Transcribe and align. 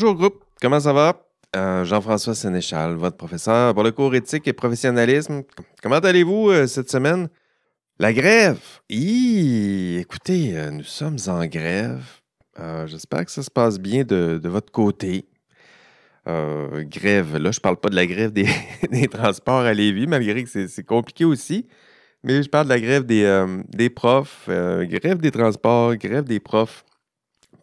Bonjour 0.00 0.14
groupe, 0.14 0.44
comment 0.62 0.78
ça 0.78 0.92
va? 0.92 1.26
Euh, 1.56 1.84
Jean-François 1.84 2.36
Sénéchal, 2.36 2.94
votre 2.94 3.16
professeur 3.16 3.74
pour 3.74 3.82
le 3.82 3.90
cours 3.90 4.14
éthique 4.14 4.46
et 4.46 4.52
professionnalisme. 4.52 5.42
Comment 5.82 5.96
allez-vous 5.96 6.50
euh, 6.50 6.68
cette 6.68 6.88
semaine? 6.88 7.28
La 7.98 8.12
grève! 8.12 8.60
écoutez, 8.88 10.56
euh, 10.56 10.70
nous 10.70 10.84
sommes 10.84 11.16
en 11.26 11.44
grève. 11.46 12.04
J'espère 12.86 13.24
que 13.24 13.32
ça 13.32 13.42
se 13.42 13.50
passe 13.50 13.80
bien 13.80 14.04
de, 14.04 14.40
votre 14.44 14.70
côté. 14.70 15.26
grève, 16.24 17.36
là, 17.36 17.50
je 17.50 17.58
parle 17.58 17.78
pas 17.78 17.88
de 17.88 17.96
la 17.96 18.06
grève 18.06 18.30
des, 18.30 18.46
transports 19.10 19.62
à 19.62 19.74
Lévis, 19.74 20.06
malgré 20.06 20.44
que 20.44 20.68
c'est 20.68 20.84
compliqué 20.84 21.24
aussi. 21.24 21.66
Mais 22.22 22.40
je 22.44 22.48
parle 22.48 22.66
de 22.66 22.72
la 22.72 22.80
grève 22.80 23.04
des 23.04 23.90
profs, 23.90 24.48
grève 24.48 25.18
des 25.18 25.32
transports, 25.32 25.96
grève 25.96 26.22
des 26.22 26.38
profs 26.38 26.84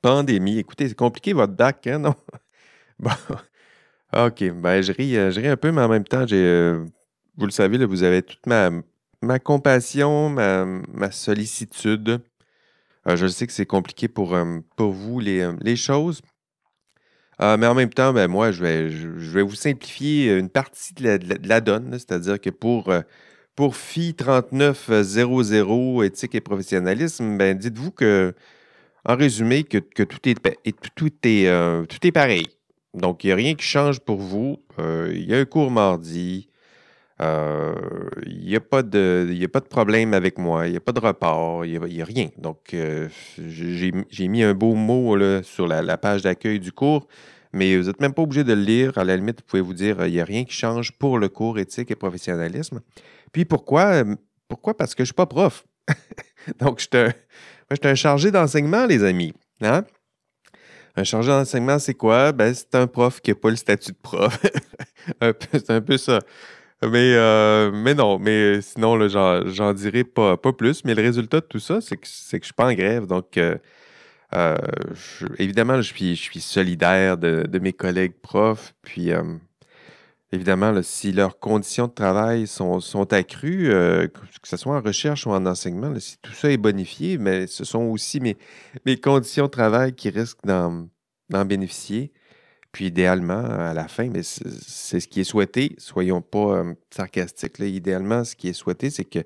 pandémie. 0.05 0.59
Écoutez, 0.59 0.87
c'est 0.87 0.95
compliqué 0.95 1.33
votre 1.33 1.53
DAC, 1.53 1.87
hein, 1.87 1.97
non? 1.97 2.13
bon. 2.99 3.09
OK. 4.15 4.43
Ben, 4.51 4.81
je 4.81 4.91
ris, 4.91 5.17
euh, 5.17 5.31
je 5.31 5.39
ris 5.39 5.47
un 5.47 5.57
peu, 5.57 5.71
mais 5.71 5.81
en 5.81 5.89
même 5.89 6.03
temps, 6.03 6.27
j'ai. 6.27 6.37
Euh, 6.37 6.85
vous 7.37 7.47
le 7.47 7.51
savez, 7.51 7.83
vous 7.83 8.03
avez 8.03 8.21
toute 8.21 8.45
ma, 8.45 8.69
ma 9.23 9.39
compassion, 9.39 10.29
ma, 10.29 11.11
sollicitude. 11.11 12.21
Euh, 13.07 13.15
je 13.15 13.25
sais 13.25 13.47
que 13.47 13.53
c'est 13.53 13.65
compliqué 13.65 14.07
pour, 14.07 14.37
pour 14.75 14.91
vous, 14.91 15.19
les, 15.19 15.51
les 15.61 15.75
choses. 15.75 16.21
mais 17.39 17.65
en 17.65 17.73
même 17.73 17.89
temps, 17.89 18.13
ben, 18.13 18.27
moi, 18.27 18.51
je 18.51 18.61
vais, 18.61 18.91
je, 18.91 19.07
vais 19.07 19.41
vous 19.41 19.55
simplifier 19.55 20.37
une 20.37 20.49
partie 20.49 20.93
de 20.93 21.47
la, 21.47 21.61
donne, 21.61 21.91
c'est-à-dire 21.93 22.39
que 22.39 22.51
pour, 22.51 22.93
pour 23.55 23.75
FI 23.75 24.13
3900 24.13 26.03
éthique 26.03 26.35
et 26.35 26.41
professionnalisme, 26.41 27.37
ben, 27.37 27.57
dites-vous 27.57 27.91
que 27.91 28.33
en 29.05 29.15
résumé, 29.15 29.63
que, 29.63 29.77
tout, 29.77 30.27
est, 30.27 30.35
tout, 30.95 31.11
est, 31.23 31.47
euh, 31.47 31.85
tout 31.85 32.05
est 32.05 32.11
pareil. 32.11 32.47
Donc, 32.93 33.23
il 33.23 33.27
n'y 33.27 33.33
a 33.33 33.35
rien 33.35 33.55
qui 33.55 33.65
change 33.65 33.99
pour 33.99 34.17
vous. 34.17 34.63
Euh, 34.79 35.11
il 35.13 35.29
y 35.29 35.35
a 35.35 35.37
un 35.37 35.45
cours 35.45 35.69
mardi. 35.69 36.49
Euh, 37.21 37.73
il 38.25 38.45
n'y 38.45 38.55
a, 38.55 38.59
pas 38.59 38.83
de, 38.83 39.27
a 39.41 39.47
pas 39.47 39.59
de 39.59 39.67
problème 39.67 40.13
avec 40.13 40.37
moi. 40.37 40.67
Il 40.67 40.71
n'y 40.71 40.77
a 40.77 40.81
pas 40.81 40.91
de 40.91 40.99
report. 40.99 41.65
Il 41.65 41.79
n'y 41.79 42.01
a, 42.01 42.05
rien. 42.05 42.29
Donc, 42.37 42.75
j'ai 43.37 44.27
mis 44.27 44.43
un 44.43 44.53
beau 44.53 44.73
mot 44.73 45.17
sur 45.43 45.67
la, 45.67 45.97
page 45.97 46.23
d'accueil 46.23 46.59
du 46.59 46.71
cours. 46.71 47.07
Mais 47.53 47.77
vous 47.77 47.87
n'êtes 47.87 48.01
même 48.01 48.13
pas 48.13 48.23
obligé 48.23 48.43
de 48.43 48.53
le 48.53 48.61
lire. 48.61 48.97
À 48.97 49.03
la 49.03 49.15
limite, 49.15 49.39
vous 49.39 49.47
pouvez 49.47 49.61
vous 49.61 49.73
dire 49.73 50.05
il 50.05 50.11
n'y 50.13 50.19
a 50.19 50.25
rien 50.25 50.43
qui 50.43 50.53
change 50.53 50.91
pour 50.93 51.19
le 51.19 51.29
cours 51.29 51.59
éthique 51.59 51.91
et 51.91 51.95
professionnalisme. 51.95 52.81
Puis 53.31 53.45
pourquoi? 53.45 54.03
Pourquoi? 54.47 54.75
Parce 54.75 54.93
que 54.93 54.99
je 54.99 55.03
ne 55.03 55.07
suis 55.07 55.13
pas 55.13 55.25
prof. 55.25 55.65
Donc, 56.59 56.79
je 56.79 56.87
te, 56.87 57.11
moi, 57.69 57.75
j'étais 57.75 57.89
un 57.89 57.95
chargé 57.95 58.29
d'enseignement, 58.29 58.85
les 58.85 59.03
amis. 59.03 59.33
Hein? 59.61 59.83
Un 60.95 61.03
chargé 61.03 61.31
d'enseignement, 61.31 61.79
c'est 61.79 61.95
quoi? 61.95 62.31
Ben, 62.31 62.53
c'est 62.53 62.75
un 62.75 62.85
prof 62.85 63.21
qui 63.21 63.31
n'a 63.31 63.35
pas 63.35 63.49
le 63.49 63.55
statut 63.55 63.91
de 63.91 63.97
prof. 64.01 64.39
c'est 65.51 65.71
un 65.71 65.81
peu 65.81 65.97
ça. 65.97 66.19
Mais, 66.83 67.15
euh, 67.15 67.71
mais 67.73 67.95
non, 67.95 68.19
mais 68.19 68.61
sinon, 68.61 69.07
j'en 69.07 69.73
dirai 69.73 70.03
pas, 70.03 70.37
pas 70.37 70.53
plus. 70.53 70.85
Mais 70.85 70.93
le 70.93 71.01
résultat 71.01 71.41
de 71.41 71.45
tout 71.45 71.59
ça, 71.59 71.81
c'est 71.81 71.97
que, 71.97 72.03
que 72.03 72.07
je 72.31 72.37
ne 72.37 72.43
suis 72.43 72.53
pas 72.53 72.67
en 72.67 72.73
grève. 72.73 73.07
Donc, 73.07 73.37
euh, 73.37 73.57
euh, 74.35 74.55
évidemment, 75.39 75.77
je 75.77 75.93
suis, 75.93 76.15
je 76.15 76.21
suis 76.21 76.41
solidaire 76.41 77.17
de, 77.17 77.47
de, 77.49 77.59
mes 77.59 77.73
collègues 77.73 78.15
profs. 78.21 78.75
Puis, 78.83 79.11
Évidemment, 80.35 80.73
si 80.83 81.13
leurs 81.13 81.39
conditions 81.39 81.87
de 81.87 81.93
travail 81.93 82.45
sont, 82.45 83.13
accrues, 83.13 83.71
euh, 83.71 84.05
que 84.07 84.47
ce 84.49 84.57
soit 84.57 84.75
en 84.75 84.81
recherche 84.81 85.25
ou 85.25 85.31
en 85.31 85.45
enseignement, 85.45 85.97
si 85.97 86.17
tout 86.21 86.33
ça 86.33 86.51
est 86.51 86.57
bonifié, 86.57 87.17
mais 87.17 87.47
ce 87.47 87.63
sont 87.63 87.83
aussi 87.83 88.19
mes, 88.19 88.97
conditions 88.97 89.45
de 89.45 89.51
travail 89.51 89.93
qui 89.93 90.09
risquent 90.09 90.45
d'en 90.45 90.89
bénéficier. 91.45 92.11
Puis 92.73 92.87
idéalement, 92.87 93.45
à 93.45 93.73
la 93.73 93.87
fin, 93.87 94.09
mais 94.09 94.23
c'est 94.23 94.99
ce 94.99 95.07
qui 95.07 95.21
est 95.21 95.23
souhaité. 95.23 95.73
Soyons 95.77 96.21
pas 96.21 96.57
euh, 96.57 96.73
sarcastiques. 96.89 97.57
Idéalement, 97.59 98.25
ce 98.25 98.35
qui 98.35 98.49
est 98.49 98.53
souhaité, 98.53 98.89
c'est 98.89 99.05
que 99.05 99.19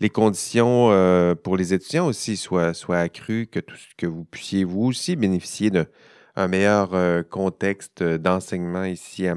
les 0.00 0.10
conditions 0.10 0.90
euh, 0.90 1.36
pour 1.36 1.56
les 1.56 1.72
étudiants 1.72 2.08
aussi 2.08 2.36
soient, 2.36 2.74
soient 2.74 2.98
accrues, 2.98 3.46
que, 3.46 3.60
tout, 3.60 3.76
que 3.96 4.06
vous 4.06 4.24
puissiez 4.24 4.64
vous 4.64 4.86
aussi 4.86 5.14
bénéficier 5.14 5.70
d'un 5.70 6.48
meilleur 6.48 6.90
contexte 7.28 8.02
d'enseignement 8.02 8.84
ici 8.84 9.28
à 9.28 9.36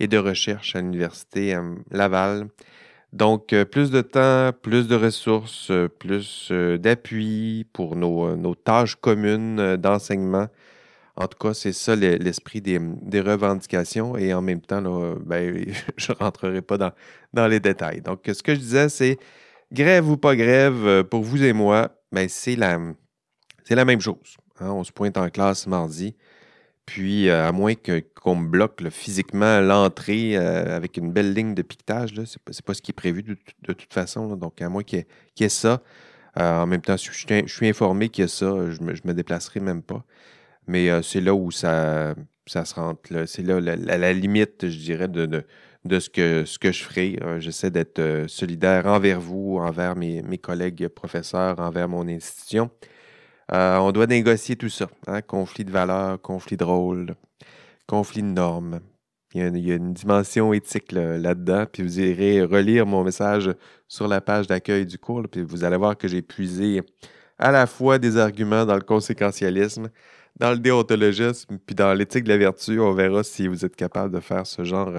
et 0.00 0.08
de 0.08 0.18
recherche 0.18 0.76
à 0.76 0.80
l'Université 0.80 1.54
euh, 1.54 1.74
Laval. 1.90 2.48
Donc, 3.12 3.52
euh, 3.52 3.64
plus 3.64 3.90
de 3.90 4.00
temps, 4.02 4.50
plus 4.60 4.88
de 4.88 4.96
ressources, 4.96 5.70
euh, 5.70 5.88
plus 5.88 6.52
d'appui 6.80 7.66
pour 7.72 7.96
nos, 7.96 8.54
tâches 8.54 8.96
communes 8.96 9.76
d'enseignement. 9.76 10.48
En 11.16 11.28
tout 11.28 11.38
cas, 11.38 11.54
c'est 11.54 11.72
ça 11.72 11.96
l'esprit 11.96 12.60
des, 12.60 13.20
revendications. 13.20 14.16
Et 14.18 14.34
en 14.34 14.42
même 14.42 14.60
temps, 14.60 15.14
ben, 15.24 15.64
je 15.96 16.12
ne 16.12 16.16
rentrerai 16.18 16.60
pas 16.60 16.76
dans, 16.76 16.92
dans, 17.32 17.46
les 17.46 17.60
détails. 17.60 18.02
Donc, 18.02 18.20
ce 18.26 18.42
que 18.42 18.54
je 18.54 18.60
disais, 18.60 18.88
c'est 18.90 19.18
grève 19.72 20.10
ou 20.10 20.18
pas 20.18 20.36
grève, 20.36 21.04
pour 21.04 21.22
vous 21.22 21.42
et 21.42 21.54
moi, 21.54 21.96
ben, 22.12 22.28
c'est 22.28 22.56
la, 22.56 22.78
la 23.70 23.84
même 23.86 24.00
chose. 24.00 24.36
Hein. 24.60 24.70
On 24.72 24.84
se 24.84 24.92
pointe 24.92 25.16
en 25.16 25.30
classe 25.30 25.66
mardi. 25.66 26.14
Puis, 26.86 27.28
euh, 27.28 27.48
à 27.48 27.52
moins 27.52 27.74
qu'on 27.74 28.36
me 28.36 28.48
bloque 28.48 28.88
physiquement 28.90 29.60
l'entrée 29.60 30.36
euh, 30.36 30.76
avec 30.76 30.96
une 30.96 31.12
belle 31.12 31.34
ligne 31.34 31.54
de 31.54 31.62
piquetage, 31.62 32.10
ce 32.14 32.20
n'est 32.20 32.62
pas, 32.64 32.74
ce 32.74 32.80
qui 32.80 32.92
est 32.92 32.94
prévu 32.94 33.22
de, 33.24 33.36
toute 33.72 33.92
façon. 33.92 34.36
donc, 34.36 34.62
à 34.62 34.68
moins 34.68 34.84
qu'il 34.84 35.04
y, 35.40 35.44
ait 35.44 35.48
ça. 35.48 35.82
Euh, 36.38 36.60
en 36.60 36.66
même 36.66 36.82
temps, 36.82 36.96
je, 36.96 37.10
suis 37.10 37.68
informé 37.68 38.08
qu'il 38.08 38.22
y 38.22 38.24
a 38.24 38.28
ça, 38.28 38.70
je 38.70 38.80
ne 38.80 38.92
me, 38.92 39.14
déplacerai 39.14 39.58
même 39.60 39.82
pas. 39.82 40.04
Mais 40.68 40.88
c'est 41.02 41.20
là 41.20 41.34
où 41.34 41.50
ça, 41.50 42.14
ça 42.46 42.64
se 42.64 42.74
rentre. 42.74 43.26
C'est 43.26 43.42
là 43.42 43.60
la, 43.60 43.76
la, 43.76 44.12
limite, 44.12 44.68
je 44.68 44.78
dirais, 44.78 45.08
de, 45.08 45.44
de, 45.84 46.00
ce, 46.00 46.10
que, 46.10 46.44
ce 46.44 46.58
que 46.58 46.72
je 46.72 46.84
ferai. 46.84 47.18
J'essaie 47.38 47.70
d'être 47.70 48.24
solidaire 48.28 48.86
envers 48.86 49.20
vous, 49.20 49.58
envers 49.60 49.96
mes, 49.96 50.22
mes 50.22 50.38
collègues 50.38 50.88
professeurs, 50.88 51.58
envers 51.60 51.88
mon 51.88 52.08
institution. 52.08 52.70
Euh, 53.52 53.76
on 53.78 53.92
doit 53.92 54.06
négocier 54.06 54.56
tout 54.56 54.68
ça. 54.68 54.88
Hein? 55.06 55.22
Conflit 55.22 55.64
de 55.64 55.70
valeurs, 55.70 56.20
conflit 56.20 56.56
de 56.56 56.64
rôle, 56.64 57.14
conflit 57.86 58.22
de 58.22 58.28
normes. 58.28 58.80
Il 59.34 59.58
y 59.58 59.72
a, 59.72 59.74
une 59.74 59.92
dimension 59.92 60.52
éthique 60.52 60.92
là-dedans. 60.92 61.66
puis 61.70 61.82
vous 61.82 62.00
irez 62.00 62.42
relire 62.42 62.86
mon 62.86 63.04
message 63.04 63.50
sur 63.86 64.08
la 64.08 64.20
page 64.20 64.46
d'accueil 64.46 64.86
du 64.86 64.98
cours. 64.98 65.24
puis 65.30 65.42
vous 65.42 65.64
allez 65.64 65.76
voir 65.76 65.96
que 65.98 66.08
j'ai 66.08 66.22
puisé 66.22 66.82
à 67.38 67.50
la 67.50 67.66
fois 67.66 67.98
des 67.98 68.16
arguments 68.16 68.64
dans 68.64 68.76
le 68.76 68.80
conséquentialisme, 68.80 69.90
dans 70.38 70.52
le 70.52 70.58
déontologisme, 70.58 71.58
puis 71.66 71.74
dans 71.74 71.92
l'éthique 71.92 72.24
de 72.24 72.30
la 72.30 72.38
vertu. 72.38 72.80
On 72.80 72.92
verra 72.94 73.22
si 73.24 73.46
vous 73.46 73.64
êtes 73.64 73.76
capable 73.76 74.14
de 74.14 74.20
faire 74.20 74.46
ce 74.46 74.64
genre 74.64 74.92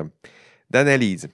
d'analyse. 0.70 1.28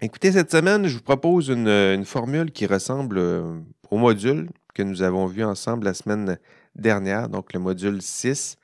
Écoutez, 0.00 0.32
cette 0.32 0.50
semaine, 0.50 0.86
je 0.86 0.96
vous 0.96 1.02
propose 1.02 1.48
une, 1.48 2.04
formule 2.04 2.50
qui 2.50 2.66
ressemble 2.66 3.16
euh, 3.18 3.58
au 3.90 3.96
module 3.96 4.48
que 4.74 4.82
nous 4.82 5.02
avons 5.02 5.26
vu 5.26 5.44
ensemble 5.44 5.84
la 5.86 5.94
semaine 5.94 6.38
dernière, 6.74 7.28
donc 7.28 7.52
le 7.52 7.60
module 7.60 8.02
6. 8.02 8.58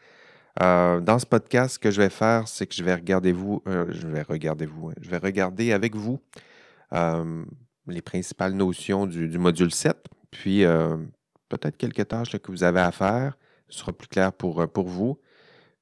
Euh, 0.60 1.00
dans 1.00 1.18
ce 1.18 1.26
podcast, 1.26 1.74
ce 1.74 1.78
que 1.78 1.90
je 1.90 2.02
vais 2.02 2.10
faire, 2.10 2.48
c'est 2.48 2.66
que 2.66 2.74
je 2.74 2.82
vais 2.82 2.94
regarder 2.94 3.32
vous, 3.32 3.62
euh, 3.68 3.86
je 3.90 4.06
vais 4.06 4.22
regarder 4.22 4.66
vous, 4.66 4.88
hein, 4.88 4.94
je 5.00 5.08
vais 5.08 5.18
regarder 5.18 5.72
avec 5.72 5.94
vous 5.94 6.20
euh, 6.92 7.44
les 7.86 8.02
principales 8.02 8.52
notions 8.52 9.06
du, 9.06 9.38
module 9.38 9.72
7, 9.72 9.96
puis 10.30 10.64
peut-être 11.48 11.76
quelques 11.76 12.06
tâches 12.08 12.36
que 12.36 12.50
vous 12.50 12.64
avez 12.64 12.80
à 12.80 12.92
faire. 12.92 13.36
Ce 13.68 13.78
sera 13.78 13.92
plus 13.92 14.08
clair 14.08 14.32
pour, 14.32 14.68
pour 14.68 14.88
vous. 14.88 15.18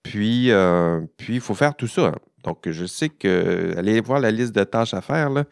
Puis, 0.03 0.49
il 0.49 1.41
faut 1.41 1.55
faire 1.55 1.75
tout 1.75 1.87
ça. 1.87 2.13
Donc, 2.45 2.69
je 2.71 2.85
sais 2.85 3.09
que, 3.09 3.75
allez 3.77 4.01
voir 4.01 4.21
la 4.21 4.31
liste 4.31 4.55
de 4.55 4.65
tâches 4.65 4.95
à 4.95 5.01
faire, 5.01 5.31
là, 5.31 5.45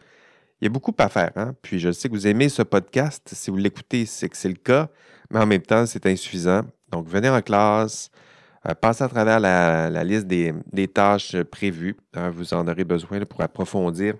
il 0.61 0.65
y 0.65 0.67
a 0.67 0.69
beaucoup 0.69 0.93
à 0.97 1.09
faire. 1.09 1.31
Hein? 1.35 1.53
Puis 1.61 1.79
je 1.79 1.91
sais 1.91 2.09
que 2.09 2.13
vous 2.13 2.27
aimez 2.27 2.49
ce 2.49 2.63
podcast. 2.63 3.29
Si 3.33 3.51
vous 3.51 3.57
l'écoutez, 3.57 4.05
c'est 4.05 4.29
que 4.29 4.37
c'est 4.37 4.49
le 4.49 4.55
cas, 4.55 4.89
mais 5.29 5.39
en 5.39 5.45
même 5.45 5.61
temps, 5.61 5.85
c'est 5.85 6.05
insuffisant. 6.05 6.61
Donc, 6.91 7.07
venez 7.07 7.29
en 7.29 7.41
classe, 7.41 8.09
euh, 8.67 8.73
passez 8.73 9.03
à 9.03 9.09
travers 9.09 9.39
la, 9.39 10.03
liste 10.03 10.25
des, 10.25 10.87
tâches 10.87 11.35
prévues. 11.43 11.95
Hein. 12.13 12.29
vous 12.29 12.53
en 12.53 12.67
aurez 12.67 12.85
besoin 12.85 13.19
pour 13.25 13.41
approfondir 13.41 14.15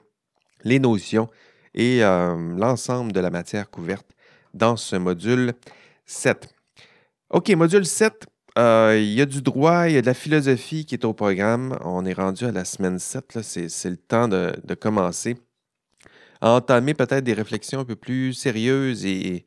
les 0.64 0.80
notions 0.80 1.28
et 1.74 2.04
euh, 2.04 2.36
l'ensemble 2.58 3.12
de 3.14 3.20
la 3.20 3.30
matière 3.30 3.70
couverte 3.70 4.08
dans 4.54 4.76
ce 4.76 4.96
module 4.96 5.54
7. 6.06 6.54
OK, 7.32 7.50
module 7.52 7.86
7. 7.86 8.28
Euh, 8.58 8.98
il 9.00 9.14
y 9.14 9.22
a 9.22 9.26
du 9.26 9.42
droit, 9.42 9.88
il 9.88 9.94
y 9.94 9.98
a 9.98 10.02
de 10.02 10.08
la 10.08 10.16
philosophie 10.16 10.86
qui 10.86 10.96
est 10.96 11.06
au 11.06 11.14
programme. 11.14 11.78
On 11.84 12.06
est 12.06 12.14
rendu 12.14 12.46
à 12.46 12.52
la 12.52 12.66
semaine 12.66 13.00
7. 13.00 13.40
C'est 13.42 13.90
le 13.90 13.98
temps 13.98 14.28
de 14.28 14.74
commencer 14.80 15.38
à 16.42 16.52
entamer 16.52 16.94
peut-être 16.94 17.24
des 17.24 17.34
réflexions 17.34 17.80
un 17.80 17.86
peu 17.86 17.96
plus 17.96 18.34
sérieuses 18.34 19.06
et, 19.06 19.46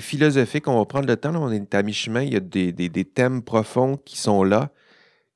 philosophiques. 0.00 0.68
On 0.68 0.78
va 0.78 0.84
prendre 0.84 1.06
le 1.06 1.16
temps, 1.16 1.34
on 1.34 1.50
est 1.50 1.74
à 1.74 1.82
mi-chemin, 1.82 2.22
il 2.22 2.32
y 2.32 2.36
a 2.36 2.40
des, 2.40 3.04
thèmes 3.04 3.42
profonds 3.42 3.96
qui 3.96 4.16
sont 4.18 4.42
là, 4.44 4.70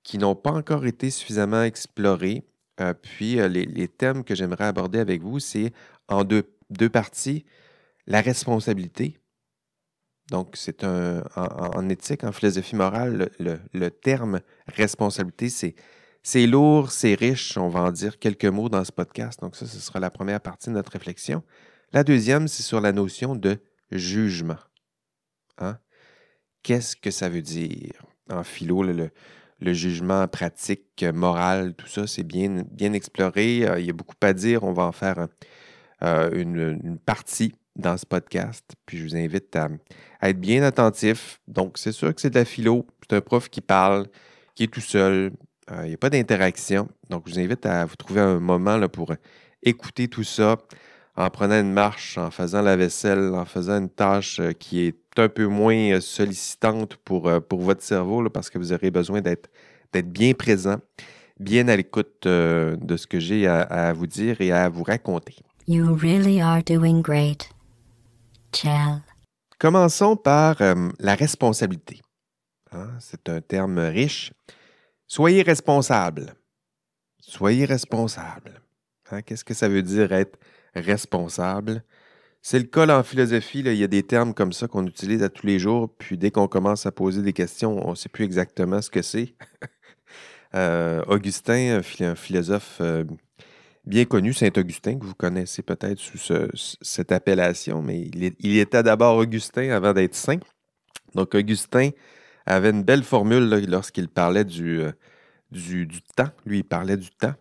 qui 0.03 0.19
n'ont 0.19 0.35
pas 0.35 0.51
encore 0.51 0.87
été 0.87 1.11
suffisamment 1.11 1.63
explorés. 1.63 2.45
Euh, 2.81 2.95
puis 2.95 3.39
euh, 3.39 3.49
les, 3.49 3.89
thèmes 3.89 4.25
que 4.25 4.35
j'aimerais 4.35 4.65
aborder 4.65 4.99
avec 4.99 5.23
vous, 5.23 5.39
c'est 5.39 5.73
en 6.09 6.25
deux, 6.25 6.45
parties, 6.93 7.45
la 8.07 8.21
responsabilité. 8.21 9.19
Donc, 10.31 10.55
c'est 10.55 10.85
un 10.85 11.23
en, 11.37 11.89
éthique, 11.89 12.25
en 12.25 12.33
philosophie 12.33 12.77
morale, 12.77 13.31
le, 13.39 13.89
terme 13.91 14.41
responsabilité, 14.67 15.49
c'est, 15.49 15.75
C'est 16.23 16.47
lourd, 16.47 16.91
c'est 16.91 17.15
riche. 17.15 17.57
On 17.57 17.69
va 17.69 17.81
en 17.81 17.93
dire 17.93 18.19
quelques 18.19 18.45
mots 18.45 18.69
dans 18.69 18.85
ce 18.85 18.93
podcast. 18.93 19.41
Donc 19.41 19.57
ça, 19.57 19.67
ce 19.67 19.79
sera 19.79 20.01
la 20.01 20.11
première 20.11 20.41
partie 20.41 20.69
de 20.69 20.75
notre 20.75 20.93
réflexion. 20.93 21.43
La 21.93 22.05
deuxième, 22.05 22.47
c'est 22.47 22.63
sur 22.63 22.81
la 22.81 22.93
notion 22.93 23.35
de 23.35 23.59
jugement. 23.91 24.59
Hein? 25.59 25.79
Qu'est-ce 26.63 26.95
que 26.95 27.11
ça 27.11 27.29
veut 27.29 27.43
dire? 27.43 27.93
En 28.31 28.45
philo, 28.45 28.83
le, 28.83 29.11
jugement 29.73 30.29
pratique, 30.29 31.05
moral, 31.13 31.75
tout 31.75 31.89
ça, 31.89 32.07
c'est 32.07 32.23
bien, 32.23 32.65
bien 32.71 32.93
exploré. 32.93 33.67
Euh, 33.67 33.81
il 33.81 33.87
y 33.87 33.91
a 33.91 33.93
beaucoup 33.93 34.15
à 34.21 34.33
dire. 34.33 34.63
On 34.63 34.73
va 34.73 34.85
en 34.85 34.93
faire 34.93 35.27
euh, 36.03 36.31
une, 36.33 36.99
partie 36.99 37.55
dans 37.77 37.97
ce 37.97 38.07
podcast. 38.07 38.65
Puis 38.87 38.99
je 38.99 39.05
vous 39.05 39.17
invite 39.17 39.57
à, 39.57 39.69
être 40.23 40.39
bien 40.39 40.63
attentif. 40.63 41.41
Donc, 41.49 41.79
c'est 41.79 41.93
sûr 41.93 42.15
que 42.15 42.21
c'est 42.21 42.31
de 42.31 42.39
la 42.39 42.45
philo. 42.45 42.87
C'est 43.09 43.17
un 43.17 43.21
prof 43.21 43.49
qui 43.49 43.63
parle, 43.63 44.07
qui 44.55 44.65
est 44.65 44.73
tout 44.73 44.81
seul. 44.81 45.33
Euh, 45.71 45.83
il 45.85 45.89
n'y 45.89 45.95
a 45.95 45.99
pas 45.99 46.11
d'interaction. 46.11 46.89
Donc, 47.09 47.25
je 47.27 47.35
vous 47.35 47.39
invite 47.39 47.67
à 47.67 47.85
vous 47.85 47.97
trouver 47.97 48.21
un 48.21 48.41
moment 48.41 48.77
là, 48.77 48.89
pour 48.89 49.13
écouter 49.63 50.09
tout 50.09 50.25
ça 50.25 50.57
en 51.17 51.29
prenant 51.29 51.61
une 51.61 51.73
marche, 51.73 52.19
en 52.19 52.31
faisant 52.31 52.63
la 52.63 52.77
vaisselle, 52.77 53.35
en 53.35 53.45
faisant 53.45 53.79
une 53.79 53.91
tâche 53.91 54.41
euh, 54.41 54.53
qui 54.53 54.81
est 54.87 54.97
un 55.19 55.29
peu 55.29 55.47
moins 55.47 55.93
euh, 55.93 56.01
sollicitante 56.01 56.97
pour, 56.97 57.31
pour 57.49 57.61
votre 57.61 57.83
cerveau, 57.83 58.29
parce 58.31 58.49
que 58.49 58.59
vous 58.59 58.73
aurez 58.73 58.91
besoin 58.91 59.21
d'être 59.21 59.51
bien 60.07 60.33
présent, 60.33 60.77
bien 61.39 61.69
à 61.69 61.77
l'écoute 61.77 62.27
de 62.27 62.97
ce 62.97 63.07
que 63.07 63.19
j'ai 63.19 63.47
à, 63.47 63.93
vous 63.93 64.07
dire 64.07 64.41
et 64.41 64.53
à 64.53 64.69
vous 64.69 64.85
raconter. 64.85 65.35
You 65.67 65.95
really 65.95 66.41
are 66.41 66.63
doing 66.63 67.03
great. 67.03 67.51
Commençons 69.59 70.17
par 70.17 70.57
la 71.01 71.15
responsabilité. 71.15 72.01
Hein, 72.73 72.89
c'est 73.01 73.29
un 73.29 73.41
terme 73.41 73.79
riche. 73.79 74.33
Soyez 75.11 75.43
responsable. 75.43 76.35
Soyez 77.19 77.65
responsable. 77.65 78.63
Hein, 79.11 79.23
qu'est-ce 79.23 79.45
que 79.45 79.55
ça 79.55 79.69
veut 79.69 79.83
dire 79.83 80.13
être 80.13 80.39
responsable? 80.73 81.83
C'est 82.43 82.61
le 82.61 82.67
cas 82.67 82.87
en 82.97 83.03
philosophie. 83.03 83.59
il 83.59 83.75
y 83.75 83.83
a 83.83 83.89
des 83.89 84.05
termes 84.05 84.35
comme 84.35 84.53
ça 84.53 84.69
qu'on 84.69 84.87
utilise 84.87 85.25
à 85.25 85.29
tous 85.29 85.49
les 85.49 85.59
jours, 85.59 85.93
puis 85.99 86.17
dès 86.17 86.31
qu'on 86.31 86.47
commence 86.47 86.87
à 86.87 86.93
poser 86.93 87.23
des 87.23 87.33
questions, 87.33 87.85
on 87.85 87.91
ne 87.91 87.95
sait 87.97 88.09
plus 88.09 88.25
exactement 88.25 88.81
ce 88.81 88.89
que 88.91 89.03
c'est. 89.03 89.35
Euh, 90.57 91.05
Augustin, 91.07 91.81
un, 92.01 92.15
philosophe 92.17 92.79
euh, 92.81 93.05
bien 93.85 94.05
connu, 94.05 94.33
Saint-Augustin, 94.33 94.99
que 94.99 95.05
vous 95.05 95.15
connaissez 95.15 95.63
peut-être 95.63 96.01
sous 96.01 96.19
cette 96.83 97.13
appellation, 97.13 97.83
mais 97.83 98.01
il, 98.01 98.35
il 98.37 98.59
était 98.59 98.83
d'abord 98.83 99.17
Augustin 99.17 99.71
avant 99.71 99.93
d'être 99.93 100.17
saint. 100.17 100.41
Donc, 101.15 101.37
Augustin 101.37 101.91
avait 102.47 102.71
une 102.71 102.83
belle 102.83 103.03
formule 103.03 103.49
lorsqu'il 103.69 104.09
parlait 104.09 104.45
euh, 104.61 104.93
du, 105.51 105.87
du, 105.87 106.03
temps. 106.17 106.31
Lui, 106.47 106.59
il 106.59 106.65
parlait 106.65 106.97
du 106.97 107.11
temps. 107.11 107.35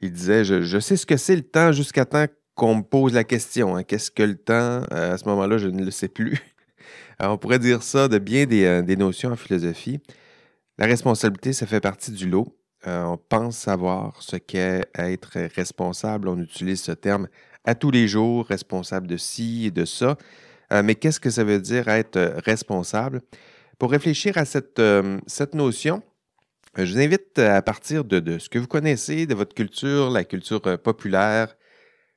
Il 0.00 0.12
disait 0.12 0.44
Je, 0.44 0.78
sais 0.78 0.96
ce 0.96 1.06
que 1.06 1.16
c'est 1.16 1.36
le 1.36 1.42
temps 1.42 1.72
jusqu'à 1.72 2.04
temps 2.04 2.26
qu'on 2.54 2.76
me 2.76 2.82
pose 2.82 3.14
la 3.14 3.24
question. 3.24 3.76
Hein. 3.76 3.82
Qu'est-ce 3.82 4.10
que 4.10 4.22
le 4.22 4.36
temps? 4.36 4.82
Euh, 4.92 5.14
À 5.14 5.18
ce 5.18 5.24
moment-là, 5.26 5.58
je 5.58 5.68
ne 5.68 5.84
le 5.84 5.90
sais 5.90 6.08
plus. 6.08 6.38
on 7.20 7.36
pourrait 7.36 7.58
dire 7.58 7.82
ça 7.82 8.08
de 8.08 8.18
bien 8.18 8.46
euh, 8.50 8.82
des, 8.82 8.96
notions 8.96 9.30
en 9.30 9.36
philosophie. 9.36 10.00
La 10.78 10.86
responsabilité, 10.86 11.52
ça 11.52 11.66
fait 11.66 11.80
partie 11.80 12.12
du 12.12 12.28
lot. 12.28 12.56
on 12.86 13.18
pense 13.28 13.56
savoir 13.56 14.22
ce 14.22 14.36
qu'est 14.36 14.86
être 14.94 15.36
responsable. 15.56 16.28
On 16.28 16.38
utilise 16.38 16.80
ce 16.80 16.92
terme 16.92 17.28
à 17.64 17.74
tous 17.74 17.90
les 17.90 18.06
jours, 18.06 18.46
responsable 18.46 19.08
de 19.08 19.16
ci 19.16 19.66
et 19.66 19.70
de 19.72 19.84
ça. 19.84 20.16
mais 20.70 20.94
qu'est-ce 20.94 21.18
que 21.18 21.30
ça 21.30 21.42
veut 21.42 21.58
dire 21.58 21.88
être 21.88 22.36
responsable? 22.44 23.22
Pour 23.78 23.92
réfléchir 23.92 24.36
à 24.38 24.44
cette, 24.44 24.80
euh, 24.80 25.20
cette 25.28 25.54
notion, 25.54 26.02
euh, 26.78 26.84
je 26.84 26.94
vous 26.94 26.98
invite 26.98 27.38
à 27.38 27.62
partir 27.62 28.04
de, 28.04 28.38
ce 28.40 28.48
que 28.48 28.58
vous 28.58 28.66
connaissez, 28.66 29.24
de 29.24 29.36
votre 29.36 29.54
culture, 29.54 30.10
la 30.10 30.24
culture 30.24 30.60
euh, 30.66 30.76
populaire. 30.76 31.56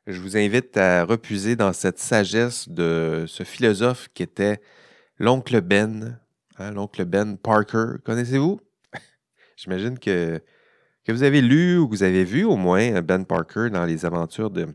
Je 0.07 0.19
vous 0.19 0.37
invite 0.37 0.75
à 0.75 1.05
repuser 1.05 1.55
dans 1.55 1.71
cette 1.71 1.99
sagesse 1.99 2.67
de 2.67 3.25
ce 3.27 3.43
philosophe 3.43 4.09
qui 4.15 4.23
était 4.23 4.59
l'oncle 5.19 5.61
Ben, 5.61 6.19
hein, 6.57 6.71
l'oncle 6.71 7.05
Ben 7.05 7.37
Parker. 7.37 7.99
Connaissez-vous? 8.05 8.59
J'imagine 9.55 9.99
que, 9.99 10.41
que 11.05 11.11
vous 11.11 11.21
avez 11.21 11.41
lu 11.41 11.77
ou 11.77 11.87
que 11.87 11.93
vous 11.93 12.03
avez 12.03 12.23
vu 12.23 12.43
au 12.43 12.55
moins 12.55 13.03
Ben 13.03 13.23
Parker 13.23 13.69
dans 13.71 13.85
les 13.85 14.03
aventures 14.03 14.49
de, 14.49 14.65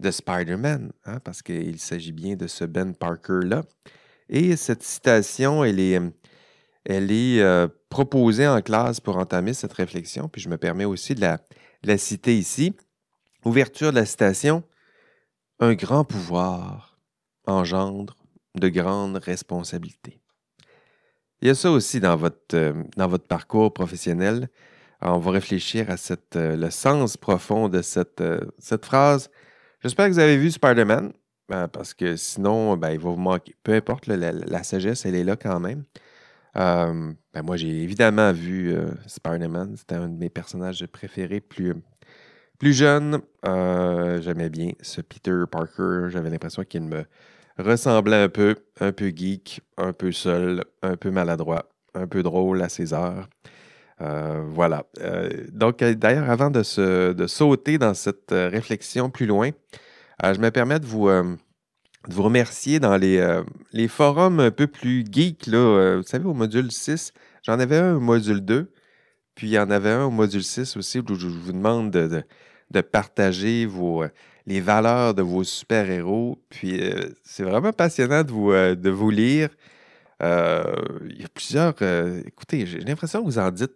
de 0.00 0.10
Spider-Man, 0.10 0.90
hein, 1.04 1.20
parce 1.20 1.40
qu'il 1.40 1.78
s'agit 1.78 2.10
bien 2.10 2.34
de 2.34 2.48
ce 2.48 2.64
Ben 2.64 2.96
Parker-là. 2.96 3.62
Et 4.32 4.54
cette 4.56 4.84
citation, 4.84 5.64
elle 5.64 5.80
est, 5.80 6.00
elle 6.84 7.10
est 7.10 7.40
euh, 7.40 7.66
proposée 7.88 8.46
en 8.46 8.62
classe 8.62 9.00
pour 9.00 9.16
entamer 9.16 9.54
cette 9.54 9.72
réflexion, 9.72 10.28
puis 10.28 10.40
je 10.40 10.48
me 10.48 10.56
permets 10.56 10.84
aussi 10.84 11.16
de 11.16 11.20
la, 11.20 11.98
citer 11.98 12.38
ici. 12.38 12.76
Ouverture 13.44 13.90
de 13.90 13.96
la 13.96 14.06
citation. 14.06 14.62
Un 15.58 15.74
grand 15.74 16.04
pouvoir 16.04 17.00
engendre 17.46 18.16
de 18.54 18.68
grandes 18.68 19.16
responsabilités. 19.16 20.20
Il 21.42 21.48
y 21.48 21.50
a 21.50 21.54
ça 21.56 21.72
aussi 21.72 21.98
dans 21.98 22.16
votre, 22.16 22.74
dans 22.96 23.08
votre 23.08 23.26
parcours 23.26 23.74
professionnel. 23.74 24.48
on 25.00 25.18
va 25.18 25.32
réfléchir 25.32 25.90
à 25.90 25.96
cette, 25.96 26.36
le 26.36 26.70
sens 26.70 27.16
profond 27.16 27.68
de 27.68 27.82
cette, 27.82 28.22
cette 28.58 28.84
phrase. 28.84 29.28
J'espère 29.82 30.06
que 30.06 30.12
vous 30.12 30.18
avez 30.18 30.36
vu 30.36 30.50
Spider-Man. 30.50 31.12
Parce 31.50 31.94
que 31.94 32.16
sinon, 32.16 32.76
ben, 32.76 32.90
il 32.90 32.98
va 32.98 33.10
vous 33.10 33.16
manquer. 33.16 33.54
Peu 33.62 33.72
importe, 33.72 34.06
la, 34.06 34.62
sagesse, 34.62 35.04
elle 35.04 35.16
est 35.16 35.24
là 35.24 35.36
quand 35.36 35.58
même. 35.58 35.84
Euh, 36.56 37.12
ben, 37.34 37.42
moi, 37.42 37.56
j'ai 37.56 37.82
évidemment 37.82 38.32
vu 38.32 38.72
euh, 38.72 38.90
Spider-Man. 39.06 39.74
C'était 39.76 39.96
un 39.96 40.08
de 40.08 40.16
mes 40.16 40.30
personnages 40.30 40.86
préférés 40.86 41.40
plus, 41.40 41.74
plus 42.58 42.72
jeune. 42.72 43.20
Euh, 43.46 44.20
j'aimais 44.20 44.48
bien 44.48 44.70
ce 44.80 45.00
Peter 45.00 45.42
Parker. 45.50 46.08
J'avais 46.08 46.30
l'impression 46.30 46.62
qu'il 46.62 46.82
me 46.82 47.04
ressemblait 47.58 48.22
un 48.22 48.28
peu, 48.28 48.54
un 48.78 48.92
peu 48.92 49.08
geek, 49.08 49.60
un 49.76 49.92
peu 49.92 50.12
seul, 50.12 50.64
un 50.82 50.96
peu 50.96 51.10
maladroit, 51.10 51.68
un 51.94 52.06
peu 52.06 52.22
drôle 52.22 52.62
à 52.62 52.68
ses 52.68 52.94
heures. 52.94 53.28
voilà. 53.98 54.84
donc, 55.52 55.82
d'ailleurs, 55.82 56.30
avant 56.30 56.50
de, 56.50 57.12
de, 57.12 57.26
sauter 57.26 57.76
dans 57.76 57.92
cette 57.92 58.30
réflexion 58.30 59.10
plus 59.10 59.26
loin, 59.26 59.50
je 60.22 60.40
me 60.40 60.50
permets 60.50 60.80
de 60.80 60.86
vous, 60.86 61.08
euh, 61.08 61.36
vous 62.08 62.22
remercier 62.22 62.80
dans 62.80 62.96
les, 62.96 63.18
euh, 63.18 63.42
les, 63.72 63.88
forums 63.88 64.40
un 64.40 64.50
peu 64.50 64.66
plus 64.66 65.04
geeks. 65.10 65.46
Là, 65.46 65.96
vous 65.96 66.02
savez, 66.02 66.26
au 66.26 66.34
module 66.34 66.70
6, 66.70 67.12
j'en 67.42 67.58
avais 67.58 67.78
un 67.78 67.96
au 67.96 68.00
module 68.00 68.40
2, 68.40 68.72
puis 69.34 69.48
il 69.48 69.50
y 69.50 69.58
en 69.58 69.70
avait 69.70 69.90
un 69.90 70.04
au 70.04 70.10
module 70.10 70.44
6 70.44 70.76
aussi 70.76 70.98
où 70.98 71.14
je 71.14 71.26
vous 71.26 71.52
demande 71.52 71.90
de, 71.90 72.80
partager 72.80 73.66
vos, 73.66 74.04
les 74.46 74.60
valeurs 74.60 75.14
de 75.14 75.22
vos 75.22 75.44
super-héros. 75.44 76.42
Puis 76.48 76.80
c'est 77.24 77.44
vraiment 77.44 77.72
passionnant 77.72 78.22
de 78.22 78.30
vous, 78.30 78.52
de 78.52 78.90
vous 78.90 79.10
lire. 79.10 79.48
il 80.20 81.20
y 81.20 81.24
a 81.24 81.28
plusieurs. 81.34 81.74
écoutez, 82.26 82.66
j'ai 82.66 82.80
l'impression 82.80 83.20
que 83.20 83.26
vous 83.26 83.38
en 83.38 83.50
dites 83.50 83.74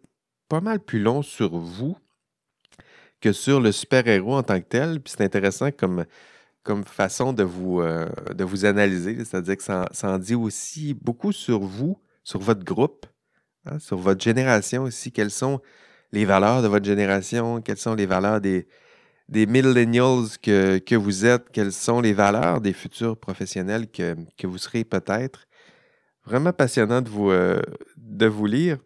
pas 0.48 0.60
mal 0.60 0.80
plus 0.80 1.00
long 1.00 1.22
sur 1.22 1.56
vous 1.56 1.96
que 3.24 3.32
sur 3.32 3.60
le 3.60 3.72
super-héros 3.72 4.36
en 4.36 4.42
tant 4.42 4.60
que 4.60 4.66
tel. 4.66 5.00
Puis 5.00 5.14
c'est 5.16 5.24
intéressant 5.24 5.70
comme 5.70 6.04
comme 6.64 6.82
façon 6.84 7.32
de 7.32 7.44
vous, 7.44 7.80
euh, 7.80 8.08
de 8.34 8.42
vous 8.42 8.64
analyser. 8.64 9.16
C'est-à-dire 9.18 9.56
que 9.56 9.62
ça, 9.62 9.86
en 10.02 10.18
dit 10.18 10.34
aussi 10.34 10.94
beaucoup 10.94 11.30
sur 11.30 11.60
vous, 11.60 12.00
sur 12.24 12.40
votre 12.40 12.64
groupe, 12.64 13.06
hein, 13.66 13.78
sur 13.78 13.98
votre 13.98 14.22
génération 14.24 14.82
aussi. 14.82 15.12
Quelles 15.12 15.30
sont 15.30 15.60
les 16.10 16.24
valeurs 16.24 16.62
de 16.62 16.68
votre 16.68 16.86
génération? 16.86 17.60
Quelles 17.60 17.76
sont 17.76 17.94
les 17.94 18.06
valeurs 18.06 18.40
des, 18.40 18.66
des 19.28 19.46
millennials 19.46 20.26
que, 20.42 20.78
que 20.78 20.94
vous 20.94 21.26
êtes? 21.26 21.50
Quelles 21.52 21.72
sont 21.72 22.00
les 22.00 22.14
valeurs 22.14 22.60
des 22.60 22.72
futurs 22.72 23.16
professionnels 23.16 23.88
que, 23.90 24.16
que 24.38 24.46
vous 24.46 24.58
serez 24.58 24.84
peut-être? 24.84 25.46
Vraiment 26.24 26.54
passionnant 26.54 27.02
de 27.02 27.10
vous, 27.10 27.30
euh, 27.30 27.60
de 27.98 28.26
vous 28.26 28.46
lire. 28.46 28.78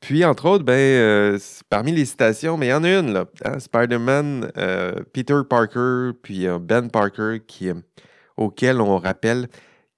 Puis, 0.00 0.24
entre 0.24 0.48
autres, 0.48 0.64
ben, 0.64 0.72
euh, 0.72 1.38
parmi 1.68 1.92
les 1.92 2.06
citations, 2.06 2.56
mais 2.56 2.68
il 2.68 2.70
y 2.70 2.72
en 2.72 2.84
a 2.84 2.98
une, 2.98 3.12
là. 3.12 3.26
Hein, 3.44 3.58
Spider-Man, 3.58 4.50
euh, 4.56 4.94
Peter 5.12 5.40
Parker, 5.48 6.12
puis 6.22 6.46
euh, 6.46 6.58
Ben 6.58 6.88
Parker, 6.88 7.38
auquel 8.38 8.80
on 8.80 8.96
rappelle 8.96 9.48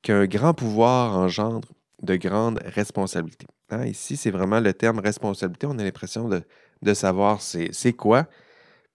qu'un 0.02 0.26
grand 0.26 0.54
pouvoir 0.54 1.16
engendre 1.16 1.68
de 2.02 2.16
grandes 2.16 2.60
responsabilités. 2.64 3.46
Hein, 3.70 3.86
ici, 3.86 4.16
c'est 4.16 4.32
vraiment 4.32 4.58
le 4.58 4.72
terme 4.74 4.98
responsabilité. 4.98 5.68
On 5.68 5.78
a 5.78 5.84
l'impression 5.84 6.28
de, 6.28 6.42
de, 6.82 6.94
savoir 6.94 7.40
c'est 7.40 7.92
quoi. 7.92 8.26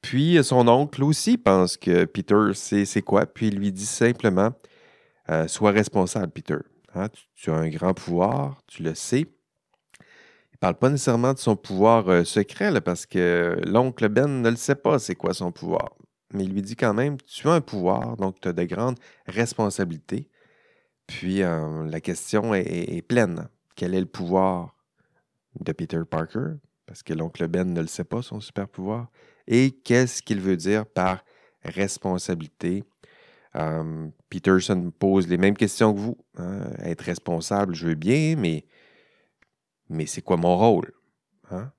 Puis, 0.02 0.44
son 0.44 0.68
oncle 0.68 1.04
aussi 1.06 1.38
pense 1.38 1.78
que 1.78 2.04
Peter, 2.04 2.52
c'est 2.54 3.02
quoi. 3.02 3.26
Puis, 3.26 3.48
il 3.48 3.58
lui 3.58 3.72
dit 3.72 3.86
simplement 3.86 4.52
Sois 5.48 5.72
responsable, 5.72 6.32
Peter. 6.32 6.58
Hein, 6.96 7.08
tu 7.36 7.50
as 7.50 7.56
un 7.56 7.70
grand 7.70 7.94
pouvoir, 7.94 8.58
tu 8.68 8.84
le 8.84 8.94
sais 8.94 9.26
il 10.58 10.60
parle 10.60 10.80
pas 10.80 10.90
nécessairement 10.90 11.34
de 11.34 11.38
son 11.38 11.56
pouvoir 11.56 12.10
euh, 12.10 12.24
secret, 12.24 12.82
parce 12.82 13.06
que 13.06 13.62
l'oncle 13.64 14.10
Ben 14.10 14.42
ne 14.42 14.50
le 14.50 14.56
sait 14.56 14.74
pas 14.74 14.98
c'est 14.98 15.14
quoi 15.14 15.36
son 15.36 15.52
pouvoir. 15.52 15.96
Mais 16.34 16.46
il 16.46 16.52
lui 16.52 16.64
dit 16.64 16.76
quand 16.76 16.96
même, 16.96 17.18
tu 17.22 17.48
as 17.48 17.54
un 17.54 17.62
pouvoir, 17.62 18.18
donc 18.18 18.42
tu 18.42 18.48
as 18.48 18.54
de 18.54 18.64
grandes 18.64 18.98
responsabilités. 19.28 20.30
Puis 21.06 21.44
euh, 21.44 21.86
la 21.86 22.02
question 22.02 22.56
est, 22.56 23.02
pleine. 23.08 23.50
Quel 23.76 23.94
est 23.94 24.00
le 24.00 24.08
pouvoir 24.08 24.76
de 25.60 25.72
Peter 25.72 26.02
Parker? 26.10 26.56
parce 26.88 27.04
que 27.04 27.14
l'oncle 27.14 27.48
Ben 27.48 27.72
ne 27.72 27.82
le 27.82 27.88
sait 27.88 28.06
pas, 28.06 28.24
son 28.24 28.40
super 28.40 28.68
pouvoir. 28.68 29.12
Et 29.46 29.72
qu'est-ce 29.72 30.24
qu'il 30.24 30.40
veut 30.40 30.58
dire 30.58 30.86
par 30.88 31.24
responsabilité? 31.64 32.84
Euh, 33.56 34.08
Peterson 34.30 34.92
pose 34.98 35.28
les 35.28 35.38
mêmes 35.38 35.58
questions 35.58 35.94
que 35.94 36.00
vous. 36.00 36.18
Hein. 36.38 36.62
Être 36.80 37.02
responsable, 37.02 37.76
je 37.76 37.88
veux 37.88 37.96
bien, 37.96 38.36
mais, 38.38 38.66
mais 39.90 40.06
c'est 40.06 40.22
quoi 40.22 40.38
mon 40.38 40.58
rôle? 40.58 40.94
Hein? 41.52 41.72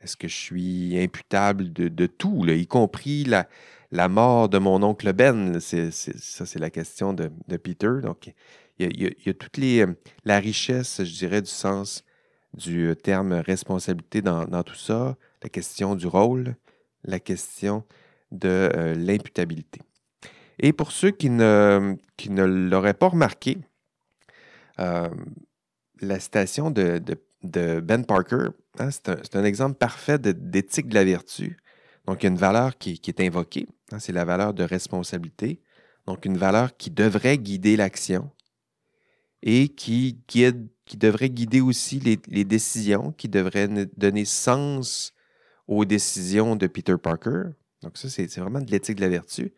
Est-ce 0.00 0.16
que 0.16 0.28
je 0.28 0.36
suis 0.36 0.98
imputable 0.98 1.72
de, 1.72 2.06
tout, 2.06 2.46
y 2.46 2.66
compris 2.66 3.24
la, 3.24 3.46
la, 3.90 4.08
mort 4.08 4.48
de 4.48 4.58
mon 4.58 4.82
oncle 4.82 5.12
Ben? 5.12 5.60
ça, 5.60 6.46
c'est 6.46 6.58
la 6.58 6.70
question 6.70 7.12
de, 7.12 7.30
Peter. 7.58 7.90
Donc, 8.02 8.32
il 8.78 9.02
y, 9.02 9.28
a, 9.28 9.34
toute 9.34 9.58
les, 9.58 9.84
la 10.24 10.38
richesse, 10.38 11.04
je 11.04 11.12
dirais, 11.18 11.42
du 11.42 11.50
sens 11.50 12.04
du 12.54 12.94
terme 13.02 13.34
responsabilité 13.34 14.22
dans, 14.22 14.62
tout 14.62 14.74
ça, 14.74 15.16
la 15.42 15.48
question 15.48 15.94
du 15.94 16.06
rôle, 16.06 16.56
la 17.04 17.20
question 17.20 17.84
de 18.32 18.70
euh, 18.74 18.94
l'imputabilité. 18.94 19.80
Et 20.58 20.72
pour 20.72 20.92
ceux 20.92 21.10
qui 21.10 21.30
ne, 21.30 21.96
qui 22.16 22.30
ne 22.30 22.44
l'auraient 22.44 22.94
pas 22.94 23.08
remarqué, 23.08 23.58
euh, 24.78 25.08
la 26.00 26.20
citation 26.20 26.70
de, 26.70 27.02
Ben 27.42 28.04
Parker, 28.04 28.48
hein, 28.78 28.90
c'est 28.90 29.36
un, 29.36 29.44
exemple 29.44 29.76
parfait 29.76 30.18
d'éthique 30.18 30.88
de, 30.88 30.94
la 30.94 31.04
vertu. 31.04 31.56
Donc, 32.06 32.22
il 32.22 32.26
y 32.26 32.28
a 32.28 32.30
une 32.30 32.38
valeur 32.38 32.78
qui, 32.78 33.00
est 33.06 33.20
invoquée, 33.20 33.68
hein, 33.92 33.98
c'est 33.98 34.12
la 34.12 34.24
valeur 34.24 34.54
de 34.54 34.64
responsabilité. 34.64 35.60
Donc, 36.06 36.24
une 36.24 36.38
valeur 36.38 36.76
qui 36.76 36.90
devrait 36.90 37.38
guider 37.38 37.76
l'action 37.76 38.30
et 39.42 39.68
qui, 39.68 40.18
guide, 40.28 40.68
qui 40.84 40.96
devrait 40.96 41.30
guider 41.30 41.60
aussi 41.60 42.00
les, 42.00 42.18
les, 42.28 42.44
décisions, 42.44 43.12
qui 43.12 43.28
devrait 43.28 43.68
donner 43.96 44.24
sens 44.24 45.14
aux 45.66 45.84
décisions 45.84 46.56
de 46.56 46.66
Peter 46.66 46.96
Parker. 47.00 47.44
Donc, 47.82 47.96
ça, 47.96 48.08
c'est 48.08 48.26
vraiment 48.38 48.60
de 48.60 48.70
l'éthique 48.70 48.96
de 48.96 49.02
la 49.02 49.08
vertu. 49.08 49.52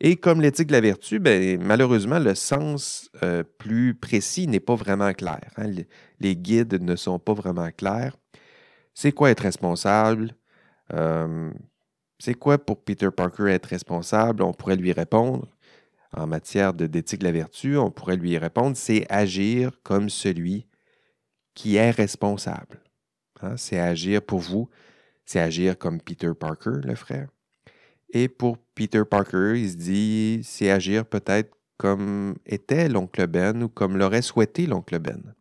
Et 0.00 0.16
comme 0.16 0.40
l'éthique 0.40 0.68
de 0.68 0.72
la 0.72 0.80
vertu, 0.80 1.18
ben, 1.18 1.60
malheureusement, 1.62 2.18
le 2.18 2.34
sens 2.34 3.10
euh, 3.22 3.42
plus 3.42 3.94
précis 3.94 4.46
n'est 4.46 4.60
pas 4.60 4.74
vraiment 4.74 5.12
clair. 5.12 5.50
Hein. 5.56 5.70
Les, 6.20 6.36
guides 6.36 6.80
ne 6.82 6.96
sont 6.96 7.18
pas 7.18 7.32
vraiment 7.32 7.70
clairs. 7.70 8.16
C'est 8.94 9.12
quoi 9.12 9.30
être 9.30 9.40
responsable? 9.40 10.34
Euh, 10.92 11.50
c'est 12.18 12.34
quoi 12.34 12.58
pour 12.58 12.82
Peter 12.82 13.08
Parker 13.14 13.50
être 13.50 13.66
responsable? 13.66 14.42
On 14.42 14.52
pourrait 14.52 14.76
lui 14.76 14.92
répondre 14.92 15.48
en 16.16 16.26
matière 16.26 16.72
d'éthique 16.72 17.20
de 17.20 17.26
la 17.26 17.32
vertu, 17.32 17.76
on 17.76 17.90
pourrait 17.90 18.16
lui 18.16 18.38
répondre, 18.38 18.76
c'est 18.76 19.06
agir 19.10 19.72
comme 19.82 20.08
celui 20.08 20.66
qui 21.54 21.76
est 21.76 21.90
responsable. 21.90 22.82
Hein. 23.42 23.56
C'est 23.56 23.78
agir 23.78 24.22
pour 24.22 24.40
vous, 24.40 24.68
c'est 25.24 25.40
agir 25.40 25.76
comme 25.76 26.00
Peter 26.00 26.30
Parker, 26.38 26.80
le 26.84 26.94
frère. 26.94 27.28
Et 28.18 28.28
pour 28.28 28.56
Peter 28.74 29.02
Parker, 29.04 29.56
il 29.56 29.70
se 29.70 29.76
dit, 29.76 30.40
c'est 30.42 30.70
agir 30.70 31.04
peut-être 31.04 31.54
comme 31.76 32.34
était 32.46 32.88
l'oncle 32.88 33.26
Ben 33.26 33.62
ou 33.62 33.68
comme 33.68 33.98
l'aurait 33.98 34.22
souhaité 34.22 34.66
l'oncle 34.66 34.98
Ben. 34.98 35.34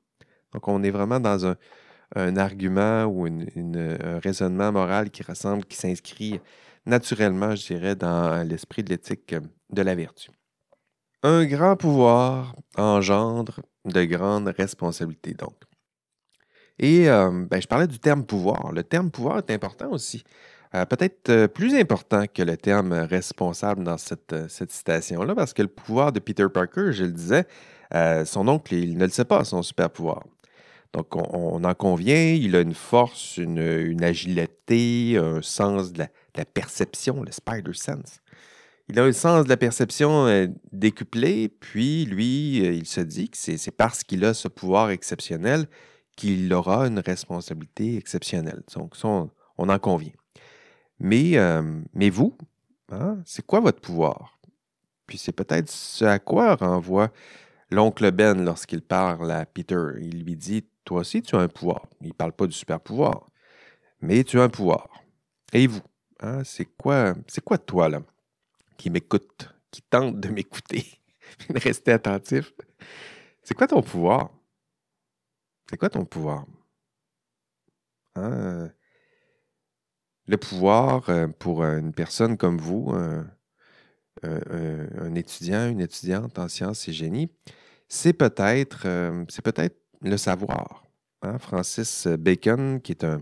Donc 0.52 0.68
on 0.68 0.84
est 0.84 0.92
vraiment 0.92 1.22
dans 1.22 1.46
un, 1.46 2.36
argument 2.36 3.06
ou 3.06 3.28
un 3.28 4.20
raisonnement 4.20 4.74
moral 4.74 5.10
qui 5.10 5.24
ressemble, 5.24 5.64
qui 5.64 5.78
s'inscrit 5.78 6.42
naturellement, 6.86 7.56
je 7.56 7.66
dirais, 7.66 7.96
dans 7.96 8.46
l'esprit 8.46 8.84
de 8.84 8.90
l'éthique 8.90 9.34
de 9.70 9.82
la 9.82 9.96
vertu. 9.96 10.32
Un 11.24 11.46
grand 11.46 11.78
pouvoir 11.78 12.58
engendre 12.76 13.62
de 13.86 14.04
grandes 14.04 14.50
responsabilités, 14.50 15.34
donc. 15.34 15.56
Et 16.78 17.10
euh, 17.10 17.46
ben, 17.50 17.62
je 17.62 17.68
parlais 17.68 17.88
du 17.88 18.00
terme 18.00 18.26
pouvoir. 18.26 18.74
Le 18.74 18.84
terme 18.84 19.12
pouvoir 19.12 19.38
est 19.38 19.52
important 19.52 19.90
aussi. 19.92 20.26
Euh, 20.76 20.86
peut-être 20.86 21.30
euh, 21.30 21.48
plus 21.48 21.74
important 21.74 22.26
que 22.28 22.42
le 22.42 22.58
terme 22.58 22.92
responsable 22.92 23.86
dans 23.86 23.98
cette, 23.98 24.34
euh, 24.34 24.48
cette 24.50 24.72
citation-là, 24.72 25.34
parce 25.34 25.54
que 25.54 25.62
le 25.62 25.70
pouvoir 25.70 26.12
de 26.12 26.20
Peter 26.20 26.48
Parker, 26.54 26.92
je 26.92 27.06
le 27.06 27.12
disais, 27.12 27.46
son 28.26 28.48
oncle, 28.50 28.74
il 28.74 28.98
ne 28.98 29.06
le 29.06 29.12
sait 29.12 29.24
pas, 29.24 29.46
son 29.46 29.62
super 29.62 29.90
pouvoir. 29.90 30.24
Donc, 30.92 31.16
on, 31.16 31.64
en 31.64 31.74
convient, 31.74 32.34
il 32.34 32.56
a 32.56 32.62
une 32.62 32.74
force, 32.74 33.38
une, 33.38 34.04
agilité, 34.04 35.18
un 35.18 35.42
sens 35.42 35.94
de 35.94 36.04
la, 36.36 36.46
perception, 36.46 37.24
le 37.24 37.32
spider 37.32 37.74
sense. 37.74 38.20
Il 38.90 39.00
a 39.00 39.04
un 39.04 39.14
sens 39.14 39.46
de 39.46 39.50
la 39.50 39.56
perception 39.56 40.50
décuplé, 40.74 41.48
puis 41.48 42.06
lui, 42.06 42.58
il 42.58 42.86
se 42.86 43.02
dit 43.02 43.30
que 43.30 43.38
c'est 43.38 43.72
parce 43.72 44.04
qu'il 44.04 44.26
a 44.26 44.34
ce 44.34 44.50
pouvoir 44.50 44.90
exceptionnel 44.90 45.68
qu'il 46.18 46.52
aura 46.54 46.88
une 46.88 47.00
responsabilité 47.00 47.96
exceptionnelle. 47.96 48.64
Donc, 48.76 48.94
on 49.04 49.70
en 49.70 49.80
convient. 49.80 50.12
Mais, 51.00 51.38
euh, 51.38 51.82
mais 51.94 52.10
vous, 52.10 52.38
hein, 52.92 53.18
c'est 53.26 53.46
quoi 53.46 53.60
votre 53.60 53.82
pouvoir? 53.82 54.40
Puis 55.08 55.18
c'est 55.18 55.32
peut-être 55.32 55.70
ce 55.70 56.06
à 56.06 56.20
quoi 56.20 56.56
renvoie 56.56 57.12
l'oncle 57.70 58.12
Ben 58.12 58.44
lorsqu'il 58.44 58.82
parle 58.82 59.30
à 59.32 59.46
Peter. 59.46 59.84
Il 60.00 60.24
lui 60.24 60.36
dit 60.36 60.66
Toi 60.84 61.02
aussi, 61.02 61.22
tu 61.22 61.36
as 61.36 61.40
un 61.40 61.48
pouvoir. 61.48 61.86
Il 62.02 62.08
ne 62.10 62.14
parle 62.14 62.34
pas 62.34 62.48
du 62.48 62.54
super 62.54 62.80
pouvoir, 62.80 63.30
mais 64.02 64.24
tu 64.24 64.40
as 64.40 64.44
un 64.44 64.50
pouvoir. 64.50 64.90
Et 65.54 65.68
vous, 65.68 65.82
hein, 66.22 66.44
c'est 66.44 66.66
quoi, 66.66 67.14
c'est 67.28 67.44
quoi 67.44 67.58
toi, 67.58 67.90
là, 67.90 68.02
qui 68.78 68.90
m'écoute, 68.90 69.50
qui 69.72 69.82
tente 69.82 70.20
de 70.20 70.30
m'écouter, 70.30 70.86
de 71.50 71.60
rester 71.60 71.92
attentif? 71.92 72.54
C'est 73.44 73.54
quoi 73.54 73.68
ton 73.68 73.82
pouvoir? 73.82 74.32
C'est 75.70 75.78
quoi 75.78 75.90
ton 75.90 76.06
pouvoir? 76.06 76.46
Hein? 78.16 78.72
Le 80.28 80.38
pouvoir 80.38 81.10
euh, 81.10 81.28
pour 81.28 81.64
une 81.64 81.94
personne 81.94 82.38
comme 82.38 82.58
vous, 82.58 82.94
un, 84.24 85.16
étudiant, 85.16 85.70
une 85.70 85.82
étudiante 85.82 86.40
en 86.40 86.48
sciences 86.48 86.88
et 86.88 86.94
génie, 86.94 87.30
c'est 87.88 88.14
peut-être 88.14 88.84
euh, 88.86 89.26
le 90.02 90.18
savoir. 90.18 90.84
Hein? 91.22 91.38
Francis 91.38 92.08
Bacon, 92.08 92.82
qui 92.82 92.92
est 92.92 93.04
un, 93.04 93.22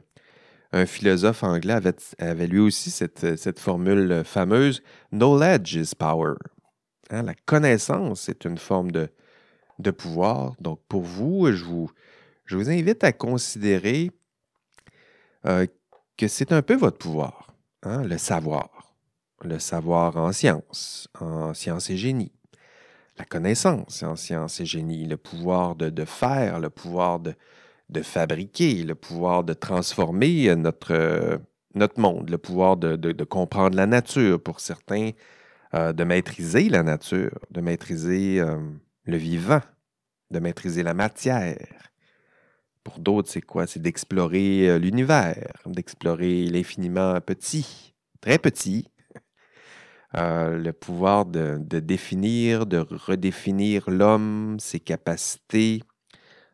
philosophe 0.87 1.43
anglais, 1.43 1.79
avait, 2.17 2.47
lui 2.47 2.59
aussi 2.59 2.89
cette, 2.89 3.59
formule 3.59 4.23
fameuse 4.25 4.81
Knowledge 5.11 5.75
is 5.75 5.93
power. 5.95 6.33
Hein? 7.11 7.21
La 7.21 7.35
connaissance 7.45 8.27
est 8.27 8.45
une 8.45 8.57
forme 8.57 8.91
de, 8.91 9.09
pouvoir. 9.91 10.55
Donc, 10.59 10.79
pour 10.87 11.03
vous, 11.03 11.51
je 11.51 11.63
vous, 11.63 12.69
invite 12.69 13.03
à 13.03 13.11
considérer 13.11 14.09
euh, 15.45 15.67
que 16.17 16.27
c'est 16.27 16.51
un 16.51 16.61
peu 16.61 16.75
votre 16.75 16.97
pouvoir, 16.97 17.55
hein, 17.83 18.03
le 18.03 18.17
savoir. 18.17 18.69
Le 19.43 19.59
savoir 19.59 20.15
en 20.15 20.31
sciences, 20.31 21.09
en 21.19 21.53
sciences 21.53 21.89
et 21.89 21.97
génie. 21.97 22.31
La 23.17 23.25
connaissance 23.25 24.01
en 24.03 24.15
sciences 24.15 24.61
et 24.61 24.65
génie, 24.65 25.05
le 25.05 25.17
pouvoir 25.17 25.75
de, 25.75 26.05
faire, 26.05 26.59
le 26.59 26.69
pouvoir 26.69 27.19
de, 27.19 27.35
de, 27.89 28.01
fabriquer, 28.01 28.83
le 28.83 28.95
pouvoir 28.95 29.43
de 29.43 29.53
transformer 29.53 30.55
notre, 30.55 31.41
notre 31.75 31.99
monde, 31.99 32.29
le 32.29 32.37
pouvoir 32.37 32.77
de, 32.77 32.95
de 32.95 33.23
comprendre 33.25 33.75
la 33.75 33.85
nature 33.85 34.41
pour 34.41 34.61
certains, 34.61 35.11
euh, 35.75 35.91
de 35.91 36.03
maîtriser 36.03 36.69
la 36.69 36.83
nature, 36.83 37.39
de 37.49 37.59
maîtriser 37.59 38.39
euh, 38.39 38.59
le 39.05 39.17
vivant, 39.17 39.61
de 40.29 40.37
maîtriser 40.37 40.83
la 40.83 40.93
matière, 40.93 41.57
pour 42.83 42.99
d'autres, 42.99 43.29
c'est 43.29 43.41
quoi? 43.41 43.67
C'est 43.67 43.81
d'explorer 43.81 44.69
euh, 44.69 44.77
l'univers, 44.77 45.61
d'explorer 45.65 46.45
l'infiniment 46.45 47.19
petit, 47.21 47.93
très 48.21 48.37
petit. 48.37 48.87
Euh, 50.15 50.59
le 50.59 50.73
pouvoir 50.73 51.25
de, 51.25 51.57
définir, 51.79 52.67
de 52.67 52.77
redéfinir 52.77 53.89
l'homme, 53.89 54.57
ses 54.59 54.79
capacités. 54.79 55.81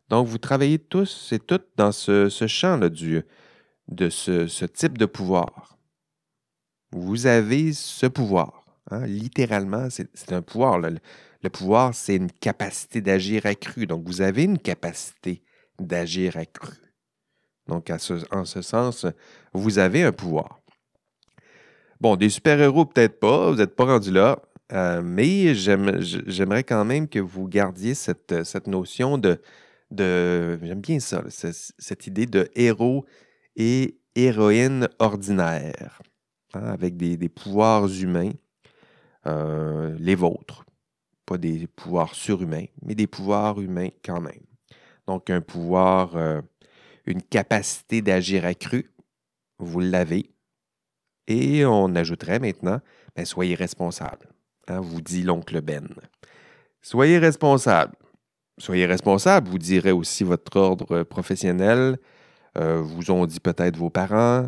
Donc, 0.08 0.28
vous 0.28 0.38
travaillez 0.38 0.80
tous 0.80 1.34
et 1.34 1.40
toutes 1.40 1.68
dans 1.76 1.92
ce, 1.92 2.30
champ-là 2.30 2.88
de 2.88 4.10
ce, 4.10 4.66
type 4.66 4.98
de 4.98 5.06
pouvoir. 5.06 5.78
Vous 6.92 7.28
avez 7.28 7.74
ce 7.74 8.06
pouvoir. 8.06 8.64
Hein. 8.92 9.06
Littéralement, 9.06 9.90
c'est 9.90 10.32
un 10.32 10.42
pouvoir. 10.42 10.80
Le 10.80 11.50
pouvoir, 11.50 11.94
c'est 11.94 12.16
une 12.16 12.32
capacité 12.32 13.02
d'agir 13.02 13.46
accrue. 13.46 13.88
Donc, 13.88 14.08
vous 14.08 14.22
avez 14.22 14.46
une 14.46 14.58
capacité 14.58 15.44
d'agir 15.86 16.38
accru. 16.38 16.74
Donc, 17.68 17.92
en 18.32 18.46
ce 18.46 18.62
sens, 18.62 19.06
vous 19.54 19.80
avez 19.80 20.04
un 20.04 20.12
pouvoir. 20.12 20.60
Bon, 22.02 22.16
des 22.16 22.30
super-héros, 22.30 22.86
peut-être 22.86 23.20
pas, 23.20 23.52
vous 23.52 23.58
n'êtes 23.58 23.76
pas 23.76 23.86
rendu 23.86 24.12
là, 24.12 24.42
euh, 24.72 25.02
mais 25.04 25.54
j'aimerais 25.54 26.64
quand 26.64 26.86
même 26.86 27.08
que 27.08 27.20
vous 27.20 27.48
gardiez 27.48 27.94
cette, 27.94 28.32
notion 28.68 29.18
de. 29.18 29.42
de 29.92 30.60
J'aime 30.64 30.82
bien 30.82 31.00
ça, 31.00 31.24
cette 31.28 32.08
idée 32.08 32.26
de 32.26 32.50
héros 32.56 33.06
et 33.56 34.00
héroïne 34.16 34.88
ordinaire, 35.00 36.02
hein, 36.54 36.68
avec 36.68 36.96
des, 36.98 37.30
pouvoirs 37.30 37.88
humains, 37.88 38.32
euh, 39.28 39.96
les 40.00 40.16
vôtres. 40.16 40.66
Pas 41.26 41.38
des 41.38 41.68
pouvoirs 41.68 42.16
surhumains, 42.16 42.66
mais 42.82 42.96
des 42.96 43.08
pouvoirs 43.08 43.60
humains 43.60 43.90
quand 44.04 44.22
même. 44.22 44.49
Donc, 45.10 45.32
un 45.32 45.42
pouvoir, 45.42 46.16
euh, 46.18 46.40
une 47.08 47.24
capacité 47.24 48.04
d'agir 48.04 48.46
accrue. 48.46 48.92
Vous 49.58 49.80
l'avez. 49.80 50.30
Et 51.26 51.66
on 51.66 51.96
ajouterait 51.96 52.38
maintenant, 52.38 52.80
ben, 53.16 53.26
soyez 53.26 53.56
responsable. 53.56 54.28
Hein, 54.68 54.82
vous 54.82 55.02
dit 55.02 55.24
l'oncle 55.24 55.62
Ben. 55.62 55.88
Soyez 56.84 57.18
responsable. 57.18 57.96
Soyez 58.60 58.86
responsable, 58.86 59.50
vous 59.50 59.58
direz 59.58 59.92
aussi 59.92 60.24
votre 60.24 60.58
ordre 60.58 61.02
professionnel, 61.02 61.98
euh, 62.60 62.80
vous 62.80 63.10
ont 63.10 63.26
dit 63.26 63.40
peut-être 63.40 63.78
vos 63.78 63.90
parents, 63.90 64.48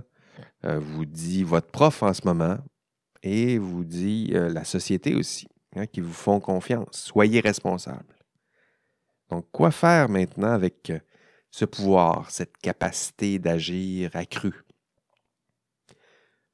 euh, 0.66 0.78
vous 0.80 1.06
dit 1.06 1.44
votre 1.44 1.72
prof 1.72 2.04
en 2.04 2.14
ce 2.14 2.22
moment, 2.24 2.60
et 3.24 3.58
vous 3.58 3.84
dit 3.84 4.28
la 4.34 4.64
société 4.64 5.16
aussi, 5.16 5.48
hein, 5.76 5.88
qui 5.88 6.02
vous 6.02 6.14
font 6.14 6.40
confiance. 6.40 6.90
Soyez 6.92 7.40
responsable. 7.40 8.21
Donc, 9.32 9.48
quoi 9.52 9.72
faire 9.72 10.10
maintenant 10.10 10.52
avec 10.52 10.92
ce 11.50 11.66
pouvoir, 11.66 12.30
cette 12.30 12.58
capacité 12.58 13.40
d'agir 13.40 14.12
accrue? 14.14 14.64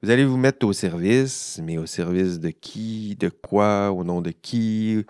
Vous 0.04 0.12
allez 0.12 0.26
vous 0.26 0.38
mettre 0.38 0.66
au 0.66 0.74
service, 0.74 1.60
mais 1.64 1.80
au 1.80 1.88
service 1.88 2.40
de 2.40 2.50
qui, 2.50 3.16
de 3.16 3.30
quoi, 3.30 3.92
au 3.92 4.04
nom 4.04 4.22
de 4.22 4.30
qui, 4.30 5.04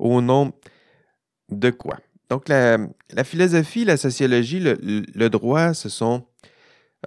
au 0.00 0.20
nom 0.20 0.52
de 1.48 1.70
quoi? 1.70 1.98
Donc, 2.28 2.48
la, 2.48 2.78
philosophie, 3.24 3.84
la 3.84 3.96
sociologie, 3.96 4.58
le, 4.58 5.28
droit 5.28 5.74
se 5.74 5.88
sont, 5.88 6.26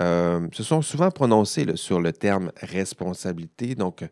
euh, 0.01 0.47
se 0.53 0.63
sont 0.63 0.81
souvent 0.81 1.11
prononcés 1.11 1.65
sur 1.75 1.99
le 1.99 2.13
terme 2.13 2.51
responsabilité. 2.61 3.75
Donc, 3.75 4.05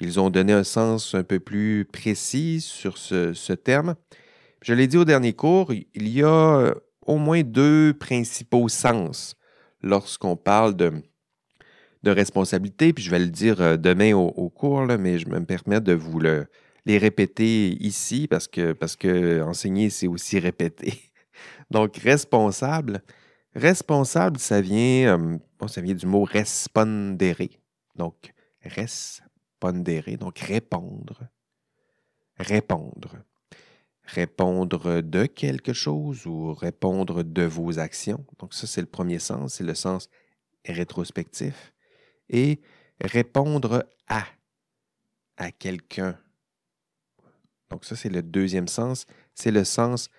ils 0.00 0.18
ont 0.18 0.30
donné 0.30 0.52
un 0.52 0.64
sens 0.64 1.14
un 1.14 1.24
peu 1.24 1.40
plus 1.40 1.84
précis 1.84 2.60
sur 2.60 2.96
ce, 2.96 3.52
terme. 3.52 3.96
Je 4.62 4.74
l'ai 4.74 4.86
dit 4.86 4.96
au 4.96 5.04
dernier 5.04 5.32
cours, 5.32 5.72
il 5.72 6.08
y 6.08 6.22
a 6.22 6.56
euh, 6.56 6.74
au 7.04 7.18
moins 7.18 7.42
deux 7.42 7.94
principaux 7.98 8.68
sens 8.68 9.34
lorsqu'on 9.82 10.36
parle 10.36 10.76
de, 10.76 10.92
responsabilité, 12.04 12.92
puis 12.92 13.02
je 13.02 13.10
vais 13.10 13.18
le 13.18 13.26
dire 13.26 13.60
euh, 13.60 13.76
demain 13.76 14.14
au, 14.14 14.48
cours, 14.50 14.86
mais 14.86 15.18
je 15.18 15.28
me 15.28 15.44
permets 15.44 15.80
de 15.80 15.92
vous 15.92 16.20
le, 16.20 16.46
les 16.86 16.98
répéter 16.98 17.76
ici 17.82 18.28
parce 18.28 18.46
que, 18.46 19.42
enseigner, 19.42 19.90
c'est 19.90 20.06
aussi 20.06 20.38
répéter. 20.38 20.94
Donc, 21.70 21.96
responsable. 21.96 23.02
Responsable, 23.56 24.38
ça 24.38 24.60
vient, 24.60 25.18
euh, 25.18 25.38
ça 25.66 25.80
vient 25.80 25.94
du 25.94 26.06
mot 26.06 26.22
respondere. 26.22 27.48
Donc, 27.96 28.32
respondere, 28.62 30.16
donc 30.18 30.38
répondre. 30.38 31.20
Répondre. 32.38 33.24
Répondre 34.14 35.00
de 35.00 35.26
quelque 35.26 35.72
chose 35.72 36.26
ou 36.26 36.52
répondre 36.52 37.22
de 37.22 37.42
vos 37.42 37.78
actions. 37.78 38.24
Donc, 38.38 38.52
ça, 38.52 38.66
c'est 38.66 38.80
le 38.80 38.86
premier 38.86 39.18
sens, 39.18 39.54
c'est 39.54 39.64
le 39.64 39.74
sens 39.74 40.08
rétrospectif 40.66 41.72
et 42.28 42.60
répondre 43.00 43.86
à, 44.08 44.24
à 45.36 45.50
quelqu'un. 45.50 46.18
Donc 47.70 47.84
ça, 47.86 47.96
c'est 47.96 48.10
le 48.10 48.22
deuxième 48.22 48.68
sens, 48.68 49.06
c'est 49.34 49.50
le 49.50 49.64
sens 49.64 50.10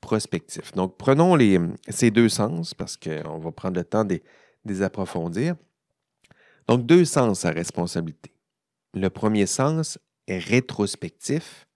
prospectif. 0.00 0.72
Donc 0.72 0.96
prenons 0.96 1.36
ces 1.88 2.10
deux 2.10 2.28
sens 2.28 2.74
parce 2.74 2.96
qu'on 2.96 3.38
va 3.38 3.52
prendre 3.52 3.76
le 3.78 3.84
temps 3.84 4.04
de 4.04 4.20
les 4.64 4.82
approfondir. 4.82 5.54
Donc 6.66 6.86
deux 6.86 7.04
sens 7.04 7.44
à 7.44 7.50
responsabilité. 7.50 8.32
Le 8.94 9.08
premier 9.10 9.46
sens 9.46 9.98
est 10.26 10.38
rétrospectif. 10.38 11.66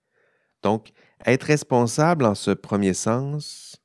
Donc 0.63 0.91
être 1.25 1.43
responsable 1.43 2.25
en 2.25 2.35
ce 2.35 2.51
premier 2.51 2.93
sens, 2.93 3.77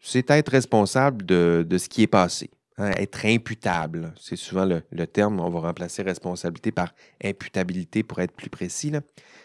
c'est 0.00 0.30
être 0.30 0.50
responsable 0.50 1.24
de, 1.24 1.66
de 1.68 1.78
ce 1.78 1.88
qui 1.88 2.02
est 2.02 2.06
passé. 2.06 2.50
Hein, 2.78 2.90
être 2.98 3.24
imputable, 3.24 4.12
c'est 4.20 4.36
souvent 4.36 4.66
le, 4.66 5.06
terme, 5.06 5.40
on 5.40 5.48
va 5.48 5.60
remplacer 5.60 6.02
responsabilité 6.02 6.72
par 6.72 6.94
imputabilité 7.24 8.02
pour 8.02 8.20
être 8.20 8.32
plus 8.34 8.50
précis. 8.50 8.92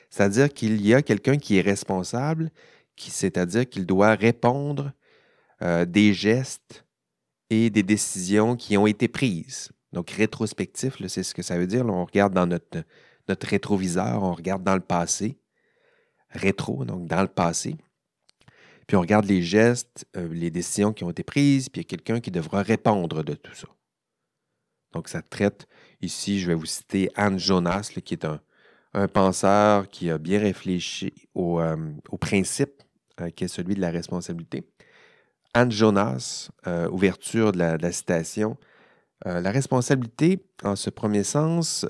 C'est-à-dire 0.09 0.53
qu'il 0.53 0.85
y 0.85 0.93
a 0.93 1.01
quelqu'un 1.01 1.37
qui 1.37 1.57
est 1.57 1.61
responsable, 1.61 2.51
c'est-à-dire 2.97 3.67
qu'il 3.69 3.85
doit 3.85 4.15
répondre 4.15 4.91
euh, 5.61 5.85
des 5.85 6.13
gestes 6.13 6.85
et 7.49 7.69
des 7.69 7.83
décisions 7.83 8.57
qui 8.57 8.77
ont 8.77 8.85
été 8.85 9.07
prises. 9.07 9.71
Donc, 9.93 10.11
rétrospectif, 10.11 10.95
c'est 11.07 11.23
ce 11.23 11.33
que 11.33 11.41
ça 11.41 11.57
veut 11.57 11.67
dire. 11.67 11.85
on 11.85 12.05
regarde 12.05 12.33
dans 12.33 12.47
notre, 12.47 12.83
notre 13.29 13.47
rétroviseur, 13.47 14.23
on 14.23 14.33
regarde 14.33 14.63
dans 14.63 14.75
le 14.75 14.81
passé. 14.81 15.37
Rétro, 16.31 16.85
donc 16.85 17.07
dans 17.07 17.21
le 17.21 17.27
passé. 17.27 17.75
Puis 18.87 18.97
on 18.97 19.01
regarde 19.01 19.25
les 19.25 19.41
gestes, 19.41 20.05
euh, 20.17 20.27
les 20.33 20.51
décisions 20.51 20.93
qui 20.93 21.03
ont 21.03 21.09
été 21.09 21.23
prises, 21.23 21.69
puis 21.69 21.81
il 21.81 21.85
y 21.85 21.87
a 21.87 21.89
quelqu'un 21.89 22.19
qui 22.19 22.31
devra 22.31 22.61
répondre 22.61 23.23
de 23.23 23.33
tout 23.33 23.53
ça. 23.53 23.67
Donc 24.91 25.07
ça 25.07 25.21
traite, 25.21 25.67
ici, 26.01 26.39
je 26.41 26.47
vais 26.47 26.55
vous 26.55 26.65
citer 26.65 27.09
Anne 27.15 27.39
Jonas, 27.39 27.91
qui 28.03 28.13
est 28.13 28.25
un, 28.25 28.41
penseur 29.13 29.87
qui 29.87 30.09
a 30.09 30.17
bien 30.17 30.39
réfléchi 30.39 31.13
au, 31.33 31.61
euh, 31.61 31.77
principe 32.19 32.83
euh, 33.21 33.29
qui 33.29 33.45
est 33.45 33.47
celui 33.47 33.75
de 33.75 33.79
la 33.79 33.91
responsabilité. 33.91 34.67
Anne 35.53 35.71
Jonas, 35.71 36.49
ouverture 36.91 37.53
de 37.53 37.59
la, 37.59 37.91
citation. 37.91 38.57
la 39.25 39.51
responsabilité, 39.51 40.45
en 40.63 40.77
ce 40.77 40.89
premier 40.89 41.23
sens, 41.23 41.85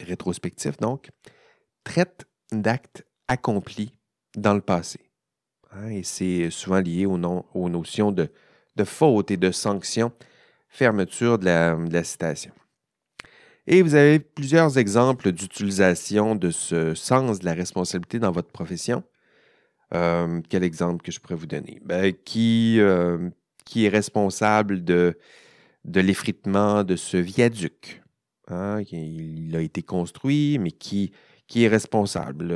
rétrospectif 0.00 0.76
donc, 0.76 1.10
traite 1.82 2.26
d'actes 2.52 3.06
accomplis 3.28 3.92
dans 4.36 4.54
le 4.54 4.60
passé. 4.60 5.00
Hein, 5.72 5.88
et 5.88 6.02
c'est 6.02 6.50
souvent 6.50 6.80
lié 6.80 7.06
aux, 7.06 7.18
notions 7.68 8.12
de, 8.12 8.30
faute 8.84 9.30
et 9.30 9.36
de 9.36 9.50
sanction. 9.50 10.12
Fermeture 10.68 11.38
de 11.38 11.46
la, 11.46 12.04
citation. 12.04 12.52
Et 13.66 13.82
vous 13.82 13.94
avez 13.94 14.18
plusieurs 14.18 14.78
exemples 14.78 15.32
d'utilisation 15.32 16.34
de 16.34 16.50
ce 16.50 16.94
sens 16.94 17.38
de 17.38 17.46
la 17.46 17.54
responsabilité 17.54 18.18
dans 18.18 18.30
votre 18.30 18.50
profession. 18.50 19.02
Euh, 19.94 20.40
quel 20.48 20.64
exemple 20.64 21.02
que 21.02 21.12
je 21.12 21.20
pourrais 21.20 21.36
vous 21.36 21.46
donner? 21.46 21.80
Ben, 21.84 22.12
qui, 22.12 22.76
euh, 22.80 23.30
qui 23.64 23.86
est 23.86 23.88
responsable 23.88 24.84
de, 24.84 25.18
de 25.84 26.00
l'effritement 26.00 26.84
de 26.84 26.96
ce 26.96 27.16
viaduc? 27.16 28.02
Hein? 28.48 28.82
Il 28.92 29.56
a 29.56 29.60
été 29.60 29.82
construit, 29.82 30.58
mais 30.58 30.72
qui, 30.72 31.12
qui 31.46 31.64
est 31.64 31.68
responsable. 31.68 32.52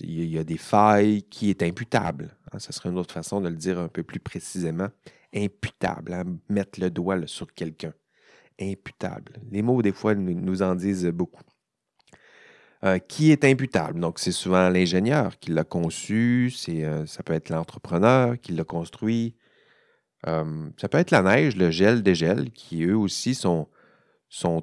Il 0.00 0.24
y 0.24 0.38
a 0.38 0.44
des 0.44 0.58
failles, 0.58 1.22
qui 1.24 1.50
est 1.50 1.62
imputable. 1.62 2.36
Ce 2.52 2.56
hein, 2.56 2.72
serait 2.72 2.90
une 2.90 2.98
autre 2.98 3.14
façon 3.14 3.40
de 3.40 3.48
le 3.48 3.56
dire 3.56 3.78
un 3.78 3.88
peu 3.88 4.02
plus 4.02 4.20
précisément. 4.20 4.88
Imputable, 5.34 6.12
hein, 6.12 6.24
mettre 6.48 6.80
le 6.80 6.90
doigt 6.90 7.26
sur 7.26 7.52
quelqu'un. 7.52 7.92
Imputable. 8.60 9.40
Les 9.50 9.62
mots, 9.62 9.82
des 9.82 9.92
fois, 9.92 10.14
nous, 10.14 10.62
en 10.62 10.74
disent 10.74 11.06
beaucoup. 11.06 11.42
Euh, 12.84 12.98
qui 12.98 13.32
est 13.32 13.44
imputable? 13.44 13.98
Donc, 13.98 14.18
c'est 14.18 14.32
souvent 14.32 14.68
l'ingénieur 14.68 15.38
qui 15.38 15.50
l'a 15.50 15.64
conçu, 15.64 16.52
euh, 16.68 17.06
ça 17.06 17.22
peut 17.24 17.32
être 17.32 17.48
l'entrepreneur 17.48 18.38
qui 18.40 18.52
l'a 18.52 18.62
construit, 18.62 19.34
euh, 20.26 20.68
ça 20.76 20.88
peut 20.88 20.98
être 20.98 21.10
la 21.10 21.22
neige, 21.22 21.56
le 21.56 21.72
gel, 21.72 22.02
dégel, 22.04 22.52
qui 22.52 22.84
eux 22.84 22.96
aussi 22.96 23.34
sont, 23.34 23.68
sont 24.28 24.62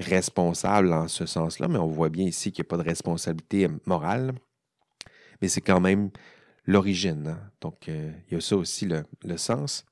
responsable 0.00 0.92
en 0.92 1.08
ce 1.08 1.26
sens-là, 1.26 1.68
mais 1.68 1.78
on 1.78 1.86
voit 1.86 2.08
bien 2.08 2.24
ici 2.24 2.52
qu'il 2.52 2.62
n'y 2.62 2.68
a 2.68 2.70
pas 2.70 2.82
de 2.82 2.88
responsabilité 2.88 3.68
morale. 3.86 4.32
Mais 5.40 5.48
c'est 5.48 5.60
quand 5.60 5.80
même 5.80 6.10
l'origine. 6.66 7.28
Hein. 7.28 7.50
Donc, 7.60 7.88
euh, 7.88 8.10
il 8.28 8.34
y 8.34 8.36
a 8.36 8.40
ça 8.40 8.56
aussi 8.56 8.86
le, 8.86 9.36
sens. 9.36 9.84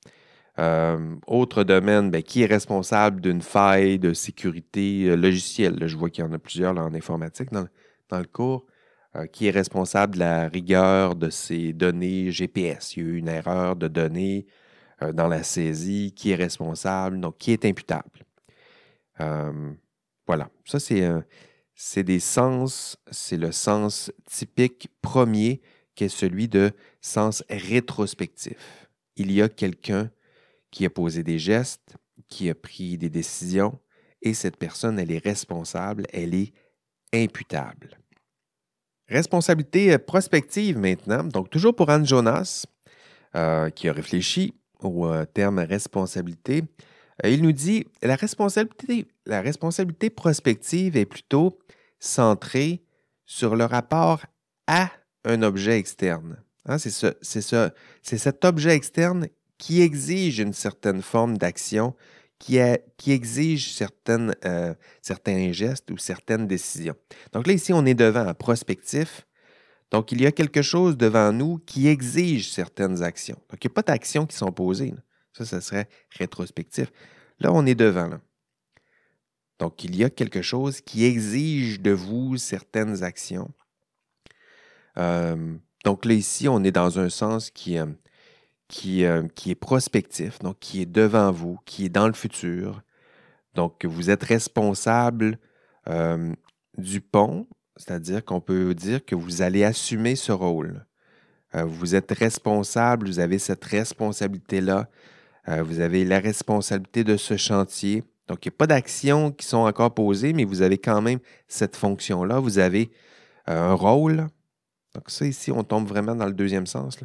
Euh, 0.59 1.17
autre 1.27 1.65
domaine, 1.65 2.11
ben, 2.11 2.23
qui 2.23 2.43
est 2.43 2.47
responsable 2.47 3.21
d'une 3.21 3.43
faille 3.43 3.99
de 3.99 4.13
sécurité 4.13 5.05
euh, 5.05 5.17
logicielle? 5.17 5.87
je 5.87 5.97
vois 5.97 6.11
qu'il 6.11 6.25
y 6.25 6.27
en 6.27 6.33
a 6.33 6.39
plusieurs 6.39 6.77
en 6.77 6.95
informatique 6.95 7.51
dans, 7.53 7.69
le 8.11 8.27
cours. 8.27 8.67
qui 9.33 9.49
est 9.49 9.51
responsable 9.51 10.15
de 10.15 10.21
la 10.21 10.49
rigueur 10.49 11.15
de 11.17 11.31
ces 11.31 11.73
données 11.73 12.31
GPS? 12.31 12.97
Il 12.97 13.03
y 13.03 13.07
a 13.07 13.09
eu 13.09 13.17
une 13.17 13.29
erreur 13.29 13.77
de 13.77 13.89
données 13.89 14.47
dans 15.13 15.29
la 15.29 15.43
saisie. 15.43 16.13
Qui 16.15 16.33
est 16.33 16.37
responsable? 16.37 17.21
Donc, 17.21 17.39
qui 17.39 17.53
est 17.53 17.65
imputable? 17.65 18.25
Voilà, 20.29 20.51
ça 20.65 20.79
c'est 20.79 22.03
des 22.05 22.21
sens, 22.21 22.97
c'est 23.11 23.37
le 23.37 23.51
sens 23.51 24.13
typique 24.27 24.89
premier 25.03 25.61
qui 25.97 26.05
est 26.05 26.09
celui 26.09 26.47
de 26.47 26.71
sens 27.01 27.43
rétrospectif. 27.51 28.89
Il 29.17 29.33
y 29.33 29.43
a 29.43 29.49
quelqu'un 29.49 30.13
qui 30.71 30.85
a 30.85 30.91
posé 30.91 31.25
des 31.25 31.41
gestes, 31.41 31.97
qui 32.29 32.49
a 32.51 32.55
pris 32.55 32.99
des 32.99 33.09
décisions, 33.09 33.81
et 34.23 34.35
cette 34.35 34.57
personne, 34.57 34.99
elle 34.99 35.11
est 35.11 35.25
responsable, 35.25 36.07
elle 36.13 36.35
est 36.35 36.53
imputable. 37.13 37.99
Responsabilité 39.09 39.93
euh, 39.93 39.99
prospective 39.99 40.77
maintenant, 40.77 41.25
donc 41.25 41.51
toujours 41.51 41.75
pour 41.75 41.89
Anne 41.91 42.07
Jonas, 42.07 42.67
euh, 43.35 43.71
qui 43.71 43.89
a 43.89 43.93
réfléchi 43.93 44.55
au 44.81 45.07
euh, 45.07 45.25
terme 45.25 45.61
responsabilité. 45.61 46.63
Euh, 47.25 47.31
il 47.31 47.43
nous 47.43 47.53
dit 47.53 47.87
la 48.03 48.17
responsabilité, 48.17 50.11
prospective 50.11 50.97
est 50.97 51.07
plutôt 51.07 51.59
centrée 51.99 52.83
sur 53.25 53.57
le 53.57 53.65
rapport 53.65 54.25
à 54.67 54.91
un 55.25 55.43
objet 55.43 55.79
externe. 55.79 56.37
Hein, 56.67 56.79
c'est, 56.79 56.91
ce, 56.91 57.71
cet 58.03 58.45
objet 58.45 58.75
externe 58.75 59.29
qui 59.57 59.83
exige 59.83 60.39
une 60.39 60.53
certaine 60.53 61.03
forme 61.03 61.37
d'action, 61.37 61.95
qui, 62.39 62.59
exige 63.09 63.83
euh, 64.09 64.75
certains 65.03 65.53
gestes 65.53 65.91
ou 65.91 65.99
certaines 65.99 66.47
décisions. 66.47 66.95
Donc 67.33 67.47
là, 67.47 67.53
ici, 67.53 67.73
on 67.73 67.85
est 67.85 67.95
devant 67.95 68.27
un 68.27 68.35
prospectif. 68.35 69.27
Donc, 69.91 70.13
il 70.13 70.21
y 70.21 70.27
a 70.27 70.33
quelque 70.33 70.63
chose 70.63 70.97
devant 70.97 71.33
nous 71.33 71.59
qui 71.59 71.89
exige 71.89 72.53
certaines 72.53 73.03
actions. 73.03 73.39
Donc, 73.51 73.65
il 73.65 73.69
n'y 73.69 73.73
a 73.73 73.75
pas 73.75 73.83
d'actions 73.83 74.27
qui 74.27 74.37
sont 74.37 74.53
posées. 74.53 74.95
Ça, 75.33 75.45
ça 75.45 75.61
serait 75.61 75.89
rétrospectif. 76.11 76.91
Là, 77.41 77.53
on 77.53 77.67
est 77.67 77.75
devant. 77.75 78.19
Donc, 79.59 79.83
il 79.85 79.97
y 79.97 80.05
a 80.05 80.11
quelque 80.11 80.43
chose 80.43 80.81
qui 80.81 81.05
exige 81.05 81.81
de 81.81 81.91
vous 81.91 82.37
certaines 82.37 83.03
actions. 83.03 83.51
Euh, 84.97 85.57
donc 85.85 86.05
là, 86.05 86.15
ici, 86.15 86.49
on 86.49 86.63
est 86.63 86.71
dans 86.71 86.99
un 86.99 87.09
sens 87.09 87.51
qui, 87.51 87.79
euh, 87.79 87.87
euh, 88.87 89.29
qui, 89.35 89.51
est 89.51 89.55
prospectif, 89.55 90.39
donc 90.41 90.59
qui 90.61 90.83
est 90.83 90.87
devant 90.87 91.33
vous, 91.33 91.59
qui 91.65 91.87
est 91.87 91.89
dans 91.89 92.07
le 92.07 92.13
futur. 92.13 92.83
Donc, 93.55 93.85
vous 93.85 94.11
êtes 94.11 94.23
responsable 94.23 95.39
du 96.77 97.01
pont, 97.01 97.49
c'est-à-dire 97.77 98.23
qu'on 98.23 98.43
peut 98.43 98.75
dire 98.75 99.03
que 99.07 99.15
vous 99.15 99.41
allez 99.41 99.65
assumer 99.65 100.17
ce 100.17 100.33
rôle. 100.33 100.85
vous 101.55 101.95
êtes 101.95 102.13
responsable, 102.13 103.07
vous 103.07 103.21
avez 103.21 103.39
cette 103.39 103.65
responsabilité-là. 103.65 104.91
Vous 105.65 105.81
avez 105.81 106.05
la 106.05 106.21
responsabilité 106.21 107.05
de 107.05 107.17
ce 107.17 107.37
chantier. 107.37 108.03
Donc, 108.29 108.45
il 108.45 108.49
n'y 108.49 108.55
a 108.55 108.59
pas 108.59 108.67
d'actions 108.67 109.33
qui 109.33 109.47
sont 109.47 109.59
encore 109.59 109.95
posées, 109.95 110.35
mais 110.35 110.45
vous 110.45 110.61
avez 110.61 110.77
quand 110.77 111.01
même 111.01 111.19
cette 111.47 111.77
fonction-là. 111.77 112.39
Vous 112.39 112.59
avez 112.59 112.91
un 113.47 113.73
rôle, 113.73 114.27
donc 114.95 115.11
ça, 115.11 115.27
ici, 115.27 115.51
on 115.53 115.65
tombe 115.65 115.87
vraiment 115.87 116.15
dans 116.15 116.27
le 116.27 116.33
deuxième 116.33 116.67
sens. 116.67 116.99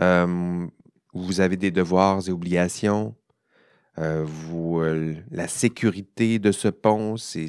Euh, 0.00 0.66
vous 1.12 1.40
avez 1.40 1.56
des 1.56 1.70
devoirs 1.70 2.28
et 2.28 2.30
obligations. 2.30 3.14
Euh, 3.98 4.24
vous, 4.24 4.80
euh, 4.80 5.14
la 5.30 5.48
sécurité 5.48 6.38
de 6.38 6.52
ce 6.52 6.68
pont, 6.68 7.16
c'est, 7.16 7.46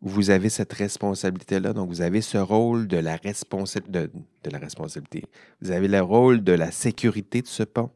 vous 0.00 0.30
avez 0.30 0.48
cette 0.48 0.72
responsabilité-là. 0.72 1.72
Donc, 1.72 1.88
vous 1.88 2.02
avez 2.02 2.20
ce 2.20 2.38
rôle 2.38 2.86
de 2.86 2.98
la, 2.98 3.18
de, 3.18 4.10
la 4.50 4.58
responsabilité. 4.58 5.24
Vous 5.60 5.70
avez 5.70 5.88
le 5.88 6.00
rôle 6.00 6.44
de 6.44 6.52
la 6.52 6.70
sécurité 6.70 7.42
de 7.42 7.46
ce 7.46 7.62
pont. 7.62 7.90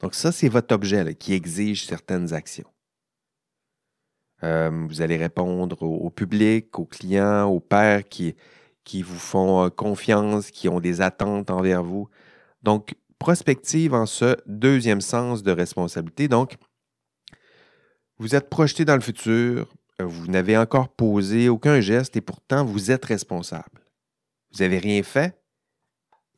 Donc, 0.00 0.14
ça, 0.14 0.32
c'est 0.32 0.48
votre 0.48 0.74
objet 0.74 1.14
qui 1.14 1.32
exige 1.32 1.86
certaines 1.86 2.32
actions. 2.32 2.70
vous 4.42 5.00
allez 5.00 5.16
répondre 5.16 5.82
au, 5.82 6.10
public, 6.10 6.78
aux 6.78 6.84
clients, 6.84 7.44
aux 7.46 7.60
pères 7.60 8.04
qui, 8.08 8.34
qui 8.84 9.02
vous 9.02 9.18
font 9.18 9.64
euh, 9.64 9.70
confiance, 9.70 10.50
qui 10.50 10.68
ont 10.68 10.80
des 10.80 11.00
attentes 11.00 11.50
envers 11.50 11.82
vous. 11.82 12.08
Donc, 12.62 12.94
prospective 13.18 13.94
en 13.94 14.06
ce 14.06 14.36
deuxième 14.46 15.00
sens 15.00 15.42
de 15.42 15.50
responsabilité. 15.50 16.28
Donc, 16.28 16.56
vous 18.18 18.34
êtes 18.34 18.48
projeté 18.48 18.84
dans 18.84 18.94
le 18.94 19.00
futur, 19.00 19.74
euh, 20.00 20.04
vous 20.04 20.26
n'avez 20.28 20.56
encore 20.56 20.88
posé 20.90 21.48
aucun 21.48 21.80
geste 21.80 22.16
et 22.16 22.20
pourtant 22.20 22.64
vous 22.64 22.90
êtes 22.90 23.04
responsable. 23.04 23.82
Vous 24.52 24.62
n'avez 24.62 24.78
rien 24.78 25.02
fait 25.02 25.36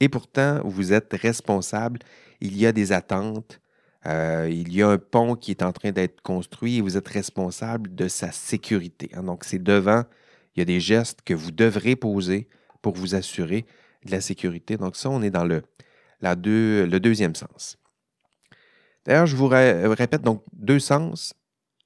et 0.01 0.09
pourtant 0.09 0.61
vous 0.65 0.93
êtes 0.93 1.13
responsable. 1.13 2.01
Il 2.41 2.57
y 2.57 2.67
a 2.67 2.73
des 2.73 2.93
attentes, 2.93 3.61
euh, 4.07 4.49
il 4.51 4.73
y 4.73 4.83
a 4.83 4.89
un 4.89 4.99
pont 4.99 5.35
qui 5.35 5.51
est 5.51 5.63
en 5.63 5.73
train 5.73 5.91
d'être 5.91 6.21
construit 6.21 6.79
et 6.79 6.81
vous 6.81 6.97
êtes 6.97 7.09
responsable 7.09 7.95
de 7.95 8.09
sa 8.09 8.31
sécurité. 8.31 9.11
Hein. 9.15 9.25
Donc, 9.25 9.45
c'est 9.45 9.63
devant 9.63 10.05
il 10.55 10.61
y 10.61 10.63
a 10.63 10.65
des 10.65 10.81
gestes 10.81 11.21
que 11.23 11.35
vous 11.35 11.51
devrez 11.51 11.97
poser 11.97 12.49
pour 12.81 12.95
vous 12.95 13.15
assurer 13.15 13.67
de 14.05 14.11
la 14.11 14.21
sécurité. 14.21 14.77
Donc 14.77 14.97
ça, 14.97 15.11
on 15.11 15.21
est 15.23 15.31
dans 15.31 15.45
le, 15.45 15.63
le 16.21 16.99
deuxième 16.99 17.35
sens. 17.35 17.77
D'ailleurs, 19.05 19.27
je 19.27 19.37
vous 19.37 19.49
répète 19.49 20.23
donc 20.23 20.43
deux 20.53 20.79
sens, 20.79 21.35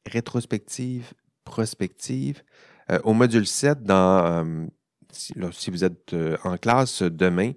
rétrospective, 0.06 1.12
prospective. 1.44 2.42
Euh, 2.90 3.00
au 3.04 3.12
module 3.12 3.46
7, 3.46 3.82
dans, 3.82 4.24
euh, 4.24 4.66
si, 5.12 5.70
vous 5.70 5.84
êtes 5.84 6.14
en 6.44 6.56
classe 6.56 7.02
demain, 7.02 7.52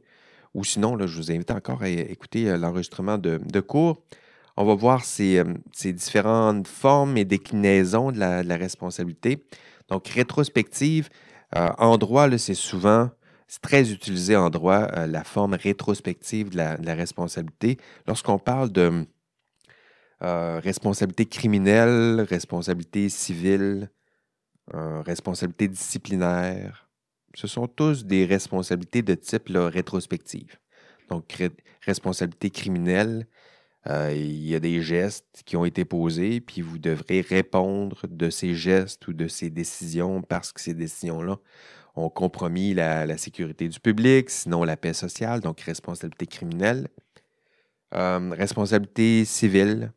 ou 0.53 0.63
sinon, 0.63 0.97
je 0.99 1.17
vous 1.17 1.31
invite 1.31 1.51
encore 1.51 1.81
à 1.81 1.89
écouter 1.89 2.57
l'enregistrement 2.57 3.17
de, 3.17 3.59
cours. 3.59 4.03
On 4.55 4.65
va 4.65 4.75
voir 4.75 5.03
ces, 5.03 5.43
différentes 5.83 6.67
formes 6.67 7.17
et 7.17 7.25
déclinaisons 7.25 8.11
de 8.11 8.19
la 8.19 8.57
responsabilité. 8.57 9.43
Donc, 9.89 10.07
rétrospective, 10.07 11.09
euh, 11.55 11.69
en 11.77 11.97
droit, 11.97 12.35
c'est 12.37 12.55
souvent, 12.55 13.11
c'est 13.47 13.61
très 13.61 13.91
utilisé 13.91 14.35
en 14.35 14.49
droit, 14.49 14.87
euh, 14.95 15.07
la 15.07 15.23
forme 15.23 15.53
rétrospective 15.53 16.49
de 16.49 16.57
la, 16.57 16.95
responsabilité. 16.95 17.77
Lorsqu'on 18.07 18.39
parle 18.39 18.71
de 18.71 19.05
euh, 20.23 20.59
responsabilité 20.59 21.25
criminelle, 21.25 22.21
responsabilité 22.21 23.09
civile, 23.09 23.89
responsabilité 24.71 25.67
disciplinaire, 25.67 26.82
ce 27.33 27.47
sont 27.47 27.67
tous 27.67 28.05
des 28.05 28.25
responsabilités 28.25 29.01
de 29.01 29.15
type 29.15 29.49
rétrospective. 29.53 30.57
Donc, 31.09 31.43
responsabilité 31.81 32.49
criminelle, 32.49 33.27
euh, 33.87 34.13
il 34.15 34.47
y 34.47 34.55
a 34.55 34.59
des 34.59 34.81
gestes 34.81 35.43
qui 35.45 35.57
ont 35.57 35.65
été 35.65 35.83
posés, 35.83 36.39
puis 36.39 36.61
vous 36.61 36.77
devrez 36.77 37.21
répondre 37.21 38.07
de 38.07 38.29
ces 38.29 38.55
gestes 38.55 39.07
ou 39.07 39.13
de 39.13 39.27
ces 39.27 39.49
décisions 39.49 40.21
parce 40.21 40.53
que 40.53 40.61
ces 40.61 40.73
décisions-là 40.73 41.37
ont 41.95 42.09
compromis 42.09 42.73
la, 42.73 43.17
sécurité 43.17 43.67
du 43.67 43.79
public, 43.79 44.29
sinon 44.29 44.63
la 44.63 44.77
paix 44.77 44.93
sociale, 44.93 45.41
donc 45.41 45.59
responsabilité 45.61 46.27
criminelle. 46.27 46.87
Euh, 47.93 48.31
responsabilité 48.31 49.25
civile, 49.25 49.91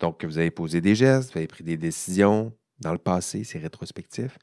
donc 0.00 0.24
vous 0.24 0.36
avez 0.36 0.50
posé 0.50 0.80
des 0.82 0.94
gestes, 0.94 1.32
vous 1.32 1.38
avez 1.38 1.46
pris 1.46 1.64
des 1.64 1.78
décisions 1.78 2.52
dans 2.80 2.92
le 2.92 2.98
passé, 2.98 3.44
c'est 3.44 3.58
rétrospectif. 3.58 4.38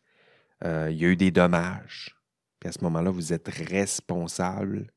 Euh, 0.63 0.89
il 0.91 0.97
y 0.97 1.05
a 1.05 1.09
eu 1.09 1.15
des 1.15 1.31
dommages. 1.31 2.15
Puis 2.59 2.69
à 2.69 2.71
ce 2.71 2.83
moment-là, 2.83 3.09
vous 3.09 3.33
êtes 3.33 3.47
responsable 3.47 4.91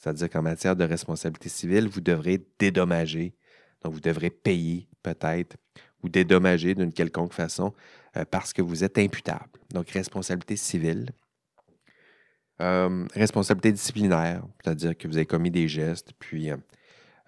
c'est-à-dire 0.00 0.30
qu'en 0.30 0.42
matière 0.42 0.76
de 0.76 0.84
responsabilité 0.84 1.50
civile, 1.50 1.86
vous 1.86 2.00
devrez 2.00 2.42
dédommager. 2.58 3.34
Donc, 3.82 3.92
vous 3.92 4.00
devrez 4.00 4.30
payer 4.30 4.88
peut-être 5.02 5.56
ou 6.02 6.08
dédommager 6.08 6.74
d'une 6.74 6.92
quelconque 6.92 7.34
façon 7.34 7.74
euh, 8.16 8.24
parce 8.30 8.54
que 8.54 8.62
vous 8.62 8.82
êtes 8.82 8.96
imputable. 8.96 9.50
Donc, 9.74 9.90
responsabilité 9.90 10.56
civile. 10.56 11.10
Euh, 12.62 13.06
responsabilité 13.14 13.72
disciplinaire, 13.72 14.42
c'est-à-dire 14.62 14.96
que 14.96 15.06
vous 15.06 15.16
avez 15.16 15.26
commis 15.26 15.50
des 15.50 15.68
gestes, 15.68 16.12
puis 16.18 16.50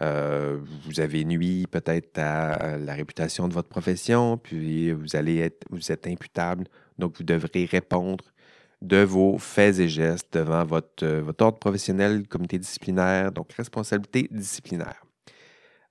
vous 0.00 0.98
avez 0.98 1.24
nuit 1.24 1.68
peut-être 1.70 2.18
à 2.18 2.76
la 2.76 2.94
réputation 2.94 3.46
de 3.46 3.54
votre 3.54 3.68
profession, 3.68 4.36
puis 4.36 4.90
vous 4.90 5.14
allez 5.14 5.38
être, 5.38 5.64
vous 5.70 5.92
êtes 5.92 6.08
imputable, 6.08 6.64
donc 6.98 7.16
vous 7.18 7.24
devrez 7.24 7.64
répondre 7.64 8.24
de 8.80 9.02
vos 9.02 9.38
faits 9.38 9.78
et 9.78 9.88
gestes 9.88 10.32
devant 10.32 10.64
votre, 10.64 11.04
euh, 11.04 11.22
votre 11.22 11.44
ordre 11.44 11.58
professionnel, 11.58 12.26
comité 12.26 12.58
disciplinaire, 12.58 13.30
donc 13.30 13.52
responsabilité 13.52 14.28
disciplinaire. 14.30 15.04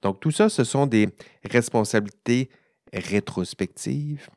Donc 0.01 0.19
tout 0.19 0.31
ça, 0.31 0.49
ce 0.49 0.63
sont 0.63 0.87
des 0.87 1.09
responsabilités 1.43 2.49
rétrospectives. 2.93 4.27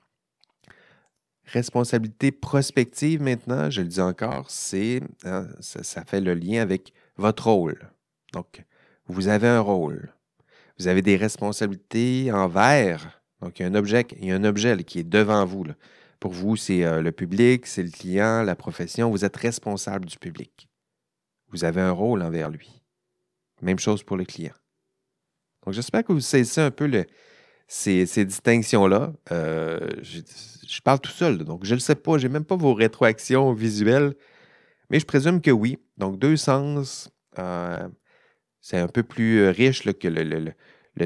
Responsabilité 1.46 2.32
prospective 2.32 3.20
maintenant, 3.20 3.68
je 3.70 3.82
le 3.82 3.88
dis 3.88 4.00
encore, 4.00 4.50
c'est 4.50 5.02
hein, 5.24 5.46
ça, 5.60 6.04
fait 6.04 6.20
le 6.20 6.34
lien 6.34 6.62
avec 6.62 6.92
votre 7.16 7.48
rôle. 7.48 7.90
Donc, 8.32 8.64
vous 9.06 9.28
avez 9.28 9.48
un 9.48 9.60
rôle. 9.60 10.12
Vous 10.78 10.88
avez 10.88 11.02
des 11.02 11.16
responsabilités 11.16 12.32
envers. 12.32 13.20
Donc, 13.42 13.58
il 13.58 13.62
y 13.62 13.66
a 13.66 13.68
un 13.68 13.74
objet, 13.74 14.06
il 14.20 14.28
y 14.28 14.32
a 14.32 14.34
un 14.34 14.44
objet 14.44 14.82
qui 14.84 15.00
est 15.00 15.08
devant 15.08 15.44
vous. 15.44 15.64
Là. 15.64 15.74
Pour 16.20 16.32
vous, 16.32 16.56
c'est 16.56 16.84
euh, 16.84 17.02
le 17.02 17.12
public, 17.12 17.66
c'est 17.66 17.82
le 17.82 17.90
client, 17.90 18.42
la 18.42 18.56
profession. 18.56 19.10
Vous 19.10 19.24
êtes 19.24 19.36
responsable 19.36 20.06
du 20.06 20.18
public. 20.18 20.68
Vous 21.48 21.64
avez 21.64 21.80
un 21.80 21.90
rôle 21.90 22.22
envers 22.22 22.50
lui. 22.50 22.82
Même 23.62 23.78
chose 23.78 24.02
pour 24.02 24.16
le 24.16 24.24
client. 24.24 24.54
Donc, 25.64 25.74
j'espère 25.74 26.04
que 26.04 26.12
vous 26.12 26.20
saisissez 26.20 26.60
un 26.60 26.70
peu 26.70 26.90
ces, 27.66 28.24
distinctions-là. 28.24 29.12
Euh, 29.32 29.88
je, 30.02 30.80
parle 30.82 31.00
tout 31.00 31.10
seul, 31.10 31.38
donc 31.38 31.64
je 31.64 31.70
ne 31.70 31.76
le 31.76 31.80
sais 31.80 31.94
pas. 31.94 32.18
Je 32.18 32.26
n'ai 32.26 32.32
même 32.32 32.44
pas 32.44 32.56
vos 32.56 32.74
rétroactions 32.74 33.52
visuelles, 33.52 34.14
mais 34.90 35.00
je 35.00 35.06
présume 35.06 35.40
que 35.40 35.50
oui. 35.50 35.78
Donc, 35.96 36.18
deux 36.18 36.36
sens, 36.36 37.10
euh, 37.38 37.88
c'est 38.60 38.78
un 38.78 38.88
peu 38.88 39.02
plus 39.02 39.48
riche 39.48 39.84
que 39.92 40.08
le, 40.08 40.22
le 40.22 40.52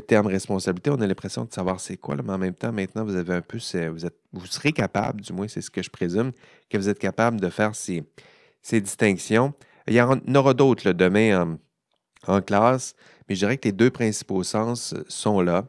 terme 0.06 0.26
responsabilité, 0.26 0.90
on 0.90 1.00
a 1.00 1.06
l'impression 1.06 1.44
de 1.44 1.52
savoir 1.52 1.80
c'est 1.80 1.96
quoi, 1.96 2.16
mais 2.16 2.32
en 2.32 2.38
même 2.38 2.54
temps, 2.54 2.72
maintenant, 2.72 3.04
vous 3.04 3.16
avez 3.16 3.34
un 3.34 3.40
peu, 3.40 3.58
vous, 3.88 4.08
vous 4.32 4.46
serez 4.46 4.72
capable, 4.72 5.22
du 5.22 5.32
moins 5.32 5.48
c'est 5.48 5.62
ce 5.62 5.70
que 5.70 5.82
je 5.82 5.90
présume, 5.90 6.32
que 6.68 6.76
vous 6.76 6.88
êtes 6.88 6.98
capable 6.98 7.40
de 7.40 7.48
faire 7.48 7.74
ces, 7.74 8.04
distinctions. 8.70 9.54
Il 9.86 9.94
y 9.94 10.00
en 10.00 10.20
aura 10.34 10.52
d'autres 10.52 10.92
demain 10.92 11.58
en, 12.26 12.42
classe, 12.42 12.94
mais 13.28 13.34
je 13.34 13.40
dirais 13.40 13.56
que 13.56 13.68
les 13.68 13.72
deux 13.72 13.90
principaux 13.90 14.42
sens 14.42 14.94
sont 15.08 15.40
là. 15.40 15.64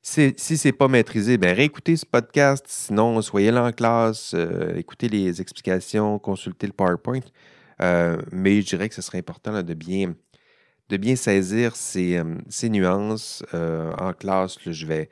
Si, 0.00 0.32
si 0.38 0.56
ce 0.56 0.68
n'est 0.68 0.72
pas 0.72 0.88
maîtrisé, 0.88 1.36
bien, 1.36 1.52
réécoutez 1.52 1.96
ce 1.96 2.06
podcast. 2.06 2.64
Sinon, 2.68 3.20
soyez 3.20 3.50
là 3.50 3.64
en 3.64 3.72
classe, 3.72 4.32
euh, 4.34 4.76
écoutez 4.76 5.08
les 5.08 5.40
explications, 5.40 6.18
consultez 6.20 6.68
le 6.68 6.72
PowerPoint. 6.72 7.20
Euh, 7.82 8.16
mais 8.32 8.62
je 8.62 8.66
dirais 8.66 8.88
que 8.88 8.94
ce 8.94 9.02
serait 9.02 9.18
important 9.18 9.62
de 9.62 9.74
bien 9.74 10.14
de 10.88 10.96
bien 10.96 11.16
saisir 11.16 11.76
ces, 11.76 12.22
ces 12.48 12.68
nuances. 12.68 13.44
en 13.52 14.12
classe, 14.12 14.58
je, 14.64 14.86
vais, 14.86 15.08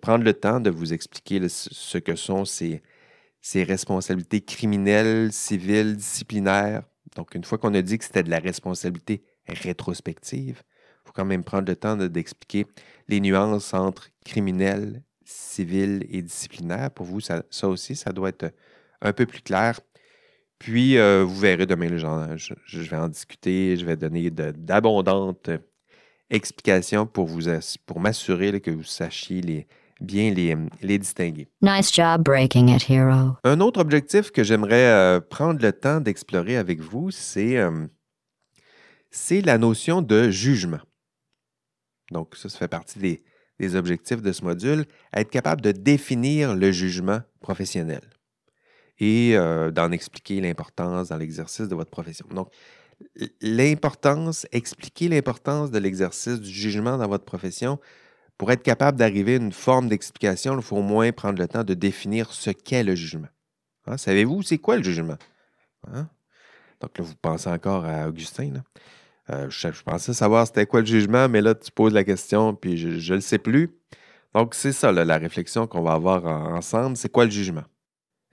prendre 0.00 0.24
le 0.24 0.32
temps 0.32 0.60
de 0.60 0.70
vous 0.70 0.92
expliquer 0.92 1.48
ce 1.48 1.98
que 1.98 2.16
sont 2.16 2.44
ces, 2.44 2.82
responsabilités 3.54 4.40
criminelles, 4.40 5.32
civiles, 5.32 5.96
disciplinaires. 5.96 6.82
Donc, 7.16 7.34
une 7.34 7.44
fois 7.44 7.58
qu'on 7.58 7.74
a 7.74 7.82
dit 7.82 7.98
que 7.98 8.04
c'était 8.04 8.22
de 8.22 8.30
la 8.30 8.38
responsabilité 8.38 9.24
rétrospective, 9.48 10.62
il 10.62 11.06
faut 11.06 11.12
quand 11.12 11.24
même 11.24 11.44
prendre 11.44 11.68
le 11.68 11.76
temps 11.76 11.96
d'expliquer 11.96 12.66
les 13.08 13.20
nuances 13.20 13.72
entre 13.74 14.10
criminel, 14.24 15.02
civil 15.24 16.06
et 16.10 16.22
disciplinaire. 16.22 16.90
Pour 16.90 17.06
vous, 17.06 17.20
ça, 17.20 17.42
aussi, 17.62 17.96
ça 17.96 18.12
doit 18.12 18.30
être 18.30 18.52
un 19.00 19.12
peu 19.12 19.26
plus 19.26 19.40
clair. 19.40 19.80
Puis, 20.58 20.96
euh, 20.96 21.24
vous 21.24 21.36
verrez 21.36 21.66
demain, 21.66 21.88
le 21.88 21.98
genre, 21.98 22.26
je, 22.36 22.80
vais 22.80 22.96
en 22.96 23.08
discuter, 23.08 23.76
je 23.76 23.84
vais 23.84 23.96
donner 23.96 24.30
d'abondantes 24.30 25.50
explications 26.30 27.06
pour, 27.06 27.26
vous, 27.26 27.42
pour 27.84 28.00
m'assurer 28.00 28.60
que 28.60 28.70
vous 28.70 28.82
sachiez 28.82 29.42
les, 29.42 29.66
bien 30.00 30.32
les, 30.32 30.56
les, 30.82 30.98
distinguer. 30.98 31.48
Nice 31.60 31.92
job 31.92 32.22
breaking 32.22 32.68
it, 32.68 32.88
hero. 32.88 33.36
Un 33.44 33.60
autre 33.60 33.80
objectif 33.80 34.30
que 34.30 34.42
j'aimerais 34.42 34.86
euh, 34.86 35.20
prendre 35.20 35.60
le 35.60 35.72
temps 35.72 36.00
d'explorer 36.00 36.56
avec 36.56 36.80
vous, 36.80 37.10
c'est 37.10 37.58
euh, 37.58 37.86
la 39.30 39.58
notion 39.58 40.02
de 40.02 40.30
jugement. 40.30 40.80
Donc, 42.10 42.34
ça, 42.34 42.48
ça 42.48 42.58
fait 42.58 42.68
partie 42.68 42.98
des, 42.98 43.22
des 43.58 43.76
objectifs 43.76 44.22
de 44.22 44.32
ce 44.32 44.42
module, 44.42 44.86
être 45.12 45.30
capable 45.30 45.60
de 45.60 45.72
définir 45.72 46.54
le 46.54 46.72
jugement 46.72 47.20
professionnel 47.40 48.00
et 48.98 49.36
euh, 49.36 49.70
d'en 49.70 49.90
expliquer 49.92 50.40
l'importance 50.40 51.08
dans 51.08 51.16
l'exercice 51.16 51.68
de 51.68 51.74
votre 51.74 51.90
profession. 51.90 52.26
Donc, 52.30 52.48
l'importance, 53.40 54.46
expliquer 54.52 55.08
l'importance 55.08 55.70
de 55.70 55.78
l'exercice 55.78 56.40
du 56.40 56.50
jugement 56.50 56.96
dans 56.96 57.08
votre 57.08 57.24
profession, 57.24 57.78
pour 58.38 58.50
être 58.52 58.62
capable 58.62 58.98
d'arriver 58.98 59.34
à 59.34 59.36
une 59.36 59.52
forme 59.52 59.88
d'explication, 59.88 60.56
il 60.56 60.62
faut 60.62 60.76
au 60.76 60.82
moins 60.82 61.10
prendre 61.12 61.38
le 61.38 61.48
temps 61.48 61.64
de 61.64 61.74
définir 61.74 62.32
ce 62.32 62.50
qu'est 62.50 62.84
le 62.84 62.94
jugement. 62.94 63.28
Hein, 63.86 63.96
savez-vous 63.96 64.42
c'est 64.42 64.58
quoi 64.58 64.76
le 64.76 64.82
jugement? 64.82 65.16
Hein? 65.92 66.08
Donc 66.80 66.98
là, 66.98 67.04
vous 67.04 67.14
pensez 67.20 67.48
encore 67.48 67.84
à 67.84 68.08
Augustin. 68.08 68.52
Euh, 69.30 69.48
je, 69.48 69.82
pensais 69.82 70.12
savoir 70.12 70.46
c'était 70.46 70.66
quoi 70.66 70.80
le 70.80 70.86
jugement, 70.86 71.28
mais 71.28 71.40
là, 71.40 71.54
tu 71.54 71.70
poses 71.72 71.94
la 71.94 72.04
question, 72.04 72.54
puis 72.54 72.76
je 72.76 72.88
ne 72.88 73.16
le 73.16 73.20
sais 73.20 73.38
plus. 73.38 73.74
Donc, 74.34 74.54
c'est 74.54 74.72
ça, 74.72 74.92
la 74.92 75.18
réflexion 75.18 75.66
qu'on 75.66 75.82
va 75.82 75.92
avoir 75.92 76.26
ensemble. 76.26 76.96
C'est 76.96 77.10
quoi 77.10 77.24
le 77.24 77.30
jugement? 77.30 77.64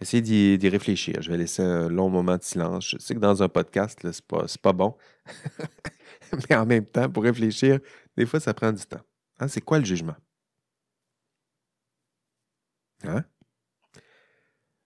Essayez 0.03 0.57
d'y 0.57 0.67
réfléchir. 0.67 1.21
Je 1.21 1.31
vais 1.31 1.37
laisser 1.37 1.61
un 1.63 1.87
long 1.87 2.09
moment 2.09 2.35
de 2.35 2.43
silence. 2.43 2.89
Je 2.89 2.97
sais 2.97 3.15
que 3.15 3.19
dans 3.19 3.41
un 3.41 3.47
podcast, 3.47 3.99
ce 4.01 4.07
n'est 4.07 4.13
pas, 4.27 4.45
pas 4.61 4.73
bon. 4.73 4.97
mais 6.49 6.55
en 6.57 6.65
même 6.65 6.85
temps, 6.85 7.09
pour 7.09 7.23
réfléchir, 7.23 7.79
des 8.17 8.25
fois, 8.25 8.41
ça 8.41 8.53
prend 8.53 8.73
du 8.73 8.85
temps. 8.85 8.99
Hein, 9.39 9.47
c'est 9.47 9.61
quoi 9.61 9.79
le 9.79 9.85
jugement? 9.85 10.17
Hein? 13.05 13.23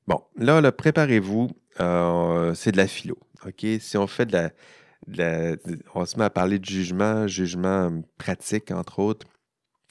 Bon, 0.05 0.23
là, 0.35 0.71
préparez-vous. 0.71 1.49
Euh, 1.79 2.53
c'est 2.53 2.71
de 2.71 2.77
la 2.77 2.87
philo. 2.87 3.17
OK? 3.43 3.65
Si 3.79 3.97
on 3.97 4.05
fait 4.05 4.27
de 4.27 4.33
la, 4.33 5.55
on 5.95 6.05
se 6.05 6.15
met 6.19 6.25
à 6.25 6.29
parler 6.29 6.59
de 6.59 6.65
jugement, 6.65 7.25
jugement 7.25 8.03
pratique, 8.19 8.69
entre 8.69 8.99
autres. 8.99 9.25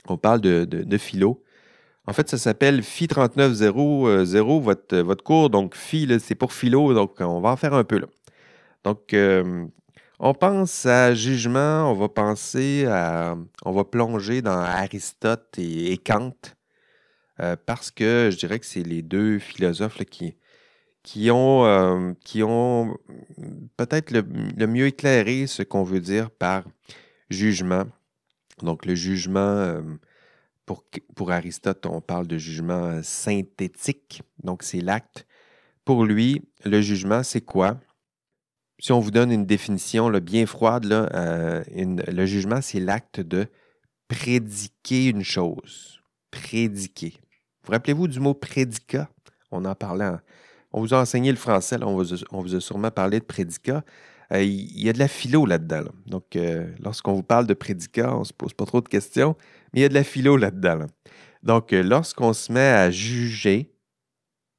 On 0.06 0.18
parle 0.18 0.40
de, 0.40 0.98
philo. 0.98 1.42
En 2.06 2.12
fait, 2.12 2.28
ça 2.28 2.38
s'appelle 2.38 2.82
Phi 2.82 3.08
3900, 3.08 4.60
votre, 4.60 4.96
votre 4.98 5.24
cours. 5.24 5.50
Donc, 5.50 5.74
Phi, 5.74 6.08
c'est 6.20 6.34
pour 6.34 6.52
philo. 6.52 6.94
Donc, 6.94 7.16
on 7.20 7.40
va 7.40 7.50
en 7.50 7.56
faire 7.56 7.74
un 7.74 7.84
peu 7.84 7.98
là. 7.98 8.06
Donc, 8.84 9.12
hum, 9.12 9.70
on 10.18 10.32
pense 10.32 10.86
à 10.86 11.14
jugement, 11.14 11.90
on 11.90 11.94
va 11.94 12.08
penser 12.08 12.86
à. 12.86 13.36
On 13.64 13.72
va 13.72 13.84
plonger 13.84 14.40
dans 14.40 14.58
Aristote 14.58 15.58
et, 15.58 15.98
Kant. 15.98 16.32
Euh, 17.40 17.56
parce 17.66 17.90
que 17.90 18.30
je 18.32 18.38
dirais 18.38 18.58
que 18.58 18.64
c'est 18.64 18.82
les 18.82 19.02
deux 19.02 19.38
philosophes 19.38 20.02
qui, 20.06 20.36
qui 21.02 21.30
ont, 21.30 21.66
euh, 21.66 22.14
ont 22.42 22.96
peut-être 23.76 24.10
le, 24.10 24.66
mieux 24.66 24.86
éclairé 24.86 25.46
ce 25.46 25.62
qu'on 25.62 25.82
veut 25.82 26.00
dire 26.00 26.30
par 26.30 26.64
jugement. 27.28 27.84
Donc, 28.62 28.86
le 28.86 28.94
jugement, 28.94 29.40
euh, 29.40 29.82
pour, 30.66 31.30
Aristote, 31.30 31.86
on 31.86 32.00
parle 32.00 32.26
de 32.26 32.38
jugement 32.38 33.00
synthétique. 33.02 34.22
Donc, 34.42 34.62
c'est 34.62 34.80
l'acte. 34.80 35.26
Pour 35.84 36.04
lui, 36.04 36.42
le 36.64 36.80
jugement, 36.80 37.22
c'est 37.22 37.40
quoi? 37.40 37.78
Si 38.78 38.92
on 38.92 39.00
vous 39.00 39.12
donne 39.12 39.30
une 39.32 39.46
définition 39.46 40.10
bien 40.10 40.44
froide, 40.44 40.84
là, 40.84 41.08
euh, 41.14 41.64
le 41.72 42.26
jugement, 42.26 42.60
c'est 42.60 42.80
l'acte 42.80 43.20
de 43.20 43.46
prédiquer 44.08 45.06
une 45.08 45.24
chose. 45.24 46.00
Prédiquer. 46.30 47.14
Vous 47.64 47.72
rappelez-vous 47.72 48.08
du 48.08 48.20
mot 48.20 48.34
prédicat? 48.34 49.08
On 49.50 49.64
en 49.64 49.74
parlait 49.74 50.06
en, 50.06 50.18
on 50.72 50.80
vous 50.80 50.92
a 50.92 51.00
enseigné 51.00 51.30
le 51.30 51.38
français, 51.38 51.78
on, 51.82 51.94
vous 51.94 52.54
a, 52.54 52.60
sûrement 52.60 52.90
parlé 52.90 53.18
de 53.18 53.24
prédicat. 53.24 53.82
Euh, 54.32 54.42
il 54.42 54.82
y 54.82 54.88
a 54.88 54.92
de 54.92 54.98
la 54.98 55.08
philo 55.08 55.46
là-dedans. 55.46 55.84
Donc, 56.06 56.36
euh, 56.36 56.72
lorsqu'on 56.80 57.14
vous 57.14 57.22
parle 57.22 57.46
de 57.46 57.54
prédicat, 57.54 58.14
on 58.14 58.20
ne 58.20 58.24
se 58.24 58.32
pose 58.32 58.54
pas 58.54 58.64
trop 58.64 58.80
de 58.80 58.88
questions, 58.88 59.36
mais 59.72 59.80
il 59.80 59.82
y 59.82 59.86
a 59.86 59.88
de 59.88 59.94
la 59.94 60.04
philo 60.04 60.36
là-dedans. 60.36 60.86
Donc, 61.42 61.72
euh, 61.72 61.82
lorsqu'on 61.82 62.32
se 62.32 62.52
met 62.52 62.60
à 62.60 62.90
juger, 62.90 63.72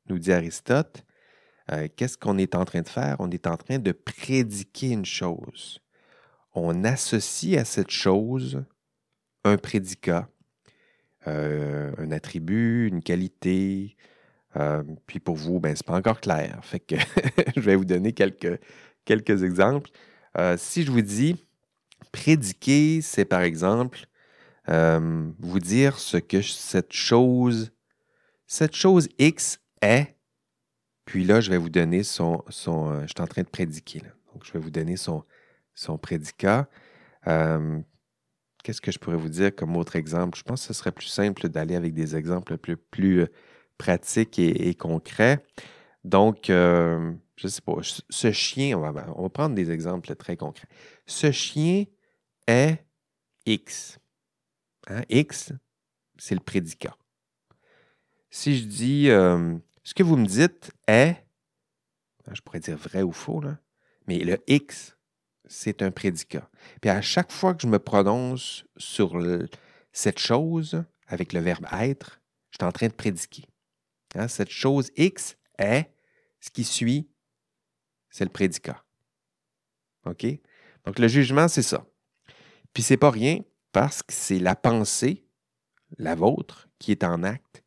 nous 0.10 0.20
dit 0.20 0.32
Aristote, 0.32 1.04
qu'est-ce 1.98 2.18
qu'on 2.18 2.38
est 2.38 2.56
en 2.56 2.64
train 2.64 2.82
de 2.82 2.88
faire? 2.88 3.18
On 3.20 3.30
est 3.30 3.46
en 3.46 3.58
train 3.58 3.78
de 3.78 3.92
prédiquer 3.92 4.92
une 4.92 5.06
chose. 5.06 5.82
On 6.54 6.86
associe 6.86 7.60
à 7.60 7.66
cette 7.66 7.92
chose 7.92 8.64
un 9.44 9.58
prédicat, 9.58 10.30
un 11.26 12.12
attribut, 12.12 12.88
une 12.88 13.04
qualité, 13.04 13.98
euh, 14.58 14.84
puis 15.06 15.20
pour 15.20 15.36
vous, 15.36 15.60
ben, 15.60 15.76
ce 15.76 15.84
n'est 15.84 15.88
pas 15.88 15.98
encore 15.98 16.20
clair. 16.20 16.60
Fait 16.64 16.80
que 16.80 16.96
je 17.56 17.62
vais 17.62 17.76
vous 17.76 17.86
donner 17.86 18.14
quelques, 18.14 18.60
quelques 19.08 19.44
exemples. 19.44 19.90
Euh, 20.38 20.56
si 20.58 20.84
je 20.84 20.92
vous 20.92 21.02
dis 21.02 21.44
prédiquer, 22.12 23.02
c'est 23.02 23.26
par 23.26 23.42
exemple 23.42 24.06
euh, 24.70 25.28
vous 25.40 25.60
dire 25.60 25.98
ce 25.98 26.18
que 26.18 26.42
cette 26.42 26.94
chose, 26.94 27.72
cette 28.46 28.76
chose 28.76 29.08
X 29.18 29.60
est. 29.82 30.16
Puis 31.06 31.24
là, 31.24 31.42
je 31.42 31.50
vais 31.50 31.58
vous 31.58 31.70
donner 31.70 32.04
son. 32.04 32.44
son 32.50 33.02
je 33.02 33.08
suis 33.08 33.22
en 33.22 33.28
train 33.28 33.44
de 33.44 33.50
prédiquer. 33.50 34.02
Donc, 34.34 34.44
je 34.44 34.52
vais 34.52 34.60
vous 34.60 34.70
donner 34.70 34.98
son, 34.98 35.24
son 35.74 35.98
prédicat. 35.98 36.68
Qu'est-ce 37.24 38.82
que 38.82 38.92
je 38.92 39.00
pourrais 39.00 39.18
vous 39.18 39.30
dire 39.30 39.56
comme 39.56 39.78
autre 39.78 39.96
exemple? 39.96 40.38
Je 40.38 40.44
pense 40.44 40.62
que 40.62 40.68
ce 40.68 40.74
serait 40.74 40.92
plus 40.92 41.08
simple 41.08 41.48
d'aller 41.48 41.76
avec 41.76 41.94
des 41.94 42.18
exemples 42.18 42.58
plus, 42.58 42.76
plus 42.76 43.26
pratique 43.78 44.40
et, 44.40 44.74
concret. 44.76 45.44
Donc, 46.04 46.50
euh, 46.50 47.14
je 47.38 47.48
sais 47.48 47.62
pas, 47.62 47.76
ce 47.82 48.32
chien, 48.32 48.78
on 48.78 48.92
va, 48.92 49.30
prendre 49.30 49.56
des 49.56 49.72
exemples 49.72 50.14
très 50.16 50.36
concrets. 50.36 50.68
Ce 51.06 51.32
chien 51.32 51.86
est 52.48 52.84
X. 53.46 54.00
Hein, 54.88 55.04
X, 55.10 55.54
c'est 56.18 56.34
le 56.34 56.42
prédicat. 56.42 56.98
Si 58.32 58.58
je 58.58 58.66
dis, 58.66 59.10
euh, 59.10 59.56
ce 59.84 59.94
que 59.94 60.04
vous 60.04 60.18
me 60.18 60.26
dites 60.26 60.72
est, 60.88 61.16
hein, 62.26 62.34
je 62.34 62.42
pourrais 62.42 62.60
dire 62.60 62.76
vrai 62.76 63.04
ou 63.04 63.12
faux, 63.12 63.42
mais 64.08 64.18
le 64.20 64.40
X, 64.48 64.98
c'est 65.46 65.82
un 65.84 65.92
prédicat. 65.92 66.50
Puis 66.82 66.90
à 66.90 67.02
chaque 67.02 67.32
fois 67.32 67.54
que 67.54 67.62
je 67.62 67.68
me 67.68 67.80
prononce 67.80 68.66
sur 68.78 69.16
cette 69.92 70.20
chose 70.20 70.84
avec 71.08 71.34
le 71.34 71.40
verbe 71.40 71.68
être, 71.72 72.20
je 72.50 72.58
suis 72.58 72.68
en 72.68 72.72
train 72.72 72.88
de 72.88 72.94
prédiquer. 72.94 73.46
Hein, 74.16 74.28
cette 74.28 74.50
chose 74.50 74.92
X 74.98 75.38
est, 75.60 75.94
ce 76.40 76.50
qui 76.50 76.64
suit, 76.64 77.10
c'est 78.10 78.24
le 78.26 78.32
prédicat. 78.32 78.84
OK? 80.06 80.26
Donc, 80.86 81.00
le 81.00 81.08
jugement, 81.08 81.48
c'est 81.48 81.62
ça. 81.62 81.86
Puis, 82.74 82.84
c'est 82.84 82.98
pas 82.98 83.12
rien 83.12 83.40
parce 83.72 84.02
que 84.04 84.14
c'est 84.14 84.40
la 84.40 84.56
pensée, 84.56 85.26
la 85.98 86.16
vôtre, 86.16 86.70
qui 86.80 86.92
est 86.92 87.04
en 87.04 87.24
acte, 87.24 87.64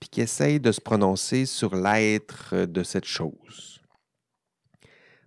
puis 0.00 0.08
qui 0.08 0.20
essaye 0.20 0.60
de 0.60 0.72
se 0.72 0.80
prononcer 0.80 1.46
sur 1.46 1.74
l'être 1.76 2.66
de 2.66 2.82
cette 2.82 3.04
chose. 3.04 3.80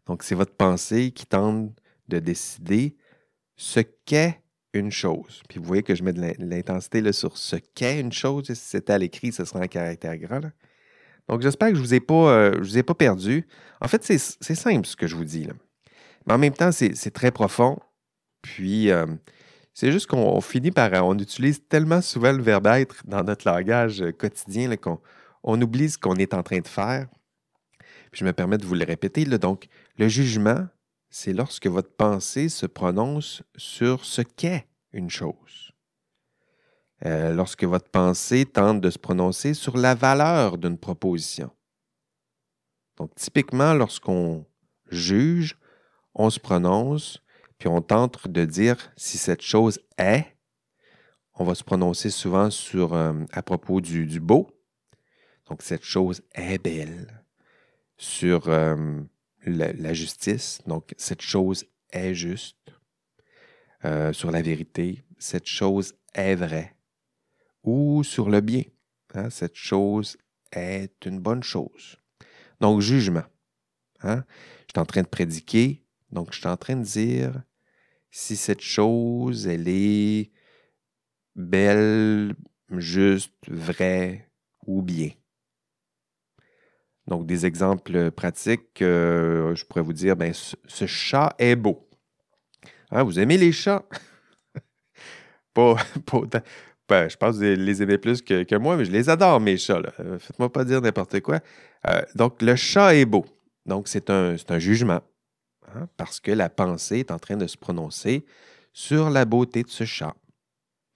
Donc, 0.06 0.24
c'est 0.24 0.36
votre 0.36 0.56
pensée 0.56 1.12
qui 1.12 1.26
tente 1.26 1.72
de 2.08 2.20
décider 2.20 2.96
ce 3.56 3.82
qu'est 3.82 4.42
une 4.74 4.92
chose. 4.92 5.42
Puis 5.50 5.60
vous 5.60 5.66
voyez 5.66 5.84
que 5.84 5.96
je 5.96 6.04
mets 6.04 6.14
de 6.14 6.34
l'intensité 6.40 7.12
sur 7.12 7.38
ce 7.38 7.56
qu'est 7.56 8.00
une 8.00 8.12
chose. 8.12 8.46
Si 8.48 8.56
c'était 8.56 8.94
à 8.94 8.98
l'écrit, 8.98 9.32
ce 9.32 9.46
serait 9.46 9.64
un 9.64 9.68
caractère 9.68 10.18
grand. 10.18 10.42
Donc 11.28 11.42
j'espère 11.42 11.70
que 11.70 11.76
je 11.76 11.82
ne 11.82 11.86
vous, 11.86 11.94
ai 11.94 12.00
pas, 12.00 12.32
euh, 12.32 12.58
vous 12.60 12.78
ai 12.78 12.84
pas 12.84 12.94
perdu. 12.94 13.48
En 13.82 13.88
fait, 13.88 14.04
c'est 14.04 14.56
simple 14.56 14.88
ce 14.88 14.96
que 14.96 15.08
je 15.08 15.16
vous 15.16 15.26
dis. 15.26 15.48
Mais 16.26 16.34
en 16.34 16.38
même 16.38 16.54
temps, 16.54 16.72
c'est 16.72 17.12
très 17.12 17.32
profond. 17.32 17.78
Puis 18.42 18.92
euh, 18.92 19.06
c'est 19.74 19.92
juste 19.92 20.08
qu'on 20.08 20.40
finit 20.42 20.72
par. 20.72 20.92
On 21.06 21.18
utilise 21.18 21.62
tellement 21.68 22.02
souvent 22.02 22.32
le 22.32 22.42
verbe 22.42 22.68
être 22.68 23.04
dans 23.06 23.24
notre 23.24 23.50
langage 23.50 24.04
quotidien 24.18 24.76
qu'on 24.78 25.00
on 25.44 25.62
oublie 25.62 25.90
ce 25.90 25.98
qu'on 25.98 26.16
est 26.16 26.34
en 26.34 26.44
train 26.44 26.60
de 26.60 26.68
faire. 26.68 27.08
Puis 28.12 28.20
je 28.20 28.26
me 28.26 28.34
permets 28.34 28.58
de 28.58 28.66
vous 28.66 28.76
le 28.76 28.86
répéter. 28.86 29.26
donc, 29.26 29.68
le 29.98 30.08
jugement, 30.08 30.68
c'est 31.10 31.34
lorsque 31.34 31.68
votre 31.68 31.94
pensée 31.96 32.50
se 32.50 32.66
prononce 32.66 33.44
sur 33.56 34.06
ce 34.06 34.22
qu'est 34.22 34.68
une 34.94 35.10
chose. 35.10 35.67
Euh, 37.06 37.32
lorsque 37.32 37.64
votre 37.64 37.90
pensée 37.90 38.46
tente 38.46 38.82
de 38.82 38.90
se 38.90 38.98
prononcer 38.98 39.54
sur 39.54 39.78
la 39.78 39.94
valeur 39.94 40.58
d'une 40.58 40.80
proposition. 40.80 41.52
Donc, 42.98 43.14
typiquement, 43.14 43.76
lorsqu'on 43.76 44.48
juge, 44.90 45.60
on 46.16 46.32
se 46.32 46.40
prononce, 46.40 47.22
puis 47.60 47.70
on 47.70 47.82
tente 47.82 48.28
de 48.28 48.46
dire 48.46 48.92
si 48.98 49.20
cette 49.20 49.44
chose 49.44 49.80
est. 50.00 50.26
On 51.36 51.44
va 51.44 51.54
se 51.54 51.64
prononcer 51.64 52.10
souvent 52.10 52.50
sur, 52.50 52.96
euh, 52.96 53.14
à 53.32 53.44
propos 53.44 53.80
du, 53.80 54.20
beau. 54.20 54.50
Donc, 55.48 55.62
cette 55.62 55.84
chose 55.84 56.24
est 56.34 56.58
belle. 56.58 57.24
Sur 57.96 58.50
euh, 58.50 59.02
la, 59.46 59.94
justice. 59.94 60.62
Donc, 60.66 60.96
cette 60.98 61.22
chose 61.22 61.66
est 61.92 62.16
juste. 62.16 62.58
Sur 64.12 64.32
la 64.32 64.42
vérité. 64.42 65.06
Cette 65.18 65.46
chose 65.46 65.94
est 66.14 66.36
vraie. 66.36 66.77
Ou 67.68 68.02
sur 68.06 68.30
le 68.30 68.40
bien. 68.40 68.64
Hein, 69.14 69.30
cette 69.30 69.56
chose 69.56 70.18
est 70.54 71.06
une 71.06 71.20
bonne 71.20 71.44
chose. 71.44 71.98
Donc, 72.62 72.80
jugement. 72.80 73.26
Hein? 74.00 74.24
Je 74.68 74.72
suis 74.72 74.80
en 74.80 74.86
train 74.86 75.02
de 75.02 75.08
prédiquer, 75.08 75.84
donc 76.10 76.32
je 76.32 76.40
suis 76.40 76.48
en 76.48 76.56
train 76.56 76.78
de 76.78 76.84
dire 76.84 77.44
si 78.10 78.38
cette 78.38 78.62
chose, 78.62 79.48
elle 79.48 79.68
est 79.68 80.32
belle, 81.36 82.36
juste, 82.70 83.34
vraie 83.50 84.32
ou 84.66 84.82
bien. 84.82 85.10
Donc, 87.06 87.26
des 87.26 87.46
exemples 87.46 88.12
pratiques, 88.12 88.78
je 88.80 89.66
pourrais 89.66 89.82
vous 89.82 89.94
dire, 89.94 90.16
ben, 90.16 90.32
ce, 90.34 90.86
chat 90.86 91.36
est 91.38 91.58
beau. 91.58 91.90
Hein, 92.92 93.04
vous 93.04 93.20
aimez 93.20 93.38
les 93.38 93.52
chats? 93.52 93.86
pas, 95.54 95.76
pas 96.06 96.22
ben, 96.88 97.10
je 97.10 97.18
pense 97.18 97.38
que 97.38 97.56
vous 97.56 97.62
les 97.62 97.84
aimez 97.84 97.98
plus 97.98 98.22
que, 98.22 98.56
moi, 98.56 98.78
mais 98.78 98.86
je 98.86 98.92
les 98.92 99.10
adore, 99.10 99.40
mes 99.42 99.58
chats. 99.58 99.82
Euh, 100.00 100.20
faites-moi 100.20 100.52
pas 100.52 100.64
dire 100.64 100.82
n'importe 100.82 101.20
quoi. 101.20 101.40
Euh, 101.88 102.02
donc, 102.16 102.42
le 102.42 102.56
chat 102.56 102.96
est 102.96 103.06
beau. 103.06 103.26
Donc, 103.66 103.90
c'est 103.90 104.10
un, 104.10 104.36
un, 104.48 104.60
jugement, 104.60 105.02
hein, 105.76 105.90
parce 105.98 106.22
que 106.22 106.32
la 106.32 106.50
pensée 106.50 107.00
est 107.00 107.12
en 107.12 107.20
train 107.20 107.36
de 107.36 107.48
se 107.48 107.58
prononcer 107.58 108.26
sur 108.72 109.10
la 109.10 109.26
beauté 109.26 109.64
de 109.64 109.70
ce 109.70 109.84
chat. 109.84 110.16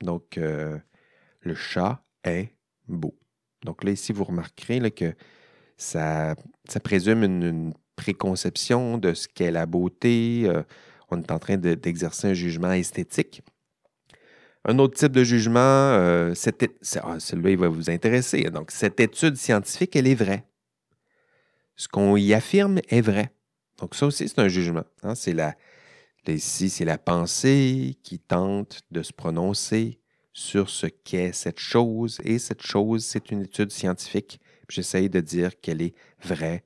Donc, 0.02 0.38
euh, 0.38 0.78
le 1.42 1.56
chat 1.56 2.02
est 2.24 2.54
beau. 2.88 3.18
Donc 3.66 3.84
là, 3.84 3.92
ici, 3.92 4.14
vous 4.14 4.24
remarquerez 4.24 4.92
que 4.92 5.14
ça, 5.78 6.36
ça 6.70 6.80
présume 6.80 7.24
une, 7.24 7.74
préconception 7.98 8.98
de 8.98 9.14
ce 9.14 9.28
qu'est 9.28 9.52
la 9.52 9.68
beauté. 9.68 10.52
on 11.12 11.22
est 11.22 11.32
en 11.32 11.38
train 11.38 11.58
d'exercer 11.58 12.30
un 12.30 12.34
jugement 12.34 12.72
esthétique. 12.72 13.44
Un 14.64 14.78
autre 14.78 14.96
type 14.96 15.12
de 15.12 15.24
jugement, 15.24 15.60
euh, 15.60 16.34
ah, 17.02 17.20
celui-là, 17.20 17.50
il 17.50 17.58
va 17.58 17.68
vous 17.68 17.90
intéresser. 17.90 18.44
Donc, 18.52 18.70
cette 18.72 19.00
étude 19.00 19.36
scientifique, 19.36 19.96
elle 19.96 20.08
est 20.08 20.16
vraie. 20.16 20.46
Ce 21.76 21.88
qu'on 21.88 22.16
y 22.16 22.34
affirme 22.34 22.80
est 22.90 23.02
vrai. 23.02 23.34
Donc, 23.80 23.96
ça 23.96 24.06
aussi, 24.06 24.30
c'est 24.30 24.40
un 24.40 24.48
jugement. 24.48 24.84
Hein. 25.02 25.16
C'est 25.16 25.34
la, 25.34 25.56
ici, 26.28 26.70
c'est 26.70 26.86
la 26.86 27.00
pensée 27.00 27.98
qui 28.04 28.20
tente 28.20 28.82
de 28.92 29.02
se 29.02 29.14
prononcer 29.14 30.00
sur 30.32 30.70
ce 30.70 30.86
qu'est 30.86 31.34
cette 31.34 31.60
chose. 31.60 32.20
Et 32.24 32.38
cette 32.38 32.62
chose, 32.62 33.04
c'est 33.04 33.32
une 33.32 33.42
étude 33.42 33.72
scientifique. 33.72 34.40
J'essaye 34.70 35.10
de 35.10 35.22
dire 35.22 35.60
qu'elle 35.60 35.82
est 35.82 35.96
vraie. 36.24 36.64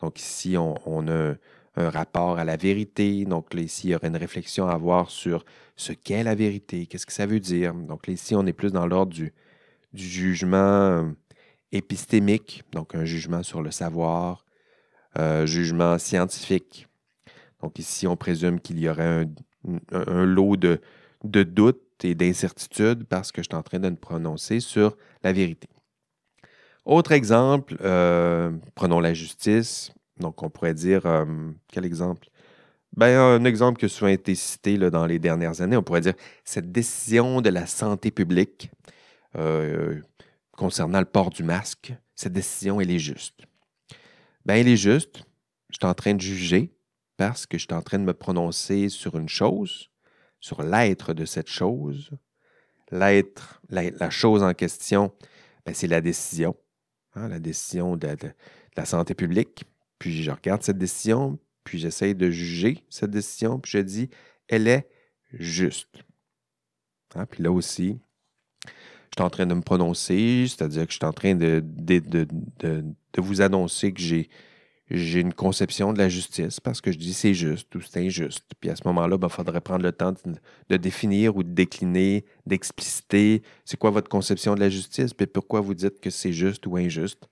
Donc, 0.00 0.20
ici, 0.20 0.56
on 0.58 1.08
a 1.08 1.34
un 1.78 1.90
rapport 1.90 2.38
à 2.38 2.44
la 2.44 2.56
vérité. 2.56 3.24
Donc 3.24 3.54
là, 3.54 3.62
ici, 3.62 3.88
il 3.88 3.90
y 3.90 3.94
aurait 3.94 4.08
une 4.08 4.16
réflexion 4.16 4.68
à 4.68 4.72
avoir 4.72 5.10
sur 5.10 5.44
ce 5.78 5.92
qu'est 5.92 6.24
la 6.24 6.34
vérité, 6.34 6.86
qu'est-ce 6.86 7.06
que 7.06 7.12
ça 7.12 7.24
veut 7.24 7.40
dire. 7.40 7.72
Donc 7.72 8.08
ici, 8.08 8.34
on 8.34 8.44
est 8.46 8.52
plus 8.52 8.72
dans 8.72 8.86
l'ordre 8.86 9.12
du, 9.12 9.32
jugement 9.94 10.56
euh, 10.58 11.04
épistémique, 11.72 12.64
donc 12.72 12.94
un 12.94 13.04
jugement 13.04 13.42
sur 13.42 13.62
le 13.62 13.70
savoir, 13.70 14.44
euh, 15.18 15.46
jugement 15.46 15.96
scientifique. 15.98 16.88
Donc 17.62 17.78
ici, 17.78 18.06
on 18.06 18.16
présume 18.16 18.60
qu'il 18.60 18.78
y 18.78 18.88
aurait 18.88 19.26
un, 19.92 20.24
lot 20.24 20.56
de, 20.56 20.80
doutes 21.22 22.04
et 22.04 22.14
d'incertitudes 22.14 23.04
parce 23.04 23.32
que 23.32 23.42
je 23.42 23.48
suis 23.48 23.56
en 23.56 23.62
train 23.62 23.78
de 23.78 23.88
me 23.88 23.96
prononcer 23.96 24.60
sur 24.60 24.96
la 25.22 25.32
vérité. 25.32 25.68
Autre 26.84 27.12
exemple, 27.12 27.76
euh, 27.82 28.50
prenons 28.74 29.00
la 29.00 29.14
justice. 29.14 29.92
Donc, 30.18 30.42
on 30.42 30.50
pourrait 30.50 30.74
dire, 30.74 31.06
euh, 31.06 31.24
quel 31.68 31.84
exemple? 31.84 32.28
Ben, 32.96 33.18
un 33.18 33.44
exemple 33.44 33.78
qui 33.78 33.84
a 33.84 33.88
souvent 33.88 34.10
été 34.10 34.34
cité 34.34 34.78
dans 34.78 35.06
les 35.06 35.18
dernières 35.18 35.60
années, 35.60 35.76
on 35.76 35.82
pourrait 35.82 36.00
dire 36.00 36.14
cette 36.44 36.72
décision 36.72 37.40
de 37.40 37.50
la 37.50 37.66
santé 37.66 38.10
publique 38.10 38.70
euh, 39.36 40.00
concernant 40.52 40.98
le 40.98 41.04
port 41.04 41.30
du 41.30 41.42
masque, 41.42 41.92
cette 42.14 42.32
décision, 42.32 42.80
elle 42.80 42.90
est 42.90 42.98
juste. 42.98 43.42
Ben, 44.44 44.54
elle 44.56 44.68
est 44.68 44.76
juste. 44.76 45.22
Je 45.70 45.76
suis 45.76 45.86
en 45.86 45.94
train 45.94 46.14
de 46.14 46.20
juger 46.20 46.72
parce 47.16 47.46
que 47.46 47.58
je 47.58 47.64
suis 47.64 47.74
en 47.74 47.82
train 47.82 47.98
de 47.98 48.04
me 48.04 48.14
prononcer 48.14 48.88
sur 48.88 49.16
une 49.18 49.28
chose, 49.28 49.90
sur 50.40 50.62
l'être 50.62 51.12
de 51.14 51.24
cette 51.24 51.48
chose. 51.48 52.10
L'être, 52.90 53.60
la, 53.68 54.08
chose 54.08 54.42
en 54.42 54.54
question, 54.54 55.12
ben, 55.66 55.74
c'est 55.74 55.88
la 55.88 56.00
décision, 56.00 56.56
hein, 57.14 57.28
la 57.28 57.38
décision 57.38 57.96
de 57.96 58.08
la 58.76 58.86
santé 58.86 59.14
publique. 59.14 59.64
Puis 59.98 60.22
je 60.22 60.30
regarde 60.30 60.62
cette 60.62 60.78
décision, 60.78 61.38
puis 61.68 61.78
j'essaye 61.78 62.14
de 62.14 62.30
juger 62.30 62.82
cette 62.88 63.10
décision, 63.10 63.58
puis 63.58 63.72
je 63.72 63.78
dis, 63.80 64.08
elle 64.48 64.66
est 64.68 64.88
juste. 65.34 65.90
Hein, 67.14 67.26
puis 67.26 67.42
là 67.42 67.52
aussi, 67.52 67.98
je 68.64 68.70
suis 69.18 69.22
en 69.22 69.28
train 69.28 69.44
de 69.44 69.52
me 69.52 69.60
prononcer, 69.60 70.46
c'est-à-dire 70.48 70.86
que 70.86 70.92
je 70.92 70.96
suis 70.96 71.04
en 71.04 71.12
train 71.12 71.34
de, 71.34 71.62
de, 71.62 72.26
vous 73.18 73.42
annoncer 73.42 73.92
que 73.92 74.00
j'ai, 74.00 74.30
une 74.90 75.34
conception 75.34 75.92
de 75.92 75.98
la 75.98 76.08
justice 76.08 76.58
parce 76.58 76.80
que 76.80 76.90
je 76.90 76.96
dis 76.96 77.12
c'est 77.12 77.34
juste 77.34 77.74
ou 77.74 77.82
c'est 77.82 78.00
injuste. 78.00 78.46
Puis 78.58 78.70
à 78.70 78.76
ce 78.76 78.80
moment-là, 78.86 79.16
il 79.16 79.20
ben, 79.20 79.28
faudrait 79.28 79.60
prendre 79.60 79.82
le 79.82 79.92
temps 79.92 80.14
de, 80.70 80.76
définir 80.78 81.36
ou 81.36 81.42
de 81.42 81.50
décliner, 81.50 82.24
d'expliciter 82.46 83.42
c'est 83.66 83.76
quoi 83.76 83.90
votre 83.90 84.08
conception 84.08 84.54
de 84.54 84.60
la 84.60 84.70
justice, 84.70 85.12
puis 85.12 85.26
pourquoi 85.26 85.60
vous 85.60 85.74
dites 85.74 86.00
que 86.00 86.08
c'est 86.08 86.32
juste 86.32 86.66
ou 86.66 86.78
injuste. 86.78 87.28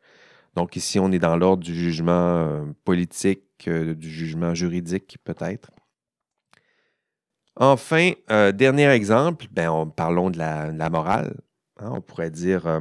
Donc 0.57 0.75
ici, 0.75 0.99
on 0.99 1.13
est 1.13 1.19
dans 1.19 1.37
l'ordre 1.37 1.63
du 1.63 1.75
jugement 1.75 2.13
euh, 2.13 2.65
politique, 2.85 3.69
euh, 3.69 3.95
du 3.95 4.11
jugement 4.11 4.55
juridique 4.55 5.19
peut-être. 5.23 5.71
Enfin, 7.57 8.13
euh, 8.31 8.53
dernier 8.53 8.89
exemple, 8.89 9.47
ben, 9.51 9.93
parlons 9.95 10.31
de 10.31 10.39
la, 10.39 10.91
morale. 10.91 11.37
Hein. 11.79 11.91
on 11.93 12.01
pourrait 12.01 12.31
dire 12.31 12.81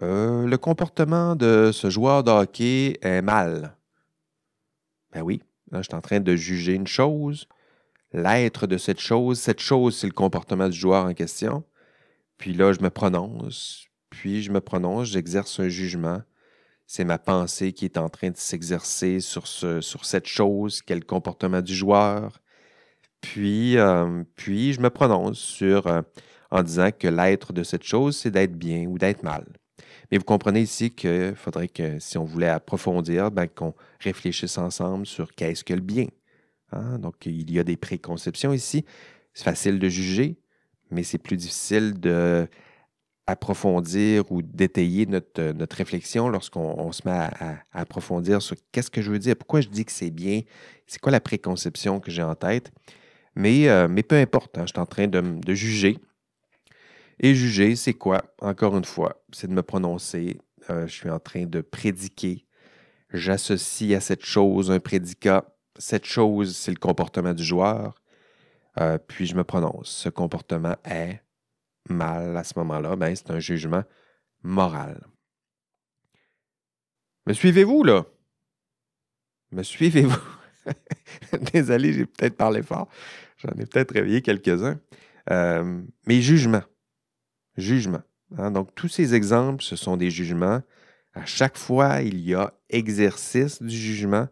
le 0.00 0.56
comportement 0.56 1.36
de 1.36 1.70
ce 1.72 1.90
joueur 1.90 2.24
de 2.24 2.30
hockey 2.30 2.98
est 3.02 3.22
mal. 3.22 3.76
Ben 5.12 5.20
oui, 5.20 5.42
là, 5.70 5.82
je 5.82 5.88
suis 5.88 5.94
en 5.94 6.00
train 6.00 6.20
de 6.20 6.34
juger 6.34 6.72
une 6.72 6.86
chose, 6.86 7.46
l'être 8.12 8.66
de 8.66 8.78
cette 8.78 9.00
chose. 9.00 9.38
Cette 9.38 9.60
chose, 9.60 9.96
c'est 9.96 10.06
le 10.06 10.14
comportement 10.14 10.68
du 10.68 10.78
joueur 10.78 11.04
en 11.04 11.12
question. 11.12 11.62
Puis 12.38 12.54
là, 12.54 12.72
je 12.72 12.80
me 12.80 12.90
prononce, 12.90 13.86
puis 14.12 14.42
je 14.42 14.52
me 14.52 14.60
prononce, 14.60 15.08
j'exerce 15.08 15.58
un 15.58 15.70
jugement. 15.70 16.20
C'est 16.86 17.04
ma 17.04 17.18
pensée 17.18 17.72
qui 17.72 17.86
est 17.86 17.96
en 17.96 18.10
train 18.10 18.30
de 18.30 18.36
s'exercer 18.36 19.20
sur, 19.20 19.46
ce, 19.46 19.80
sur 19.80 20.04
cette 20.04 20.26
chose, 20.26 20.82
quel 20.82 21.02
comportement 21.02 21.62
du 21.62 21.74
joueur. 21.74 22.42
Puis, 23.22 23.78
euh, 23.78 24.22
puis 24.36 24.74
je 24.74 24.82
me 24.82 24.90
prononce 24.90 25.38
sur, 25.38 25.86
euh, 25.86 26.02
en 26.50 26.62
disant 26.62 26.90
que 26.96 27.08
l'être 27.08 27.54
de 27.54 27.62
cette 27.62 27.84
chose, 27.84 28.14
c'est 28.14 28.30
d'être 28.30 28.52
bien 28.52 28.84
ou 28.84 28.98
d'être 28.98 29.22
mal. 29.22 29.46
Mais 30.10 30.18
vous 30.18 30.24
comprenez 30.24 30.60
ici 30.60 30.90
qu'il 30.90 31.34
faudrait 31.34 31.68
que, 31.68 31.98
si 31.98 32.18
on 32.18 32.24
voulait 32.24 32.48
approfondir, 32.48 33.30
ben, 33.30 33.46
qu'on 33.46 33.72
réfléchisse 33.98 34.58
ensemble 34.58 35.06
sur 35.06 35.34
qu'est-ce 35.34 35.64
que 35.64 35.72
le 35.72 35.80
bien. 35.80 36.08
Hein? 36.72 36.98
Donc, 36.98 37.24
il 37.24 37.50
y 37.50 37.58
a 37.58 37.64
des 37.64 37.78
préconceptions 37.78 38.52
ici. 38.52 38.84
C'est 39.32 39.44
facile 39.44 39.78
de 39.78 39.88
juger, 39.88 40.36
mais 40.90 41.02
c'est 41.02 41.16
plus 41.16 41.38
difficile 41.38 41.98
de 41.98 42.46
approfondir 43.26 44.30
ou 44.32 44.42
d'étayer 44.42 45.06
notre, 45.06 45.40
euh, 45.40 45.66
réflexion 45.70 46.28
lorsqu'on 46.28 46.90
se 46.92 47.02
met 47.06 47.14
à, 47.14 47.58
approfondir 47.72 48.42
sur 48.42 48.56
qu'est-ce 48.72 48.90
que 48.90 49.00
je 49.00 49.10
veux 49.10 49.18
dire, 49.18 49.36
pourquoi 49.36 49.60
je 49.60 49.68
dis 49.68 49.84
que 49.84 49.92
c'est 49.92 50.10
bien, 50.10 50.40
c'est 50.86 51.00
quoi 51.00 51.12
la 51.12 51.20
préconception 51.20 52.00
que 52.00 52.10
j'ai 52.10 52.22
en 52.22 52.34
tête. 52.34 52.72
Mais, 53.34 53.68
euh, 53.68 53.88
peu 53.88 54.16
importe, 54.16 54.58
hein, 54.58 54.64
je 54.66 54.72
suis 54.72 54.80
en 54.80 54.86
train 54.86 55.06
de, 55.06 55.20
de 55.20 55.54
juger. 55.54 55.98
Et 57.20 57.34
juger, 57.34 57.76
c'est 57.76 57.94
quoi? 57.94 58.22
Encore 58.40 58.76
une 58.76 58.84
fois, 58.84 59.22
c'est 59.32 59.46
de 59.46 59.52
me 59.52 59.62
prononcer. 59.62 60.38
Euh, 60.70 60.86
je 60.86 60.92
suis 60.92 61.10
en 61.10 61.20
train 61.20 61.46
de 61.46 61.60
prédiquer. 61.60 62.46
J'associe 63.12 63.96
à 63.96 64.00
cette 64.00 64.24
chose 64.24 64.70
un 64.70 64.80
prédicat. 64.80 65.44
Cette 65.78 66.04
chose, 66.04 66.56
c'est 66.56 66.72
le 66.72 66.78
comportement 66.78 67.32
du 67.32 67.44
joueur. 67.44 67.94
puis 69.06 69.26
je 69.26 69.34
me 69.36 69.44
prononce. 69.44 69.90
Ce 69.90 70.08
comportement 70.08 70.76
est 70.84 71.20
mal 71.88 72.36
à 72.36 72.44
ce 72.44 72.58
moment-là, 72.58 72.96
ben, 72.96 73.14
c'est 73.14 73.30
un 73.30 73.40
jugement 73.40 73.82
moral. 74.42 75.06
Me 77.26 77.32
suivez-vous, 77.32 77.84
là? 77.84 78.04
Me 79.52 79.62
suivez-vous? 79.62 80.16
Désolé, 81.52 81.92
j'ai 81.92 82.06
peut-être 82.06 82.36
parlé 82.36 82.62
fort. 82.62 82.88
J'en 83.38 83.50
ai 83.60 83.66
peut-être 83.66 83.92
réveillé 83.92 84.22
quelques-uns. 84.22 84.80
Euh, 85.30 85.82
mais 86.06 86.20
jugement. 86.20 86.62
Jugement. 87.56 88.02
Hein? 88.38 88.50
Donc, 88.50 88.74
tous 88.74 88.88
ces 88.88 89.14
exemples, 89.14 89.62
ce 89.62 89.76
sont 89.76 89.96
des 89.96 90.10
jugements. 90.10 90.62
À 91.14 91.24
chaque 91.26 91.58
fois, 91.58 92.00
il 92.02 92.20
y 92.20 92.34
a 92.34 92.54
exercice 92.70 93.62
du 93.62 93.76
jugement. 93.76 94.28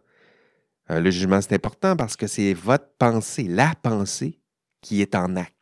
Euh, 0.89 0.99
le 0.99 1.11
jugement, 1.11 1.39
c'est 1.41 1.53
important 1.53 1.95
parce 1.95 2.17
que 2.17 2.27
c'est 2.27 2.53
votre 2.53 2.89
pensée, 2.97 3.43
la 3.43 3.75
pensée, 3.81 4.39
qui 4.81 5.01
est 5.01 5.15
en 5.15 5.35
acte, 5.35 5.60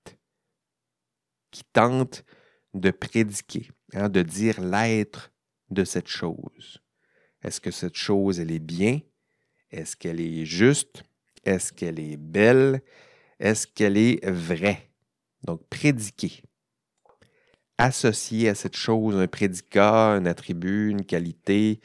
qui 1.52 1.64
tente 1.74 2.24
de 2.74 2.92
prédiquer, 2.92 3.70
hein, 3.94 4.10
de 4.10 4.22
dire 4.22 4.62
l'être 4.62 5.32
de 5.70 5.84
cette 5.84 6.08
chose. 6.08 6.80
Est-ce 7.44 7.62
que 7.62 7.72
cette 7.72 7.96
chose, 7.96 8.40
elle 8.40 8.52
est 8.52 8.60
bien? 8.60 9.00
Est-ce 9.72 9.96
qu'elle 9.96 10.20
est 10.20 10.46
juste? 10.46 11.04
Est-ce 11.46 11.72
qu'elle 11.72 12.00
est 12.00 12.18
belle? 12.18 12.82
Est-ce 13.40 13.68
qu'elle 13.68 13.98
est 13.98 14.26
vraie? 14.30 14.90
Donc, 15.44 15.66
prédiquer. 15.70 16.44
Associer 17.78 18.50
à 18.50 18.56
cette 18.56 18.76
chose 18.76 19.16
un 19.16 19.28
prédicat, 19.28 20.08
un 20.08 20.26
attribut, 20.26 20.90
une 20.90 21.06
qualité, 21.06 21.80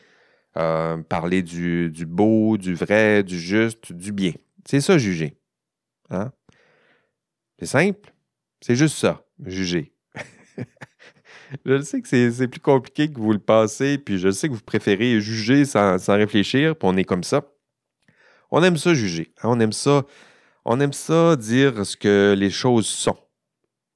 euh, 0.57 0.97
parler 1.03 1.43
du, 1.43 1.91
beau, 2.07 2.57
du 2.59 2.75
vrai, 2.75 3.23
du 3.23 3.39
juste, 3.39 3.93
du 3.93 4.13
bien. 4.13 4.33
C'est 4.67 4.81
ça, 4.81 4.99
juger. 4.99 5.37
Hein? 6.11 6.33
C'est 7.59 7.67
simple. 7.67 8.13
C'est 8.61 8.77
juste 8.77 8.97
ça, 8.97 9.24
juger. 9.45 9.93
je 11.67 11.81
sais 11.83 12.01
que 12.01 12.09
c'est 12.09 12.49
plus 12.49 12.61
compliqué 12.61 13.11
que 13.11 13.19
vous 13.19 13.33
le 13.33 13.39
passez, 13.39 13.99
puis 13.99 14.19
je 14.19 14.31
sais 14.31 14.49
que 14.49 14.55
vous 14.55 14.61
préférez 14.61 15.21
juger 15.21 15.65
sans, 15.65 15.99
sans 15.99 16.15
réfléchir, 16.15 16.77
puis 16.77 16.89
on 16.89 16.97
est 16.97 17.05
comme 17.05 17.25
ça. 17.25 17.43
On 18.51 18.63
aime 18.63 18.77
ça 18.77 18.95
juger. 18.95 19.33
Hein, 19.43 19.51
on 19.51 19.61
aime 19.61 19.73
ça. 19.73 20.05
On 20.65 20.81
aime 20.81 20.93
ça 20.93 21.37
dire 21.37 21.85
ce 21.85 21.97
que 21.97 22.35
les 22.39 22.51
choses 22.51 22.87
sont. 22.87 23.19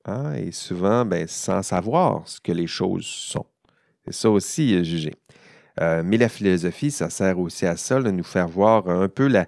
Hein, 0.04 0.34
et 0.34 0.52
souvent, 0.52 1.04
ben, 1.04 1.26
sans 1.28 1.62
savoir 1.62 2.26
ce 2.26 2.40
que 2.40 2.52
les 2.52 2.66
choses 2.66 3.06
sont. 3.06 3.46
C'est 4.04 4.14
ça 4.14 4.30
aussi, 4.30 4.74
euh, 4.74 4.82
juger. 4.82 5.14
Euh, 5.80 6.02
mais 6.04 6.16
la 6.16 6.28
philosophie, 6.28 6.90
ça 6.90 7.10
sert 7.10 7.38
aussi 7.38 7.66
à 7.66 7.76
ça, 7.76 8.00
de 8.00 8.10
nous 8.10 8.24
faire 8.24 8.48
voir 8.48 8.88
un 8.88 9.08
peu 9.08 9.28
la, 9.28 9.46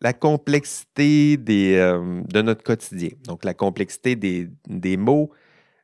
la 0.00 0.12
complexité 0.12 1.38
euh, 1.48 2.22
de 2.28 2.42
notre 2.42 2.62
quotidien. 2.62 3.10
Donc, 3.26 3.44
la 3.44 3.54
complexité 3.54 4.16
des, 4.16 4.96
mots, 4.96 5.30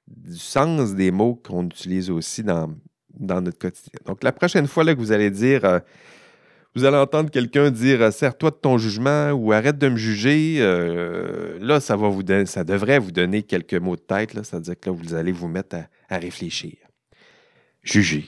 du 0.06 0.36
sens 0.36 0.94
des 0.94 1.10
mots 1.10 1.34
qu'on 1.34 1.66
utilise 1.66 2.10
aussi 2.10 2.42
dans, 2.42 2.70
notre 3.18 3.58
quotidien. 3.58 3.98
Donc, 4.06 4.22
la 4.22 4.32
prochaine 4.32 4.66
fois 4.66 4.84
là, 4.84 4.94
que 4.94 5.00
vous 5.00 5.12
allez 5.12 5.30
dire 5.30 5.82
vous 6.76 6.84
allez 6.84 6.98
entendre 6.98 7.30
quelqu'un 7.30 7.70
dire 7.70 8.02
euh, 8.02 8.10
Sers-toi 8.10 8.50
de 8.50 8.56
ton 8.56 8.76
jugement 8.76 9.30
ou 9.30 9.50
arrête 9.52 9.78
de 9.78 9.88
me 9.88 9.96
juger. 9.96 10.58
Euh, 10.60 11.58
là, 11.58 11.80
ça, 11.80 11.96
va 11.96 12.08
vous 12.08 12.22
ça 12.44 12.64
devrait 12.64 12.98
vous 12.98 13.12
donner 13.12 13.42
quelques 13.42 13.74
mots 13.74 13.96
de 13.96 14.02
tête. 14.02 14.32
C'est-à-dire 14.34 14.78
que 14.78 14.90
là, 14.90 14.94
vous 14.94 15.14
allez 15.14 15.32
vous 15.32 15.48
mettre 15.48 15.76
à, 16.10 16.18
réfléchir. 16.18 16.74
Juger. 17.82 18.26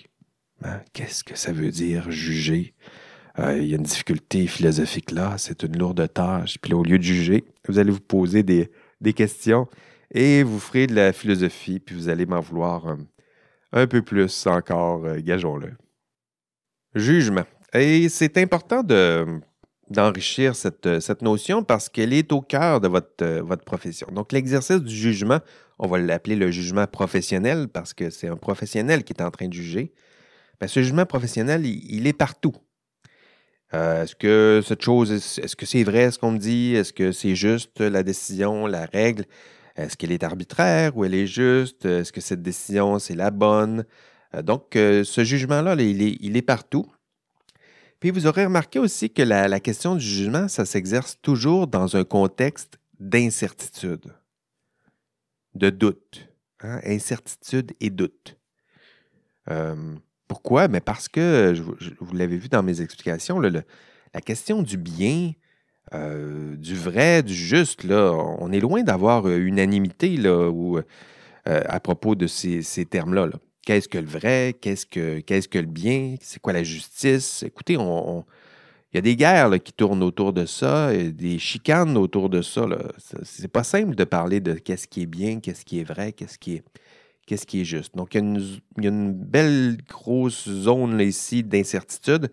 Hein? 0.64 0.80
Qu'est-ce 0.95 1.24
que 1.24 1.36
ça 1.36 1.53
veut 1.53 1.70
dire, 1.70 2.11
juger? 2.11 2.74
Euh, 3.39 3.59
il 3.59 3.68
y 3.68 3.72
a 3.72 3.76
une 3.76 3.84
difficulté 3.84 4.47
philosophique 4.47 5.11
là, 5.11 5.36
c'est 5.39 5.62
une 5.62 5.78
lourde 5.78 6.12
tâche. 6.12 6.59
Puis 6.61 6.72
là, 6.72 6.76
au 6.76 6.82
lieu 6.82 6.99
de 6.99 7.03
juger, 7.03 7.45
vous 7.68 7.78
allez 7.78 7.91
vous 7.91 8.01
poser 8.01 8.43
des, 8.43 8.70
questions 9.14 9.68
et 10.12 10.43
vous 10.43 10.59
ferez 10.59 10.86
de 10.86 10.95
la 10.95 11.12
philosophie, 11.12 11.78
puis 11.78 11.95
vous 11.95 12.09
allez 12.09 12.26
m'en 12.26 12.41
vouloir 12.41 12.97
un 13.72 13.86
peu 13.86 14.03
plus 14.03 14.47
encore, 14.47 15.05
gageons-le. 15.18 15.72
Jugement. 16.95 17.45
Et 17.74 18.09
c'est 18.09 18.39
important 18.39 18.82
d'enrichir 19.91 20.57
cette, 20.57 21.01
cette, 21.01 21.22
notion 21.22 21.62
parce 21.62 21.89
qu'elle 21.89 22.12
est 22.12 22.32
au 22.32 22.41
cœur 22.41 22.80
de 22.80 22.89
votre, 22.89 23.41
votre 23.41 23.64
profession. 23.64 24.09
Donc, 24.11 24.32
l'exercice 24.32 24.80
du 24.80 24.95
jugement, 24.95 25.41
on 25.78 25.86
va 25.86 25.99
l'appeler 25.99 26.36
le 26.36 26.51
jugement 26.51 26.86
professionnel 26.86 27.68
parce 27.68 27.95
que 27.95 28.11
c'est 28.11 28.28
un 28.28 28.36
professionnel 28.36 29.05
qui 29.05 29.12
est 29.12 29.22
en 29.22 29.30
train 29.30 29.49
de 29.49 29.53
juger. 29.53 29.93
Ben, 30.61 30.66
ce 30.66 30.80
jugement 30.80 31.07
professionnel, 31.07 31.64
il, 31.66 32.07
est 32.07 32.12
partout. 32.12 32.55
Euh, 33.75 34.03
est-ce 34.03 34.16
que 34.16 34.62
cette 34.64 34.83
chose, 34.83 35.12
est-ce 35.12 35.57
que 35.57 35.66
c'est 35.66 35.85
vrai 35.85 36.11
ce 36.11 36.19
qu'on 36.19 36.33
me 36.33 36.39
dit? 36.39 36.75
Est-ce 36.75 36.93
que 36.93 37.12
c'est 37.12 37.35
juste 37.35 37.81
la 37.81 38.03
décision, 38.03 38.66
la 38.66 38.87
règle? 38.87 39.25
Est-ce 39.77 39.97
qu'elle 39.97 40.12
est 40.12 40.25
arbitraire 40.25 40.97
ou 40.97 41.05
elle 41.05 41.14
est 41.14 41.27
juste? 41.27 41.85
Est-ce 41.85 42.12
que 42.12 42.21
cette 42.21 42.43
décision, 42.43 42.99
c'est 42.99 43.14
la 43.14 43.31
bonne? 43.31 43.85
Euh, 44.35 44.43
donc, 44.43 44.75
euh, 44.77 45.05
ce 45.05 45.23
jugement-là, 45.23 45.75
il, 45.75 46.03
est, 46.03 46.16
il 46.21 46.37
est 46.37 46.43
partout. 46.43 46.91
Puis 48.01 48.11
vous 48.11 48.27
aurez 48.27 48.45
remarqué 48.45 48.79
aussi 48.79 49.11
que 49.11 49.23
la, 49.23 49.61
question 49.61 49.97
du 49.97 50.05
jugement, 50.05 50.49
ça 50.49 50.64
s'exerce 50.64 51.19
toujours 51.21 51.66
dans 51.66 51.97
un 51.97 52.05
contexte 52.05 52.79
d'incertitude, 53.01 54.14
de 55.55 55.71
doute. 55.71 56.29
Hein, 56.61 56.81
incertitude 56.85 57.73
et 57.81 57.91
doute. 57.91 58.37
Pourquoi? 60.29 60.68
Mais 60.68 60.81
parce 60.81 61.09
que, 61.09 61.55
vous 62.01 62.14
l'avez 62.14 62.37
vu 62.37 62.49
dans 62.49 62.62
mes 62.62 62.81
explications, 62.81 63.41
la 63.41 64.20
question 64.20 64.62
du 64.62 64.76
bien, 64.76 65.33
du 65.93 66.74
vrai, 66.76 67.22
du 67.22 67.35
juste, 67.35 67.83
là, 67.85 68.12
on 68.12 68.53
est 68.53 68.61
loin 68.61 68.83
d'avoir 68.83 69.26
unanimité 69.29 70.16
là, 70.16 70.53
à 71.47 71.81
propos 71.81 72.14
de 72.14 72.26
ces, 72.26 72.62
termes-là. 72.85 73.26
là 73.26 73.39
Qu'est-ce 73.64 73.89
que 73.89 73.99
le 73.99 74.07
vrai? 74.07 74.55
Qu'est-ce 74.61 74.87
que, 74.87 75.59
le 75.59 75.66
bien? 75.66 76.16
C'est 76.20 76.41
quoi 76.41 76.53
la 76.53 76.62
justice? 76.62 77.43
Écoutez, 77.43 77.74
il 77.74 78.97
y 78.97 78.99
a 78.99 79.03
des 79.03 79.16
guerres 79.16 79.62
qui 79.62 79.72
tournent 79.72 80.03
autour 80.03 80.33
de 80.33 80.47
ça, 80.47 80.91
des 80.95 81.39
chicanes 81.39 81.97
autour 81.97 82.31
de 82.31 82.43
ça. 82.43 82.66
C'est 83.22 83.49
pas 83.49 83.64
simple 83.64 83.95
de 83.95 84.05
parler 84.05 84.41
de 84.41 84.55
qu'est-ce 84.55 84.89
qui 84.89 85.03
est 85.03 85.07
bien, 85.07 85.41
qu'est-ce 85.41 85.64
qui 85.64 85.81
est 85.81 85.85
vrai, 85.85 86.12
qu'est-ce 86.12 86.39
qui 86.39 86.55
est, 86.55 86.64
qu'est-ce 87.29 87.47
qui 87.47 87.61
est 87.61 87.64
juste. 87.64 87.95
Donc, 87.95 88.14
il 88.14 88.18
y, 88.81 88.87
a 88.87 88.91
une, 88.91 89.12
belle 89.12 89.76
grosse 89.89 90.49
zone 90.49 91.01
ici 91.01 91.45
d'incertitude. 91.45 92.31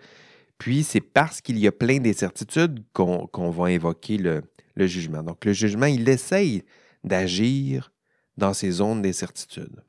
Puis, 0.58 0.84
c'est 0.84 1.02
parce 1.02 1.41
qu'il 1.41 1.60
y 1.60 1.68
a 1.68 1.72
plein 1.72 2.00
d'incertitudes 2.00 2.84
qu'on, 2.93 3.50
va 3.52 3.66
invoquer 3.66 4.18
le, 4.18 4.41
le 4.76 4.88
jugement. 4.88 5.22
Donc, 5.22 5.43
le 5.43 5.54
jugement, 5.54 5.88
il 5.88 6.08
essaye 6.08 6.64
d'agir 7.04 7.91
dans 8.38 8.54
ces 8.54 8.72
zones 8.72 9.02
d'incertitude 9.02 9.82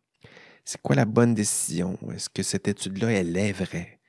c'est 0.67 0.83
quoi 0.83 0.97
la 0.97 1.05
bonne 1.05 1.33
décision? 1.33 1.97
Est-ce 2.13 2.29
que 2.29 2.43
cette 2.43 2.67
étude-là, 2.67 3.13
elle 3.13 3.37
est 3.37 3.53
vraie? 3.53 4.01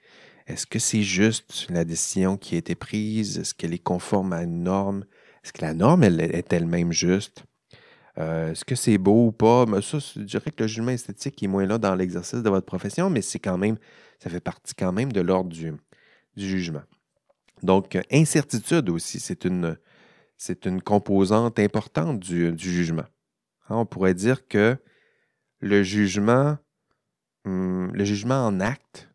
Est-ce 0.48 0.66
que 0.66 0.80
c'est 0.80 1.04
juste 1.04 1.68
la 1.70 1.86
décision 1.86 2.36
qui 2.36 2.56
a 2.56 2.58
été 2.58 2.74
prise? 2.74 3.38
Est-ce 3.38 3.54
qu'elle 3.54 3.74
est 3.74 3.84
conforme 3.84 4.34
à 4.34 4.41
une 4.41 4.64
norme? 4.64 5.06
Est-ce 5.43 5.54
que 5.54 5.62
la 5.62 5.76
norme 5.76 6.04
elle, 6.04 6.20
est 6.20 6.52
elle-même 6.52 6.91
juste? 6.91 7.43
Euh, 8.18 8.51
est-ce 8.51 8.65
que 8.65 8.76
c'est 8.76 8.97
beau 8.97 9.28
ou 9.28 9.32
pas? 9.32 9.65
Mais 9.65 9.82
ça, 9.82 9.99
je 9.99 10.22
dirais 10.22 10.51
que 10.51 10.63
le 10.63 10.68
jugement 10.68 10.91
esthétique 10.91 11.41
est 11.43 11.47
moins 11.47 11.65
là 11.65 11.78
dans 11.78 11.93
l'exercice 11.95 12.41
de 12.41 12.49
votre 12.49 12.65
profession, 12.65 13.09
mais 13.09 13.22
c'est 13.22 13.39
quand 13.39 13.57
même, 13.57 13.78
ça 14.20 14.30
fait 14.30 14.39
partie 14.39 14.74
quand 14.74 14.91
même 14.91 15.11
de 15.11 15.22
l'ordre 15.22 15.49
du, 15.49 15.74
jugement. 16.36 16.84
Donc, 17.63 17.97
incertitude 18.11 18.89
aussi, 18.89 19.20
c'est 19.20 19.45
une, 19.45 19.78
composante 20.84 21.59
importante 21.59 22.20
du, 22.20 22.57
jugement. 22.57 23.05
Hein, 23.70 23.76
on 23.78 23.86
pourrait 23.86 24.13
dire 24.13 24.47
que 24.47 24.78
le 25.59 25.84
jugement, 25.84 26.57
hum, 27.45 27.91
le 27.93 28.03
jugement 28.03 28.45
en 28.45 28.59
acte 28.59 29.09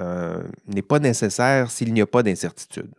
euh, 0.00 0.46
n'est 0.66 0.82
pas 0.82 0.98
nécessaire 0.98 1.70
s'il 1.70 1.92
n'y 1.92 2.00
a 2.00 2.06
pas 2.06 2.22
d'incertitude. 2.22 2.92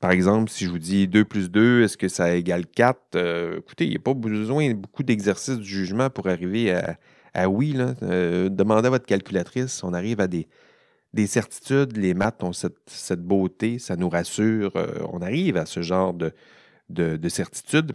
Par 0.00 0.10
exemple, 0.12 0.50
si 0.50 0.64
je 0.64 0.70
vous 0.70 0.78
dis 0.78 1.06
2 1.08 1.24
plus 1.24 1.50
2, 1.50 1.82
est-ce 1.82 1.96
que 1.96 2.08
ça 2.08 2.34
égale 2.34 2.66
4? 2.66 3.16
Euh, 3.16 3.58
écoutez, 3.58 3.84
il 3.84 3.90
n'y 3.90 3.96
a 3.96 4.00
pas 4.00 4.14
besoin 4.14 4.70
de 4.70 4.74
beaucoup 4.74 5.02
d'exercices 5.02 5.58
du 5.58 5.68
jugement 5.68 6.10
pour 6.10 6.28
arriver 6.28 6.72
à, 7.34 7.48
oui. 7.48 7.76
Euh, 8.02 8.48
demandez 8.48 8.86
à 8.86 8.90
votre 8.90 9.06
calculatrice, 9.06 9.84
on 9.84 9.92
arrive 9.92 10.20
à 10.20 10.26
des, 10.26 10.46
certitudes. 11.26 11.96
Les 11.96 12.14
maths 12.14 12.42
ont 12.42 12.52
cette, 12.52 13.20
beauté, 13.20 13.78
ça 13.78 13.96
nous 13.96 14.08
rassure. 14.08 14.72
on 15.12 15.20
arrive 15.20 15.56
à 15.56 15.66
ce 15.66 15.82
genre 15.82 16.14
de, 16.14 16.32
de, 16.88 17.16
de 17.16 17.28
certitude. 17.28 17.92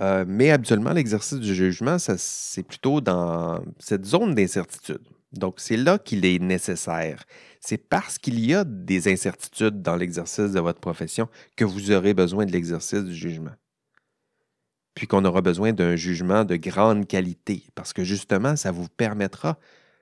Euh, 0.00 0.24
mais 0.26 0.50
habituellement, 0.50 0.92
l'exercice 0.92 1.38
du 1.38 1.54
jugement, 1.54 1.96
c'est 1.98 2.62
plutôt 2.62 3.00
dans 3.00 3.62
cette 3.78 4.04
zone 4.04 4.34
d'incertitude. 4.34 5.02
Donc, 5.32 5.60
c'est 5.60 5.76
là 5.76 5.98
qu'il 5.98 6.24
est 6.26 6.38
nécessaire. 6.38 7.24
C'est 7.60 7.78
parce 7.78 8.18
qu'il 8.18 8.38
y 8.44 8.54
a 8.54 8.64
des 8.64 9.10
incertitudes 9.10 9.80
dans 9.80 9.96
l'exercice 9.96 10.52
de 10.52 10.60
votre 10.60 10.80
profession 10.80 11.28
que 11.56 11.64
vous 11.64 11.90
aurez 11.90 12.14
besoin 12.14 12.44
de 12.44 12.52
l'exercice 12.52 13.02
du 13.02 13.14
jugement. 13.14 13.54
Puis 14.94 15.06
qu'on 15.06 15.24
aura 15.24 15.40
besoin 15.40 15.72
d'un 15.72 15.96
jugement 15.96 16.44
de 16.44 16.56
grande 16.56 17.06
qualité, 17.06 17.64
parce 17.74 17.92
que 17.92 18.04
justement, 18.04 18.56
ça 18.56 18.72
vous 18.72 18.88
permettra 18.88 19.58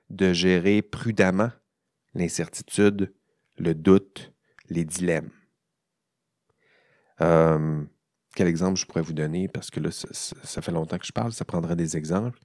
de 0.09 0.33
gérer 0.33 0.83
prudemment 0.83 1.51
l'incertitude, 2.15 3.13
le 3.57 3.75
doute, 3.75 4.33
les 4.69 4.85
dilemmes. 4.85 5.31
Euh, 7.21 7.85
quel 8.35 8.49
exemple 8.49 8.79
je 8.79 8.87
pourrais 8.87 9.03
vous 9.03 9.13
donner? 9.13 9.49
Parce 9.49 9.71
que 9.71 9.81
là, 9.81 9.91
ça, 9.91 10.63
fait 10.63 10.73
longtemps 10.73 10.99
que 10.99 11.07
je 11.07 11.13
parle, 11.13 11.33
ça 11.33 11.45
prendrait 11.45 11.77
des 11.77 11.97
exemples. 11.97 12.39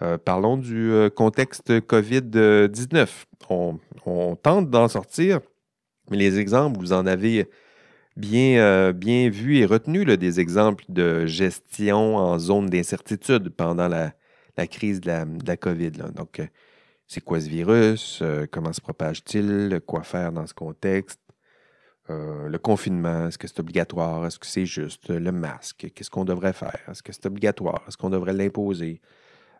Euh, 0.00 0.16
parlons 0.16 0.56
du 0.56 0.92
euh, 0.92 1.10
contexte 1.10 1.70
COVID-19. 1.80 3.08
On, 3.50 4.36
tente 4.36 4.70
d'en 4.70 4.88
sortir, 4.88 5.40
mais 6.10 6.16
les 6.16 6.38
exemples, 6.38 6.78
vous 6.78 6.92
en 6.92 7.06
avez, 7.06 7.50
bien, 8.16 8.58
euh, 8.60 8.92
vu 8.96 9.58
et 9.58 9.66
retenu 9.66 10.04
des 10.04 10.40
exemples 10.40 10.84
de 10.88 11.26
gestion 11.26 12.16
en 12.16 12.38
zone 12.38 12.66
d'incertitude 12.66 13.50
pendant 13.50 13.88
la, 13.88 14.12
crise 14.66 15.00
de 15.00 15.10
la, 15.46 15.56
COVID. 15.56 15.90
Donc, 16.14 16.40
c'est 17.06 17.22
quoi 17.22 17.40
ce 17.40 17.48
virus? 17.48 18.22
Comment 18.50 18.72
se 18.72 18.80
propage-t-il? 18.80 19.80
Quoi 19.86 20.02
faire 20.02 20.32
dans 20.32 20.46
ce 20.46 20.54
contexte? 20.54 21.20
Le 22.08 22.56
confinement, 22.56 23.28
est-ce 23.28 23.36
que 23.36 23.46
c'est 23.46 23.60
obligatoire? 23.60 24.24
Est-ce 24.26 24.38
que 24.38 24.46
c'est 24.46 24.66
juste? 24.66 25.10
Le 25.10 25.32
masque, 25.32 25.90
qu'est-ce 25.94 26.10
qu'on 26.10 26.24
devrait 26.24 26.54
faire? 26.54 26.80
Est-ce 26.90 27.02
que 27.02 27.12
c'est 27.12 27.26
obligatoire? 27.26 27.84
Est-ce 27.86 27.98
qu'on 27.98 28.10
devrait 28.10 28.32
l'imposer? 28.32 29.02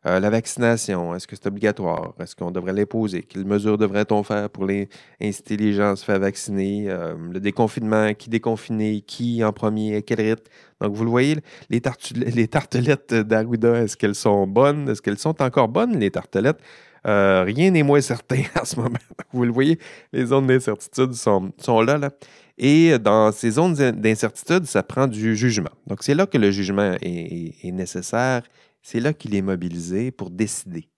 Euh, 0.06 0.20
la 0.20 0.30
vaccination, 0.30 1.14
est-ce 1.14 1.26
que 1.26 1.34
c'est 1.34 1.46
obligatoire? 1.46 2.14
Est-ce 2.20 2.36
qu'on 2.36 2.50
devrait 2.50 2.72
l'imposer? 2.72 3.22
Quelles 3.22 3.44
mesures 3.44 3.78
devrait-on 3.78 4.22
faire 4.22 4.48
pour 4.48 4.64
les, 4.64 4.88
inciter 5.20 5.56
les 5.56 5.72
gens 5.72 5.92
à 5.92 5.96
se 5.96 6.04
faire 6.04 6.20
vacciner? 6.20 6.86
Euh, 6.88 7.14
le 7.32 7.40
déconfinement, 7.40 8.14
qui 8.14 8.30
déconfiner? 8.30 9.00
Qui 9.00 9.42
en 9.42 9.52
premier? 9.52 9.96
À 9.96 10.02
quel 10.02 10.20
rythme? 10.20 10.44
Donc, 10.80 10.94
vous 10.94 11.04
le 11.04 11.10
voyez, 11.10 11.36
les, 11.68 11.82
les 12.14 12.48
tartelettes 12.48 13.14
d'Arruda, 13.14 13.82
est-ce 13.82 13.96
qu'elles 13.96 14.14
sont 14.14 14.46
bonnes? 14.46 14.88
Est-ce 14.88 15.02
qu'elles 15.02 15.18
sont 15.18 15.40
encore 15.42 15.68
bonnes, 15.68 15.98
les 15.98 16.10
tartelettes? 16.10 16.60
Euh, 17.06 17.42
rien 17.44 17.70
n'est 17.70 17.82
moins 17.82 18.00
certain 18.00 18.42
en 18.60 18.64
ce 18.64 18.76
moment. 18.76 18.98
Vous 19.32 19.44
le 19.44 19.52
voyez, 19.52 19.78
les 20.12 20.26
zones 20.26 20.46
d'incertitude 20.46 21.14
sont, 21.14 21.52
là. 21.80 22.10
Et 22.56 22.98
dans 22.98 23.30
ces 23.30 23.52
zones 23.52 23.74
d'incertitude, 23.74 24.64
ça 24.66 24.82
prend 24.82 25.06
du 25.06 25.36
jugement. 25.36 25.70
Donc, 25.86 26.02
c'est 26.02 26.14
là 26.14 26.26
que 26.26 26.38
le 26.38 26.50
jugement 26.50 26.96
est 27.00 27.72
nécessaire. 27.72 28.42
C'est 28.82 29.00
là 29.00 29.12
qu'il 29.12 29.34
est 29.34 29.42
mobilisé 29.42 30.10
pour 30.10 30.30
décider. 30.30 30.90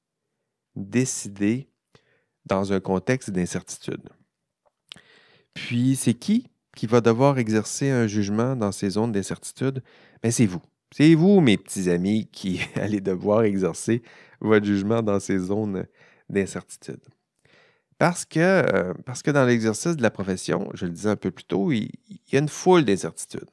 Décider 0.76 1.68
dans 2.47 2.72
un 2.72 2.81
contexte 2.81 3.31
d'incertitude. 3.31 4.09
Puis, 5.55 5.97
c'est 5.97 6.14
qui 6.14 6.47
qui 6.76 6.87
va 6.87 7.01
devoir 7.01 7.39
exercer 7.39 7.91
un 7.91 8.07
jugement 8.07 8.57
dans 8.57 8.72
ces 8.72 8.91
zones 8.91 9.12
d'incertitude? 9.12 9.83
Bien, 10.22 10.31
c'est 10.31 10.47
vous. 10.47 10.62
C'est 10.93 11.14
vous, 11.14 11.41
mes 11.41 11.57
petits 11.57 11.91
amis, 11.91 12.28
qui 12.33 12.61
allez 12.76 13.01
devoir 13.01 13.43
exercer 13.43 14.03
votre 14.41 14.66
jugement 14.66 15.03
dans 15.03 15.20
ces 15.20 15.39
zones 15.39 15.87
d'incertitude. 16.28 17.01
Parce 17.99 18.24
que, 18.24 18.41
euh, 18.41 18.95
parce 19.05 19.22
que 19.22 19.31
dans 19.31 19.45
l'exercice 19.45 19.97
de 19.97 20.03
la 20.03 20.11
profession, 20.11 20.70
je 20.74 20.87
le 20.87 20.93
disais 20.93 21.11
un 21.11 21.16
peu 21.16 21.31
plus 21.31 21.45
tôt, 21.45 21.70
il 21.70 21.91
y 22.33 22.37
a 22.37 22.39
une 22.39 22.49
foule 22.49 22.85
d'incertitudes. 22.85 23.51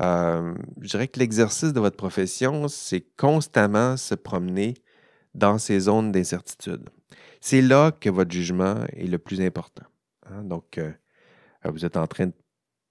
Euh, 0.00 0.54
je 0.80 0.88
dirais 0.88 1.08
que 1.08 1.18
l'exercice 1.18 1.72
de 1.72 1.80
votre 1.80 1.96
profession, 1.96 2.68
c'est 2.68 3.04
constamment 3.16 3.96
se 3.96 4.14
promener 4.14 4.74
dans 5.34 5.58
ces 5.58 5.80
zones 5.80 6.12
d'incertitude. 6.12 6.88
C'est 7.40 7.62
là 7.62 7.92
que 7.92 8.10
votre 8.10 8.32
jugement 8.32 8.84
est 8.92 9.06
le 9.06 9.18
plus 9.18 9.40
important. 9.40 9.84
hein. 10.26 10.42
Donc, 10.42 10.78
euh, 10.78 10.92
vous 11.64 11.84
êtes 11.84 11.96
en 11.96 12.06
train 12.06 12.26
de 12.26 12.32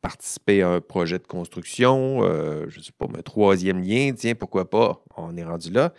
participer 0.01 0.61
à 0.61 0.69
un 0.69 0.81
projet 0.81 1.17
de 1.17 1.25
construction, 1.25 2.23
euh, 2.23 2.65
je 2.69 2.79
ne 2.79 2.83
sais 2.83 2.91
pas, 2.97 3.05
un 3.05 3.21
troisième 3.23 3.81
lien, 3.81 4.13
tiens, 4.15 4.35
pourquoi 4.35 4.69
pas, 4.69 5.03
on 5.17 5.35
est 5.35 5.43
rendu 5.43 5.71
là. 5.71 5.93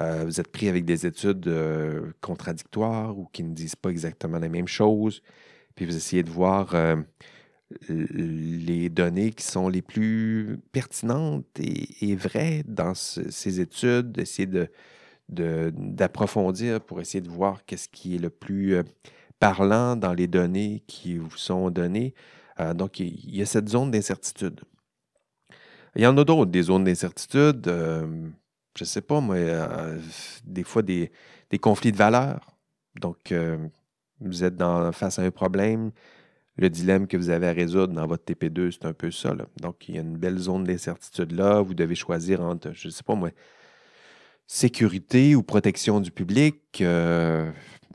Euh, 0.00 0.24
vous 0.24 0.40
êtes 0.40 0.48
pris 0.48 0.68
avec 0.68 0.86
des 0.86 1.04
études 1.06 1.46
euh, 1.48 2.12
contradictoires 2.22 3.18
ou 3.18 3.26
qui 3.26 3.42
ne 3.44 3.54
disent 3.54 3.76
pas 3.76 3.90
exactement 3.90 4.38
la 4.38 4.48
même 4.48 4.68
chose. 4.68 5.22
Puis 5.74 5.84
vous 5.84 5.96
essayez 5.96 6.22
de 6.22 6.30
voir 6.30 6.74
euh, 6.74 6.96
les 7.88 8.88
données 8.88 9.32
qui 9.32 9.44
sont 9.44 9.68
les 9.68 9.82
plus 9.82 10.58
pertinentes 10.72 11.46
et, 11.58 12.14
vraies 12.16 12.62
dans 12.66 12.94
ce- 12.94 13.30
ces 13.30 13.60
études, 13.60 14.12
d'essayer 14.12 14.46
de, 14.46 14.68
de- 15.28 15.72
d'approfondir 15.74 16.80
pour 16.80 17.00
essayer 17.00 17.20
de 17.20 17.28
voir 17.28 17.64
qu'est-ce 17.64 17.88
qui 17.88 18.16
est 18.16 18.18
le 18.18 18.30
plus 18.30 18.74
euh, 18.74 18.82
parlant 19.38 19.96
dans 19.96 20.12
les 20.14 20.26
données 20.28 20.82
qui 20.86 21.16
vous 21.16 21.36
sont 21.36 21.70
données. 21.70 22.14
Euh, 22.60 22.74
donc, 22.74 23.00
il 23.00 23.34
y 23.34 23.42
a 23.42 23.46
cette 23.46 23.68
zone 23.68 23.90
d'incertitude. 23.90 24.60
Il 25.96 26.02
y 26.02 26.06
en 26.06 26.16
a 26.16 26.24
d'autres, 26.24 26.46
des 26.46 26.62
zones 26.62 26.84
d'incertitude. 26.84 27.66
euh, 27.68 28.28
je 28.76 28.84
ne 28.84 28.86
sais 28.86 29.02
pas, 29.02 29.20
moi, 29.20 29.36
des 30.44 30.64
fois 30.64 30.82
des, 30.82 31.12
des 31.50 31.58
conflits 31.58 31.92
de 31.92 31.96
valeurs. 31.98 32.56
Donc, 33.00 33.34
vous 34.20 34.44
êtes 34.44 34.56
dans- 34.56 34.92
face 34.92 35.18
à 35.18 35.22
un 35.22 35.30
problème, 35.30 35.90
le 36.56 36.68
dilemme 36.68 37.06
que 37.06 37.16
vous 37.16 37.30
avez 37.30 37.48
à 37.48 37.52
résoudre 37.52 37.94
dans 37.94 38.06
votre 38.06 38.24
TP2, 38.24 38.72
c'est 38.72 38.84
un 38.86 38.92
peu 38.92 39.10
ça. 39.10 39.34
Donc, 39.60 39.88
il 39.88 39.94
y 39.96 39.98
a 39.98 40.02
une 40.02 40.16
belle 40.18 40.38
zone 40.38 40.64
d'incertitude 40.64 41.32
là. 41.32 41.60
Vous 41.62 41.74
devez 41.74 41.94
choisir 41.94 42.42
entre, 42.42 42.72
je 42.74 42.88
ne 42.88 42.92
sais 42.92 43.02
pas 43.02 43.14
moi, 43.14 43.30
sécurité 44.46 45.34
ou 45.34 45.42
protection 45.42 46.00
du 46.00 46.10
public 46.10 46.60
euh, 46.80 47.50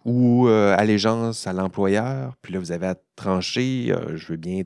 ou 0.05 0.47
euh, 0.47 0.75
allégeance 0.75 1.45
à 1.45 1.53
l'employeur. 1.53 2.35
Puis 2.41 2.53
là, 2.53 2.59
vous 2.59 2.71
avez 2.71 2.87
à 2.87 2.95
trancher. 3.15 3.87
euh, 3.91 4.15
je 4.17 4.27
veux 4.27 4.37
bien 4.37 4.63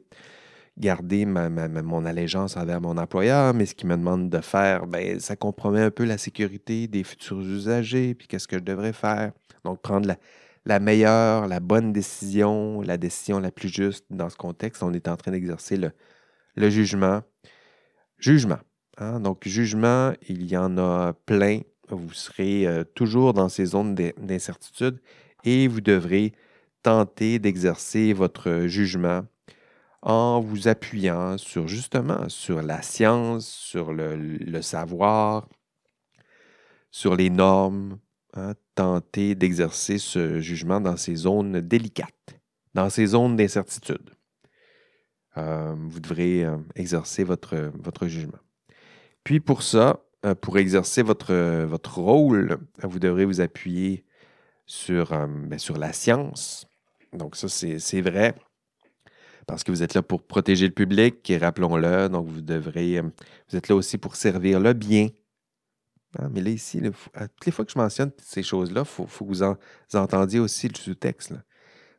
garder 0.77 1.25
ma- 1.25 1.49
mon 1.49 2.05
allégeance 2.05 2.55
envers 2.57 2.79
mon 2.79 2.97
employeur, 2.97 3.53
mais 3.53 3.65
ce 3.65 3.75
qu'il 3.75 3.89
me 3.89 3.97
demande 3.97 4.29
de 4.29 4.39
faire, 4.39 4.87
ben, 4.87 5.19
ça 5.19 5.35
compromet 5.35 5.81
un 5.81 5.91
peu 5.91 6.05
la 6.05 6.17
sécurité 6.17 6.87
des 6.87 7.03
futurs 7.03 7.41
usagers, 7.41 8.15
puis 8.15 8.27
qu'est-ce 8.27 8.47
que 8.47 8.57
je 8.57 8.63
devrais 8.63 8.93
faire. 8.93 9.31
Donc, 9.65 9.81
prendre 9.81 10.07
la, 10.07 10.17
la 10.65 10.79
meilleure, 10.79 11.47
la 11.47 11.59
bonne 11.59 11.91
décision, 11.91 12.81
la 12.81 12.97
décision 12.97 13.39
la 13.39 13.51
plus 13.51 13.69
juste 13.69 14.05
dans 14.09 14.29
ce 14.29 14.37
contexte. 14.37 14.83
On 14.83 14.93
est 14.93 15.07
en 15.07 15.17
train 15.17 15.31
d'exercer 15.31 15.77
le, 15.77 16.69
jugement. 16.69 17.21
Jugement. 18.17 18.59
hein? 18.97 19.19
Donc, 19.19 19.47
jugement, 19.47 20.13
il 20.27 20.45
y 20.45 20.57
en 20.57 20.77
a 20.77 21.13
plein. 21.25 21.61
Vous 21.89 22.13
serez 22.13 22.67
euh, 22.67 22.83
toujours 22.83 23.33
dans 23.33 23.49
ces 23.49 23.65
zones 23.65 23.95
d'in- 23.95 24.11
d'incertitude 24.17 25.01
et 25.43 25.67
vous 25.67 25.81
devrez 25.81 26.33
tenter 26.83 27.39
d'exercer 27.39 28.13
votre 28.13 28.67
jugement 28.67 29.25
en 30.01 30.39
vous 30.39 30.67
appuyant 30.67 31.37
sur 31.37 31.67
justement 31.67 32.27
sur 32.29 32.61
la 32.61 32.81
science, 32.81 33.47
sur 33.47 33.93
le, 33.93 34.15
le 34.15 34.61
savoir, 34.61 35.47
sur 36.91 37.15
les 37.15 37.29
normes, 37.29 37.99
hein, 38.33 38.53
tenter 38.81 39.35
d'exercer 39.35 39.99
ce 39.99 40.39
jugement 40.39 40.81
dans 40.81 40.97
ces 40.97 41.13
zones 41.13 41.61
délicates, 41.61 42.39
dans 42.73 42.89
ces 42.89 43.05
zones 43.05 43.35
d'incertitude. 43.35 44.09
Euh, 45.37 45.75
vous 45.77 45.99
devrez 45.99 46.43
euh, 46.43 46.57
exercer 46.73 47.23
votre, 47.23 47.71
votre 47.75 48.07
jugement. 48.07 48.39
Puis 49.23 49.39
pour 49.39 49.61
ça, 49.61 49.99
euh, 50.25 50.33
pour 50.33 50.57
exercer 50.57 51.03
votre, 51.03 51.31
votre 51.65 51.99
rôle, 51.99 52.57
vous 52.81 52.97
devrez 52.97 53.23
vous 53.23 53.39
appuyer 53.39 54.03
sur, 54.65 55.09
ben, 55.11 55.59
sur 55.59 55.77
la 55.77 55.93
science. 55.93 56.65
Donc 57.13 57.35
ça, 57.35 57.49
c'est 57.49 58.01
vrai 58.01 58.33
parce 59.45 59.63
que 59.63 59.71
vous 59.71 59.83
êtes 59.83 59.93
là 59.93 60.01
pour 60.01 60.23
protéger 60.23 60.65
le 60.65 60.73
public, 60.73 61.31
rappelons-le, 61.39 62.09
donc 62.09 62.27
vous 62.27 62.41
devrez, 62.41 63.01
vous 63.01 63.57
êtes 63.57 63.67
là 63.67 63.75
aussi 63.75 63.97
pour 63.97 64.15
servir 64.15 64.59
le 64.59 64.73
bien. 64.73 65.09
Hein, 66.19 66.29
mais 66.31 66.41
là, 66.41 66.49
ici, 66.49 66.81
toutes 66.81 67.45
les 67.45 67.51
fois 67.51 67.65
que 67.65 67.71
je 67.71 67.77
mentionne 67.77 68.11
ces 68.17 68.43
choses-là, 68.43 68.81
il 68.81 68.85
faut, 68.85 69.05
que 69.05 69.23
vous, 69.23 69.43
en- 69.43 69.57
vous 69.91 69.97
entendiez 69.97 70.39
aussi 70.39 70.67
le 70.67 70.75
sous-texte. 70.75 71.33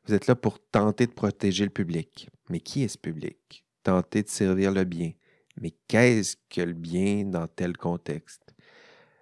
Vous 0.06 0.14
êtes 0.14 0.26
là 0.26 0.34
pour 0.34 0.58
tenter 0.58 1.06
de 1.06 1.12
protéger 1.12 1.64
le 1.64 1.70
public. 1.70 2.28
Mais 2.50 2.60
qui 2.60 2.82
est 2.82 2.88
ce 2.88 2.98
public? 2.98 3.64
Tenter 3.82 4.22
de 4.22 4.28
servir 4.28 4.72
le 4.72 4.84
bien. 4.84 5.12
Mais 5.60 5.72
qu'est-ce 5.88 6.36
que 6.50 6.60
le 6.60 6.72
bien 6.72 7.24
dans 7.24 7.46
tel 7.46 7.76
contexte? 7.76 8.54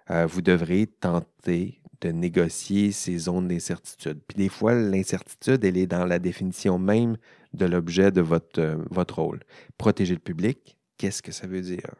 Euh, 0.09 0.25
vous 0.25 0.41
devrez 0.41 0.87
tenter 0.87 1.81
de 2.01 2.09
négocier 2.09 2.91
ces 2.91 3.17
zones 3.17 3.47
d'incertitude. 3.47 4.21
Puis 4.27 4.37
des 4.37 4.49
fois, 4.49 4.73
l'incertitude, 4.73 5.63
elle 5.63 5.77
est 5.77 5.87
dans 5.87 6.05
la 6.05 6.19
définition 6.19 6.79
même 6.79 7.17
de 7.53 7.65
l'objet 7.65 8.11
de 8.11 8.21
votre, 8.21 8.59
euh, 8.59 8.77
votre 8.89 9.21
rôle. 9.21 9.41
Protéger 9.77 10.15
le 10.15 10.19
public, 10.19 10.77
qu'est-ce 10.97 11.21
que 11.21 11.31
ça 11.31 11.47
veut 11.47 11.61
dire? 11.61 11.93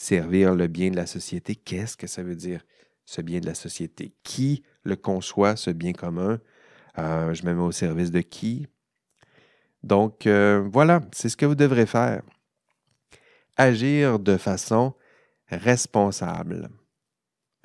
Servir 0.00 0.54
le 0.54 0.66
bien 0.66 0.90
de 0.90 0.96
la 0.96 1.04
société, 1.04 1.54
qu'est-ce 1.54 1.94
que 1.94 2.06
ça 2.06 2.22
veut 2.22 2.34
dire, 2.34 2.64
ce 3.04 3.20
bien 3.20 3.38
de 3.38 3.44
la 3.44 3.54
société? 3.54 4.14
Qui 4.22 4.62
le 4.82 4.96
conçoit, 4.96 5.56
ce 5.56 5.68
bien 5.68 5.92
commun? 5.92 6.40
Euh, 6.96 7.34
je 7.34 7.44
me 7.44 7.52
mets 7.52 7.60
au 7.60 7.70
service 7.70 8.10
de 8.10 8.22
qui? 8.22 8.66
Donc, 9.82 10.26
euh, 10.26 10.66
voilà, 10.72 11.02
c'est 11.12 11.28
ce 11.28 11.36
que 11.36 11.44
vous 11.44 11.54
devrez 11.54 11.84
faire. 11.84 12.22
Agir 13.58 14.18
de 14.18 14.38
façon 14.38 14.94
responsable. 15.48 16.70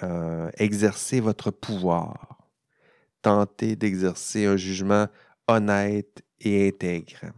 Euh, 0.03 0.51
exercer 0.57 1.21
votre 1.21 1.51
pouvoir. 1.51 2.49
Tenter 3.21 3.77
d'exercer 3.77 4.45
un 4.45 4.57
jugement 4.57 5.07
honnête 5.47 6.21
et 6.41 6.67
intègre. 6.67 7.31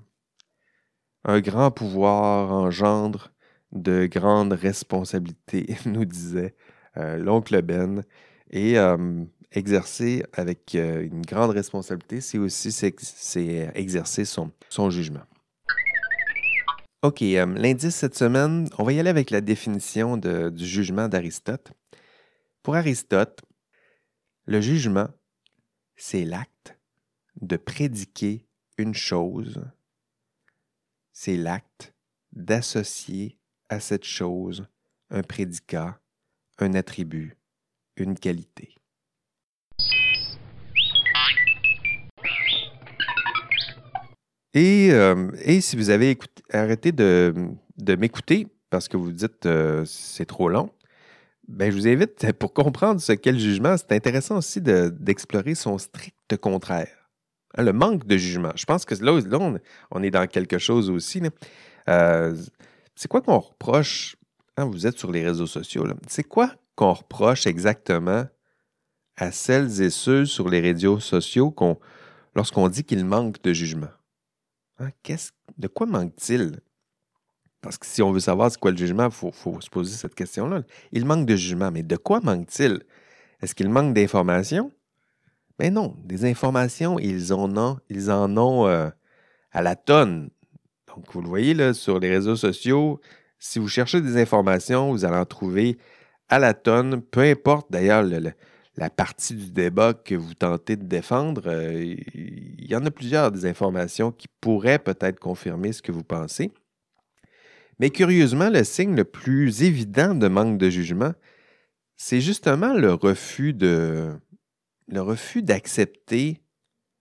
Un 1.23 1.39
grand 1.39 1.69
pouvoir 1.69 2.51
engendre 2.51 3.31
de 3.77 4.05
grandes 4.05 4.53
responsabilités, 4.53 5.77
nous 5.85 6.05
disait 6.05 6.55
euh, 6.97 7.17
l'oncle 7.17 7.61
Ben. 7.61 8.03
Et 8.49 8.75
exercer 9.51 10.23
avec 10.33 10.73
euh, 10.75 11.03
une 11.03 11.21
grande 11.21 11.51
responsabilité, 11.51 12.21
c'est 12.21 12.37
aussi 12.37 12.69
exercer 13.75 14.23
son, 14.23 14.89
jugement. 14.89 15.23
OK, 17.03 17.19
l'indice 17.21 17.95
cette 17.95 18.15
semaine, 18.15 18.69
on 18.77 18.83
va 18.83 18.93
y 18.93 18.99
aller 18.99 19.09
avec 19.09 19.31
la 19.31 19.41
définition 19.41 20.17
du 20.17 20.65
jugement 20.65 21.09
d'Aristote. 21.09 21.71
Pour 22.63 22.75
Aristote, 22.75 23.41
le 24.45 24.61
jugement, 24.61 25.09
c'est 25.95 26.23
l'acte 26.23 26.77
de 27.41 27.57
prédiquer 27.57 28.45
une 28.77 28.93
chose 28.93 29.61
c'est 31.19 31.35
l'acte 31.35 31.95
d'associer 32.31 33.36
à 33.69 33.79
cette 33.79 34.05
chose 34.05 34.65
un 35.09 35.21
prédicat, 35.23 35.99
un 36.59 36.73
attribut, 36.73 37.37
une 37.95 38.17
qualité. 38.17 38.75
Et, 44.53 44.89
euh, 44.91 45.31
et 45.43 45.61
si 45.61 45.75
vous 45.75 45.89
avez 45.89 46.17
arrêté 46.51 46.91
de, 46.91 47.33
de 47.77 47.95
m'écouter 47.95 48.47
parce 48.69 48.87
que 48.87 48.97
vous 48.97 49.11
dites 49.11 49.45
euh, 49.45 49.85
c'est 49.85 50.25
trop 50.25 50.49
long, 50.49 50.71
ben, 51.47 51.71
je 51.71 51.77
vous 51.77 51.87
invite, 51.87 52.31
pour 52.39 52.53
comprendre 52.53 52.99
ce 52.99 53.13
qu'est 53.13 53.31
le 53.31 53.37
jugement, 53.39 53.75
c'est 53.77 53.91
intéressant 53.93 54.37
aussi 54.37 54.61
de- 54.61 54.89
d'explorer 54.89 55.55
son 55.55 55.77
strict 55.77 56.37
contraire. 56.37 57.09
Hein, 57.55 57.63
le 57.63 57.73
manque 57.73 58.05
de 58.05 58.17
jugement. 58.17 58.51
Je 58.55 58.65
pense 58.65 58.83
que 58.85 58.95
là, 58.95 59.19
là, 59.21 59.37
on, 59.39 59.57
on 59.91 60.03
est 60.03 60.11
dans 60.11 60.27
quelque 60.27 60.57
chose 60.57 60.89
aussi. 60.89 61.19
là. 61.21 61.29
Euh, 61.89 62.35
c'est 62.97 63.07
quoi 63.07 63.21
qu'on 63.21 63.37
reproche, 63.37 64.15
hein, 64.57 64.65
vous 64.65 64.87
êtes 64.87 64.97
sur 64.97 65.11
les 65.11 65.23
réseaux 65.23 65.45
sociaux, 65.45 65.85
c'est 66.07 66.23
quoi 66.23 66.51
qu'on 66.75 66.93
reproche 66.93 67.45
exactement 67.45 68.25
à 69.15 69.31
celles 69.31 69.81
et 69.81 69.91
ceux 69.91 70.25
sur 70.25 70.49
les 70.49 70.59
réseaux 70.59 70.99
sociaux 70.99 71.51
qu'on- 71.51 71.77
lorsqu'on 72.35 72.67
dit 72.69 72.83
qu'il 72.83 73.05
manque 73.05 73.41
de 73.43 73.53
jugement? 73.53 73.91
Hein, 74.79 74.89
de 75.57 75.67
quoi 75.67 75.85
manque-t-il? 75.85 76.59
Parce 77.61 77.77
que 77.77 77.85
si 77.85 78.01
on 78.01 78.11
veut 78.11 78.19
savoir 78.19 78.51
c'est 78.51 78.59
quoi 78.59 78.71
le 78.71 78.77
jugement, 78.77 79.05
il 79.05 79.11
faut, 79.11 79.61
se 79.61 79.69
poser 79.69 79.95
cette 79.95 80.15
question-là. 80.15 80.63
Il 80.91 81.05
manque 81.05 81.27
de 81.27 81.35
jugement, 81.35 81.71
mais 81.71 81.83
de 81.83 81.97
quoi 81.97 82.19
manque-t-il? 82.21 82.83
Est-ce 83.41 83.53
qu'il 83.53 83.69
manque 83.69 83.93
d'informations? 83.93 84.71
Mais 85.59 85.69
non, 85.69 85.95
des 86.03 86.25
informations, 86.25 86.97
ils 86.97 87.31
en 87.33 87.55
ont, 87.57 87.79
ils 87.89 88.11
en 88.11 88.35
ont 88.37 88.67
euh, 88.67 88.89
à 89.51 89.61
la 89.61 89.75
tonne. 89.75 90.29
Donc, 90.87 91.11
vous 91.11 91.21
le 91.21 91.27
voyez 91.27 91.53
là, 91.53 91.73
sur 91.73 91.99
les 91.99 92.09
réseaux 92.09 92.35
sociaux, 92.35 92.99
si 93.39 93.59
vous 93.59 93.67
cherchez 93.67 94.01
des 94.01 94.17
informations, 94.19 94.91
vous 94.91 95.05
allez 95.05 95.17
en 95.17 95.25
trouver 95.25 95.77
à 96.29 96.39
la 96.39 96.53
tonne, 96.53 97.01
peu 97.01 97.21
importe 97.21 97.71
d'ailleurs 97.71 98.03
le- 98.03 98.19
le- 98.19 98.33
la 98.75 98.89
partie 98.89 99.35
du 99.35 99.51
débat 99.51 99.93
que 99.93 100.15
vous 100.15 100.33
tentez 100.33 100.75
de 100.75 100.85
défendre, 100.85 101.43
euh, 101.47 101.95
il 102.13 102.65
y 102.69 102.75
en 102.75 102.85
a 102.85 102.91
plusieurs 102.91 103.31
des 103.31 103.45
informations 103.45 104.11
qui 104.11 104.27
pourraient 104.39 104.79
peut-être 104.79 105.19
confirmer 105.19 105.71
ce 105.73 105.81
que 105.81 105.91
vous 105.91 106.03
pensez. 106.03 106.51
Mais 107.79 107.89
curieusement, 107.89 108.49
le 108.49 108.63
signe 108.63 108.95
le 108.95 109.03
plus 109.03 109.63
évident 109.63 110.15
de 110.15 110.27
manque 110.27 110.57
de 110.57 110.69
jugement, 110.69 111.13
c'est 111.95 112.21
justement 112.21 112.73
le 112.73 112.93
refus 112.93 113.53
de 113.53 114.13
le 114.87 115.01
refus 115.01 115.43
d'accepter 115.43 116.41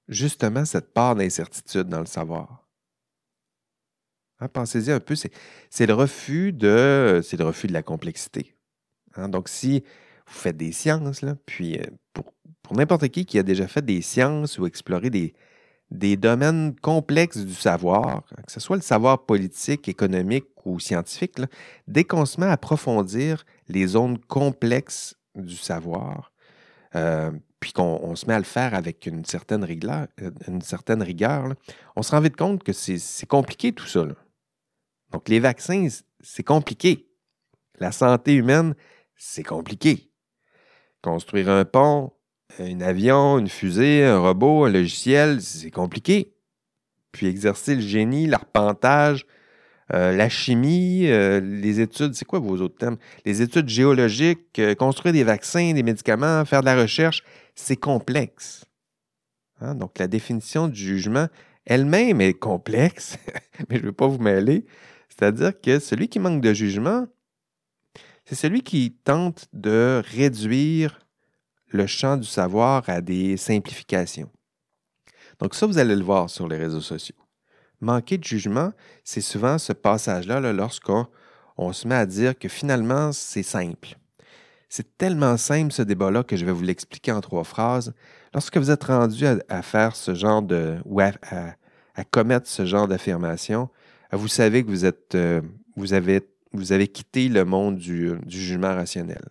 justement 0.09 0.64
cette 0.64 0.93
part 0.93 1.14
d'incertitude 1.14 1.89
dans 1.89 2.01
le 2.01 2.07
savoir. 2.07 2.65
Hein, 4.41 4.49
Pensez-y 4.49 4.93
un 4.93 5.01
peu, 5.01 5.14
c'est 5.14 5.87
le 5.87 5.95
refus 5.95 6.53
de 6.53 7.20
le 7.32 7.45
refus 7.45 7.66
de 7.66 7.72
la 7.72 7.82
complexité. 7.82 8.55
Hein, 9.14 9.28
Donc, 9.28 9.49
si 9.49 9.80
vous 10.26 10.34
faites 10.34 10.57
des 10.57 10.72
sciences, 10.72 11.22
là, 11.22 11.37
puis 11.47 11.78
euh, 11.78 11.84
pour, 12.12 12.34
pour 12.62 12.76
n'importe 12.76 13.09
qui 13.09 13.24
qui 13.26 13.39
a 13.39 13.43
déjà 13.43 13.66
fait 13.66 13.84
des 13.84 14.03
sciences 14.03 14.59
ou 14.59 14.66
exploré 14.66 15.11
des, 15.11 15.34
des 15.91 16.16
domaines 16.16 16.74
complexes 16.80 17.39
du 17.39 17.55
savoir, 17.55 18.24
que 18.47 18.53
ce 18.53 18.61
soit 18.61 18.76
le 18.76 18.82
savoir 18.82 19.24
politique, 19.24 19.89
économique 19.89 20.47
ou 20.64 20.80
scientifique, 20.80 21.37
dès 21.87 22.05
qu'on 22.05 22.26
se 22.26 22.41
met 22.41 22.47
à 22.47 22.53
approfondir 22.53 23.45
les 23.68 23.87
zones 23.87 24.18
complexes 24.18 25.16
du 25.34 25.57
savoir, 25.57 26.32
euh, 26.95 27.30
puis 27.61 27.72
qu'on 27.72 28.01
on 28.03 28.16
se 28.16 28.26
met 28.26 28.34
à 28.34 28.39
le 28.39 28.45
faire 28.45 28.74
avec 28.74 29.07
une 29.07 29.24
certaine 29.24 29.64
rigueur, 29.64 30.09
euh, 30.20 30.30
rigueur 31.01 31.55
on 31.95 32.03
se 32.03 32.11
rend 32.11 32.20
vite 32.20 32.37
compte 32.37 32.62
que 32.62 32.72
c'est 32.72 33.26
compliqué 33.26 33.72
tout 33.72 33.87
ça. 33.87 34.07
Donc, 35.12 35.28
les 35.28 35.40
vaccins, 35.40 35.88
c'est 36.20 36.42
compliqué. 36.42 37.09
La 37.78 37.92
santé 37.92 38.34
humaine, 38.34 38.74
c'est 39.16 39.42
compliqué. 39.42 40.11
Construire 41.02 41.50
un 41.50 41.64
pont, 41.64 42.12
un 42.59 42.80
avion, 42.80 43.38
une 43.38 43.48
fusée, 43.48 44.04
un 44.04 44.18
robot, 44.18 44.64
un 44.64 44.70
logiciel, 44.70 45.40
c'est 45.40 45.70
compliqué. 45.70 46.34
Puis 47.12 47.26
exercer 47.26 47.74
le 47.74 47.80
génie, 47.80 48.26
l'arpentage, 48.26 49.26
euh, 49.94 50.14
la 50.16 50.28
chimie, 50.28 51.07
euh, 51.07 51.40
les 51.40 51.80
études, 51.80 52.14
c'est 52.14 52.24
quoi 52.24 52.40
vos 52.40 52.61
autres 52.61 52.76
thèmes? 52.76 52.96
Les 53.24 53.40
études 53.40 53.68
géologiques, 53.68 54.59
euh, 54.59 54.74
construire 54.74 55.12
des 55.12 55.22
vaccins, 55.22 55.72
des 55.72 55.82
médicaments, 55.82 56.44
faire 56.44 56.61
de 56.61 56.66
la 56.66 56.76
recherche, 56.76 57.22
c'est 57.54 57.76
complexe. 57.76 58.64
Hein? 59.61 59.74
Donc 59.76 59.98
la 59.98 60.09
définition 60.09 60.68
du 60.68 60.76
jugement 60.76 61.28
elle-même 61.64 62.20
est 62.20 62.34
complexe, 62.34 63.16
mais 63.68 63.76
je 63.76 63.82
ne 63.82 63.86
veux 63.86 63.92
pas 63.92 64.07
vous 64.07 64.18
mêler. 64.18 64.64
C'est-à-dire 65.18 65.58
que 65.60 65.78
celui 65.78 66.08
qui 66.08 66.18
manque 66.18 66.42
de 66.42 66.52
jugement, 66.52 67.06
c'est 68.24 68.34
celui 68.34 68.62
qui 68.62 68.92
tente 69.04 69.46
de 69.52 70.02
réduire 70.12 70.98
le 71.68 71.86
champ 71.86 72.16
du 72.16 72.26
savoir 72.26 72.84
à 72.88 73.00
des 73.00 73.36
simplifications. 73.36 74.30
Donc 75.38 75.54
ça, 75.54 75.66
vous 75.66 75.78
allez 75.78 75.96
le 75.96 76.04
voir 76.04 76.28
sur 76.28 76.48
les 76.48 76.56
réseaux 76.56 76.80
sociaux. 76.80 77.16
Manquer 77.80 78.18
de 78.18 78.24
jugement, 78.24 78.72
c'est 79.04 79.20
souvent 79.20 79.58
ce 79.58 79.72
passage-là 79.72 80.40
là, 80.40 80.52
lorsqu'on 80.52 81.06
on 81.58 81.72
se 81.72 81.86
met 81.86 81.94
à 81.94 82.06
dire 82.06 82.38
que 82.38 82.48
finalement, 82.48 83.12
c'est 83.12 83.42
simple. 83.42 83.96
C'est 84.68 84.96
tellement 84.98 85.36
simple 85.36 85.72
ce 85.72 85.82
débat-là 85.82 86.24
que 86.24 86.36
je 86.36 86.44
vais 86.44 86.52
vous 86.52 86.62
l'expliquer 86.62 87.12
en 87.12 87.20
trois 87.20 87.44
phrases. 87.44 87.94
Lorsque 88.34 88.56
vous 88.56 88.70
êtes 88.70 88.84
rendu 88.84 89.24
à, 89.48 89.62
faire 89.62 89.94
ce 89.94 90.14
genre 90.14 90.42
de... 90.42 90.78
ou 90.84 91.00
à 91.00 91.14
commettre 92.10 92.48
ce 92.48 92.66
genre 92.66 92.88
d'affirmation, 92.88 93.70
vous 94.12 94.28
savez 94.28 94.64
que 94.64 94.68
vous 94.68 94.84
êtes... 94.84 95.14
euh, 95.14 95.42
vous, 95.76 95.92
avez, 95.92 96.20
vous 96.52 96.72
avez 96.72 96.88
quitté 96.88 97.28
le 97.28 97.44
monde 97.44 97.76
du, 97.76 98.14
jugement 98.26 98.74
rationnel. 98.74 99.24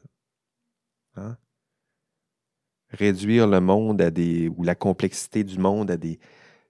Hein? 1.15 1.37
Réduire 2.89 3.47
le 3.47 3.59
monde 3.61 4.01
à 4.01 4.11
des... 4.11 4.49
ou 4.49 4.63
la 4.63 4.75
complexité 4.75 5.43
du 5.43 5.57
monde 5.57 5.91
à 5.91 5.97
des... 5.97 6.19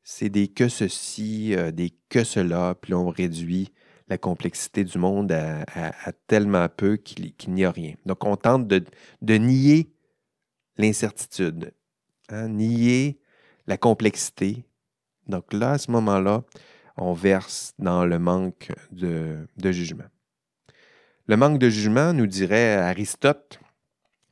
C'est 0.04 0.30
des 0.30 0.48
que 0.48 0.68
ceci, 0.68 1.56
euh, 1.56 1.72
des 1.72 1.92
que 2.10 2.24
cela, 2.24 2.76
puis 2.80 2.92
là, 2.92 3.00
on 3.00 3.10
réduit 3.10 3.72
la 4.08 4.20
complexité 4.20 4.84
du 4.84 5.00
monde 5.00 5.32
à, 5.32 6.12
tellement 6.28 6.70
peu 6.70 6.96
qu'il 6.96 7.34
n'y 7.48 7.66
a 7.66 7.72
rien. 7.72 7.96
Donc, 8.06 8.24
on 8.24 8.36
tente 8.36 8.68
de, 8.68 8.84
de 9.24 9.34
nier 9.34 9.96
l'incertitude, 10.78 11.74
hein, 12.30 12.50
nier 12.50 13.20
la 13.68 13.78
complexité. 13.78 14.64
Donc 15.28 15.54
là, 15.54 15.72
à 15.72 15.78
ce 15.78 15.92
moment-là, 15.92 16.44
on 16.98 17.14
verse 17.14 17.74
dans 17.80 18.06
le 18.06 18.20
manque 18.20 18.72
de, 18.92 19.48
jugement. 19.72 20.06
Le 21.28 21.38
manque 21.38 21.60
de 21.60 21.70
jugement, 21.70 22.14
nous 22.14 22.28
dirait 22.28 22.76
Aristote, 22.76 23.60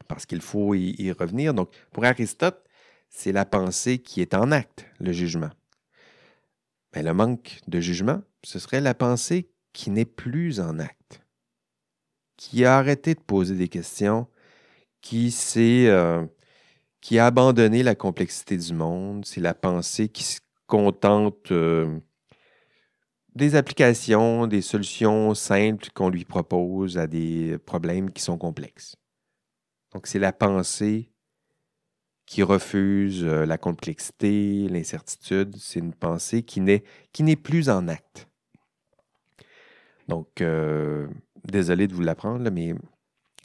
parce 0.07 0.26
qu'il 0.26 0.41
faut 0.41 0.74
y, 0.74 1.11
revenir. 1.11 1.53
Donc, 1.53 1.70
pour 1.91 2.05
Aristote, 2.05 2.64
c'est 3.09 3.32
la 3.32 3.45
pensée 3.45 3.99
qui 3.99 4.22
est 4.22 4.34
en 4.34 4.51
acte, 4.51 4.86
le 4.99 5.11
jugement. 5.11 5.49
Mais 6.95 7.03
le 7.03 7.14
manque 7.14 7.59
de 7.68 7.80
jugement, 7.80 8.22
ce 8.43 8.59
serait 8.59 8.82
la 8.82 8.93
pensée 8.93 9.49
qui 9.74 9.89
n'est 9.89 10.05
plus 10.05 10.59
en 10.59 10.80
acte, 10.80 11.22
qui 12.38 12.66
a 12.66 12.78
arrêté 12.78 13.16
de 13.16 13.20
poser 13.20 13.55
des 13.55 13.68
questions, 13.68 14.28
qui 15.01 15.36
euh, 15.57 16.26
qui 17.01 17.20
a 17.20 17.26
abandonné 17.26 17.84
la 17.84 17.95
complexité 17.95 18.55
du 18.55 18.74
monde. 18.74 19.26
C'est 19.26 19.41
la 19.41 19.53
pensée 19.53 20.07
qui 20.07 20.24
se 20.24 20.39
contente 20.68 21.51
euh, 21.51 21.99
des 23.36 23.55
applications, 23.55 24.47
des 24.47 24.61
solutions 24.61 25.34
simples 25.34 25.88
qu'on 25.93 26.09
lui 26.09 26.25
propose 26.25 26.97
à 26.97 27.07
des 27.07 27.57
problèmes 27.65 28.11
qui 28.11 28.21
sont 28.21 28.38
complexes. 28.38 28.95
Donc, 29.93 30.07
c'est 30.07 30.19
la 30.19 30.34
pensée 30.34 31.09
qui 32.25 32.43
refuse 32.43 33.23
euh, 33.23 33.45
la 33.45 33.57
complexité, 33.57 34.67
l'incertitude. 34.69 35.55
C'est 35.57 35.79
une 35.79 35.93
pensée 35.93 36.43
qui 36.43 36.61
n'est, 36.61 36.84
qui 37.11 37.23
n'est 37.23 37.36
plus 37.36 37.69
en 37.69 37.88
acte. 37.88 38.27
Donc, 40.07 40.41
euh, 40.41 41.07
désolé 41.45 41.88
de 41.88 41.93
vous 41.93 42.01
l'apprendre, 42.01 42.49
mais 42.51 42.73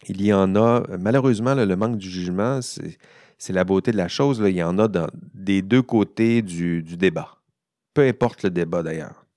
il 0.07 0.22
y 0.22 0.32
en 0.32 0.55
a, 0.57 0.84
malheureusement, 0.99 1.55
le 1.55 1.76
manque 1.76 1.99
du 1.99 2.09
jugement, 2.09 2.62
c'est, 2.62 2.99
c'est 3.36 3.53
la 3.53 3.64
beauté 3.64 3.93
de 3.93 3.97
la 3.97 4.09
chose. 4.09 4.43
il 4.45 4.57
y 4.57 4.62
en 4.62 4.78
a 4.78 4.89
dans, 4.89 5.09
des 5.34 5.62
deux 5.62 5.82
côtés 5.82 6.43
du, 6.43 6.82
du 6.82 6.97
débat. 6.97 7.39
Peu 7.95 8.03
importe 8.03 8.43
le 8.45 8.51
débat 8.51 8.82
d'ailleurs. 8.82 9.28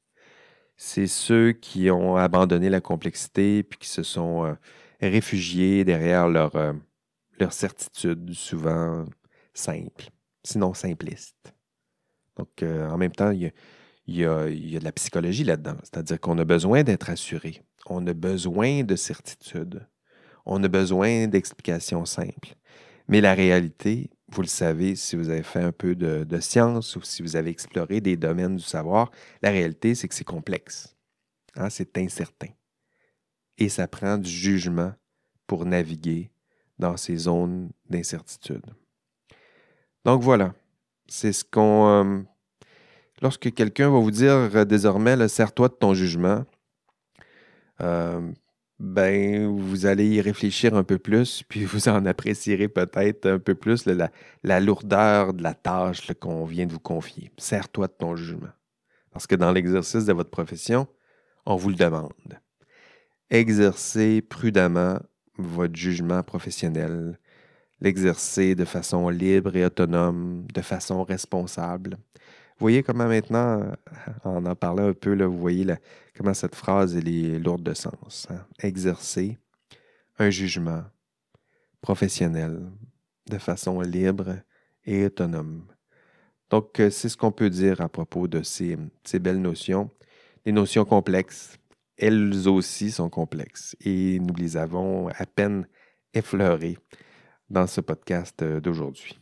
C'est 0.84 1.06
ceux 1.06 1.52
qui 1.52 1.92
ont 1.92 2.16
abandonné 2.16 2.68
la 2.68 2.82
complexité 2.82 3.62
puis 3.62 3.78
qui 3.78 3.88
se 3.88 4.02
sont 4.02 4.46
euh, 4.46 4.56
réfugiés 5.00 5.86
derrière 5.86 6.28
leur, 6.28 6.56
euh, 6.56 6.74
leur 7.40 7.54
certitude, 7.54 8.34
souvent 8.34 9.06
simple, 9.54 10.10
sinon 10.44 10.74
simpliste. 10.74 11.54
Donc, 12.36 12.64
euh, 12.64 12.90
en 12.90 12.98
même 12.98 13.12
temps, 13.12 13.30
il 13.30 13.44
y 13.44 13.46
a, 13.46 13.52
y 14.08 14.26
a- 14.26 14.50
y 14.50 14.76
a 14.76 14.80
de 14.80 14.84
la 14.84 14.92
psychologie 14.92 15.44
là-dedans. 15.44 15.78
C'est-à-dire 15.84 16.20
qu'on 16.20 16.40
a 16.40 16.46
besoin 16.46 16.82
d'être 16.82 17.12
assuré. 17.12 17.62
On 17.86 18.08
a 18.08 18.14
besoin 18.14 18.84
de 18.84 18.96
certitude. 18.96 19.88
On 20.48 20.64
a 20.64 20.68
besoin 20.68 21.28
d'explications 21.28 22.06
simples. 22.06 22.56
Mais 23.08 23.22
la 23.22 23.36
réalité, 23.36 24.10
vous 24.32 24.42
le 24.42 24.48
savez, 24.48 24.96
si 24.96 25.16
vous 25.16 25.30
avez 25.30 25.44
fait 25.44 25.62
un 25.62 25.72
peu 25.72 25.96
de, 25.96 26.40
science 26.40 26.96
ou 26.96 27.02
si 27.02 27.22
vous 27.22 27.36
avez 27.36 27.50
exploré 27.50 28.00
des 28.02 28.16
domaines 28.16 28.56
du 28.56 28.64
savoir, 28.64 29.12
la 29.42 29.50
réalité, 29.50 29.94
c'est 29.94 30.08
que 30.08 30.16
c'est 30.16 30.24
complexe. 30.24 30.96
Hein, 31.56 31.70
c'est 31.70 31.98
incertain. 31.98 32.48
Et 33.58 33.68
ça 33.68 33.88
prend 33.88 34.18
du 34.18 34.30
jugement 34.30 34.94
pour 35.48 35.66
naviguer 35.66 36.32
dans 36.80 36.96
ces 36.98 37.18
zones 37.18 37.72
d'incertitude. 37.90 38.66
Donc 40.06 40.22
voilà, 40.22 40.54
c'est 41.08 41.34
ce 41.34 41.44
qu'on... 41.44 41.88
euh, 41.88 42.22
lorsque 43.22 43.54
quelqu'un 43.54 43.90
va 43.90 44.00
vous 44.00 44.12
dire 44.12 44.32
euh, 44.32 44.66
désormais, 44.66 45.16
là, 45.16 45.28
sers-toi 45.28 45.68
de 45.68 45.74
ton 45.74 45.94
jugement, 45.94 46.46
euh, 47.82 48.32
ben, 48.82 49.46
vous 49.48 49.86
allez 49.86 50.08
y 50.08 50.22
réfléchir 50.22 50.76
un 50.76 50.84
peu 50.84 50.98
plus, 50.98 51.44
puis 51.48 51.66
vous 51.66 51.88
en 51.88 52.04
apprécierez 52.06 52.68
peut-être 52.68 53.28
un 53.28 53.38
peu 53.38 53.54
plus 53.54 53.86
la, 53.86 54.60
lourdeur 54.60 55.34
de 55.34 55.44
la 55.44 55.54
tâche 55.54 56.12
qu'on 56.20 56.46
vient 56.46 56.66
de 56.66 56.74
vous 56.74 56.80
confier. 56.80 57.32
Sers-toi 57.38 57.88
de 57.88 57.94
ton 57.94 58.16
jugement. 58.16 58.50
Parce 59.12 59.28
que 59.28 59.36
dans 59.36 59.52
l'exercice 59.52 60.06
de 60.06 60.14
votre 60.14 60.32
profession, 60.32 60.88
on 61.46 61.56
vous 61.58 61.70
le 61.70 61.76
demande. 61.76 62.12
Exercez 63.30 64.22
prudemment 64.22 65.00
votre 65.38 65.76
jugement 65.76 66.24
professionnel, 66.24 67.20
l'exercer 67.82 68.56
de 68.56 68.66
façon 68.66 69.10
libre 69.10 69.56
et 69.56 69.64
autonome, 69.64 70.48
de 70.54 70.62
façon 70.62 71.04
responsable. 71.04 71.98
Voyez 72.62 72.84
comment 72.84 73.08
maintenant, 73.08 73.60
euh, 73.60 73.74
en 74.24 74.46
en 74.46 74.56
parlant 74.56 74.90
un 74.90 74.94
peu, 74.94 75.16
là, 75.16 75.26
vous 75.26 75.40
voyez 75.40 75.66
comment 76.16 76.36
cette 76.36 76.54
phrase 76.54 76.96
est 76.96 77.40
lourde 77.40 77.64
de 77.64 77.74
sens. 77.74 78.28
hein. 78.30 78.46
Exercer 78.62 79.40
un 80.20 80.30
jugement 80.30 80.84
professionnel 81.82 82.62
de 83.28 83.40
façon 83.40 83.82
libre 83.82 84.36
et 84.86 85.06
autonome. 85.06 85.66
Donc, 86.52 86.80
euh, 86.80 86.92
c'est 86.92 87.10
ce 87.10 87.18
qu'on 87.18 87.32
peut 87.32 87.50
dire 87.50 87.82
à 87.82 87.90
propos 87.90 88.28
de 88.28 88.44
ces, 88.44 88.78
belles 89.20 89.42
notions. 89.42 89.90
Des 90.46 90.52
notions 90.52 90.86
complexes, 90.86 91.58
elles 91.98 92.48
aussi 92.48 92.92
sont 92.92 93.10
complexes 93.10 93.76
et 93.84 94.20
nous 94.20 94.36
les 94.36 94.56
avons 94.56 95.08
à 95.08 95.26
peine 95.26 95.68
effleurées 96.14 96.78
dans 97.50 97.66
ce 97.66 97.82
podcast 97.82 98.40
euh, 98.44 98.62
d'aujourd'hui. 98.62 99.21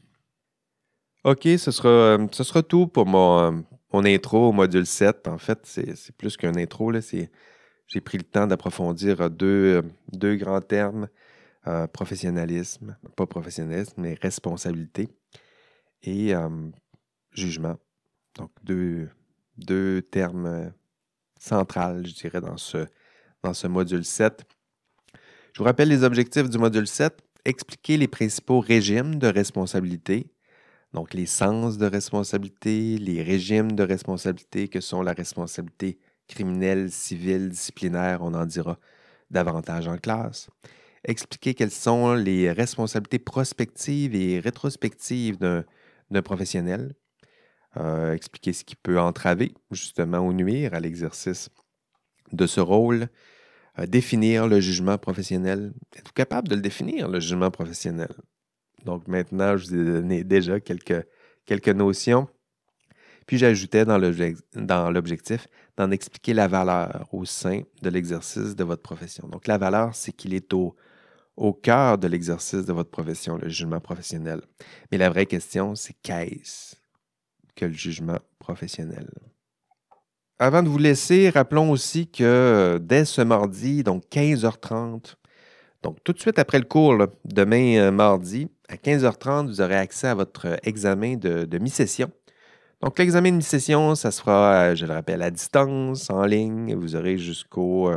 OK, 1.26 1.44
ce 1.58 1.72
sera, 1.72 1.90
euh, 1.90 2.28
ce 2.32 2.46
sera 2.46 2.64
tout 2.64 2.88
pour 2.88 3.06
mon, 3.06 3.66
euh, 3.94 4.02
intro 4.06 4.50
au 4.50 4.52
module 4.54 4.86
7. 4.86 5.28
En 5.28 5.38
fait, 5.38 5.60
c'est 5.66 6.16
plus 6.16 6.38
qu'un 6.38 6.56
intro. 6.56 6.94
J'ai 7.88 8.02
pris 8.02 8.18
le 8.18 8.24
temps 8.24 8.48
d'approfondir 8.48 9.20
euh, 9.22 9.30
deux, 9.30 9.84
deux 10.14 10.36
grands 10.36 10.62
termes, 10.62 11.10
professionnalisme, 11.94 12.98
pas 13.16 13.28
professionnalisme, 13.28 13.96
mais 13.98 14.18
responsabilité 14.22 15.10
et 16.02 16.34
jugement. 17.32 17.76
Donc, 18.38 18.50
deux, 18.64 19.10
deux 19.58 20.02
termes 20.02 20.72
centrales, 21.40 22.08
je 22.08 22.14
dirais, 22.16 22.42
dans 22.42 22.58
ce, 22.58 22.88
dans 23.44 23.54
ce 23.54 23.68
module 23.68 24.04
7. 24.04 24.46
Je 25.54 25.60
vous 25.60 25.66
rappelle 25.66 25.90
les 25.90 26.04
objectifs 26.04 26.50
du 26.50 26.58
module 26.58 26.88
7. 26.88 27.22
Expliquer 27.46 27.98
les 27.98 28.08
principaux 28.08 28.62
régimes 28.62 29.16
de 29.16 29.28
responsabilité, 29.28 30.32
donc 30.94 31.14
les 31.14 31.26
sens 31.26 31.78
de 31.78 31.86
responsabilité, 31.86 32.98
les 32.98 33.22
régimes 33.22 33.74
de 33.74 33.84
responsabilité 33.84 34.68
que 34.68 34.82
sont 34.82 35.02
la 35.02 35.14
responsabilité 35.14 36.00
criminelle, 36.28 36.92
civile, 36.92 37.50
disciplinaire, 37.50 38.20
on 38.22 38.34
en 38.34 38.46
dira 38.46 38.80
davantage 39.30 39.88
en 39.88 39.98
classe. 39.98 40.50
Expliquer 41.04 41.54
quelles 41.54 41.72
sont 41.72 42.14
les 42.14 42.52
responsabilités 42.52 43.20
prospectives 43.20 44.16
et 44.16 44.40
rétrospectives 44.40 45.38
d'un 45.38 46.22
professionnel. 46.22 46.96
Euh, 47.78 48.14
expliquer 48.14 48.52
ce 48.52 48.64
qui 48.64 48.76
peut 48.76 49.00
entraver 49.00 49.54
justement 49.70 50.20
ou 50.20 50.34
nuire 50.34 50.74
à 50.74 50.80
l'exercice 50.80 51.50
de 52.32 52.48
ce 52.48 52.60
rôle. 52.60 53.10
Euh, 53.78 53.86
définir 53.86 54.48
le 54.48 54.60
jugement 54.60 54.98
professionnel. 54.98 55.74
Êtes-vous 55.96 56.14
capable 56.14 56.48
de 56.48 56.56
le 56.56 56.62
définir, 56.62 57.08
le 57.08 57.20
jugement 57.20 57.52
professionnel? 57.52 58.10
Donc 58.86 59.08
maintenant, 59.08 59.58
je 59.58 59.68
vous 59.68 59.76
ai 59.76 59.86
donné 59.86 60.24
déjà 60.24 60.60
quelques, 60.60 61.06
quelques 61.46 61.70
notions. 61.70 62.28
Puis 63.26 63.38
j'ajoutais 63.38 63.86
dans 63.86 63.98
l'objec- 63.98 64.38
dans 64.56 64.90
l'objectif 64.90 65.48
d'en 65.78 65.92
expliquer 65.92 66.34
la 66.34 66.48
valeur 66.48 67.08
au 67.12 67.26
sein 67.26 67.62
de 67.82 67.90
l'exercice 67.90 68.56
de 68.56 68.64
votre 68.64 68.82
profession. 68.82 69.28
Donc 69.28 69.48
la 69.48 69.58
valeur, 69.58 69.94
c'est 69.94 70.12
qu'il 70.12 70.34
est 70.34 70.52
au, 70.54 70.76
au 71.38 71.54
cœur 71.54 71.98
de 71.98 72.08
l'exercice 72.08 72.66
de 72.66 72.74
votre 72.74 72.90
profession, 72.90 73.38
le 73.38 73.48
jugement 73.48 73.80
professionnel. 73.80 74.42
Mais 74.92 74.98
la 74.98 75.10
vraie 75.10 75.28
question, 75.28 75.76
c'est 75.76 75.96
qu'est-ce 76.02 76.76
que 77.56 77.66
le 77.66 77.74
jugement 77.74 78.20
professionnel? 78.40 79.10
Avant 80.40 80.64
de 80.64 80.70
vous 80.70 80.78
laisser, 80.78 81.30
rappelons 81.30 81.70
aussi 81.70 82.10
que 82.10 82.80
dès 82.82 83.06
ce 83.06 83.22
mardi, 83.22 83.84
donc 83.84 84.06
15h30, 84.10 85.16
donc 85.82 86.04
tout 86.04 86.12
de 86.12 86.20
suite 86.20 86.40
après 86.40 86.60
le 86.60 86.66
cours, 86.66 87.08
demain 87.26 87.78
euh, 87.78 87.92
mardi, 87.92 88.50
à 88.68 88.76
15h30, 88.76 89.48
vous 89.48 89.62
aurez 89.62 89.78
accès 89.78 90.08
à 90.08 90.16
votre 90.16 90.48
euh, 90.48 90.58
examen 90.64 91.16
de, 91.16 91.58
mi-session. 91.58 92.12
Donc 92.82 93.00
l'examen 93.00 93.32
de 93.32 93.38
mi-session, 93.38 93.96
ça 93.96 94.12
se 94.12 94.22
fera, 94.22 94.72
euh, 94.72 94.76
je 94.76 94.86
le 94.86 94.94
rappelle, 94.94 95.22
à 95.22 95.32
distance, 95.32 96.10
en 96.10 96.26
ligne. 96.26 96.76
Vous 96.76 96.96
aurez 96.96 97.18
jusqu'au 97.18 97.90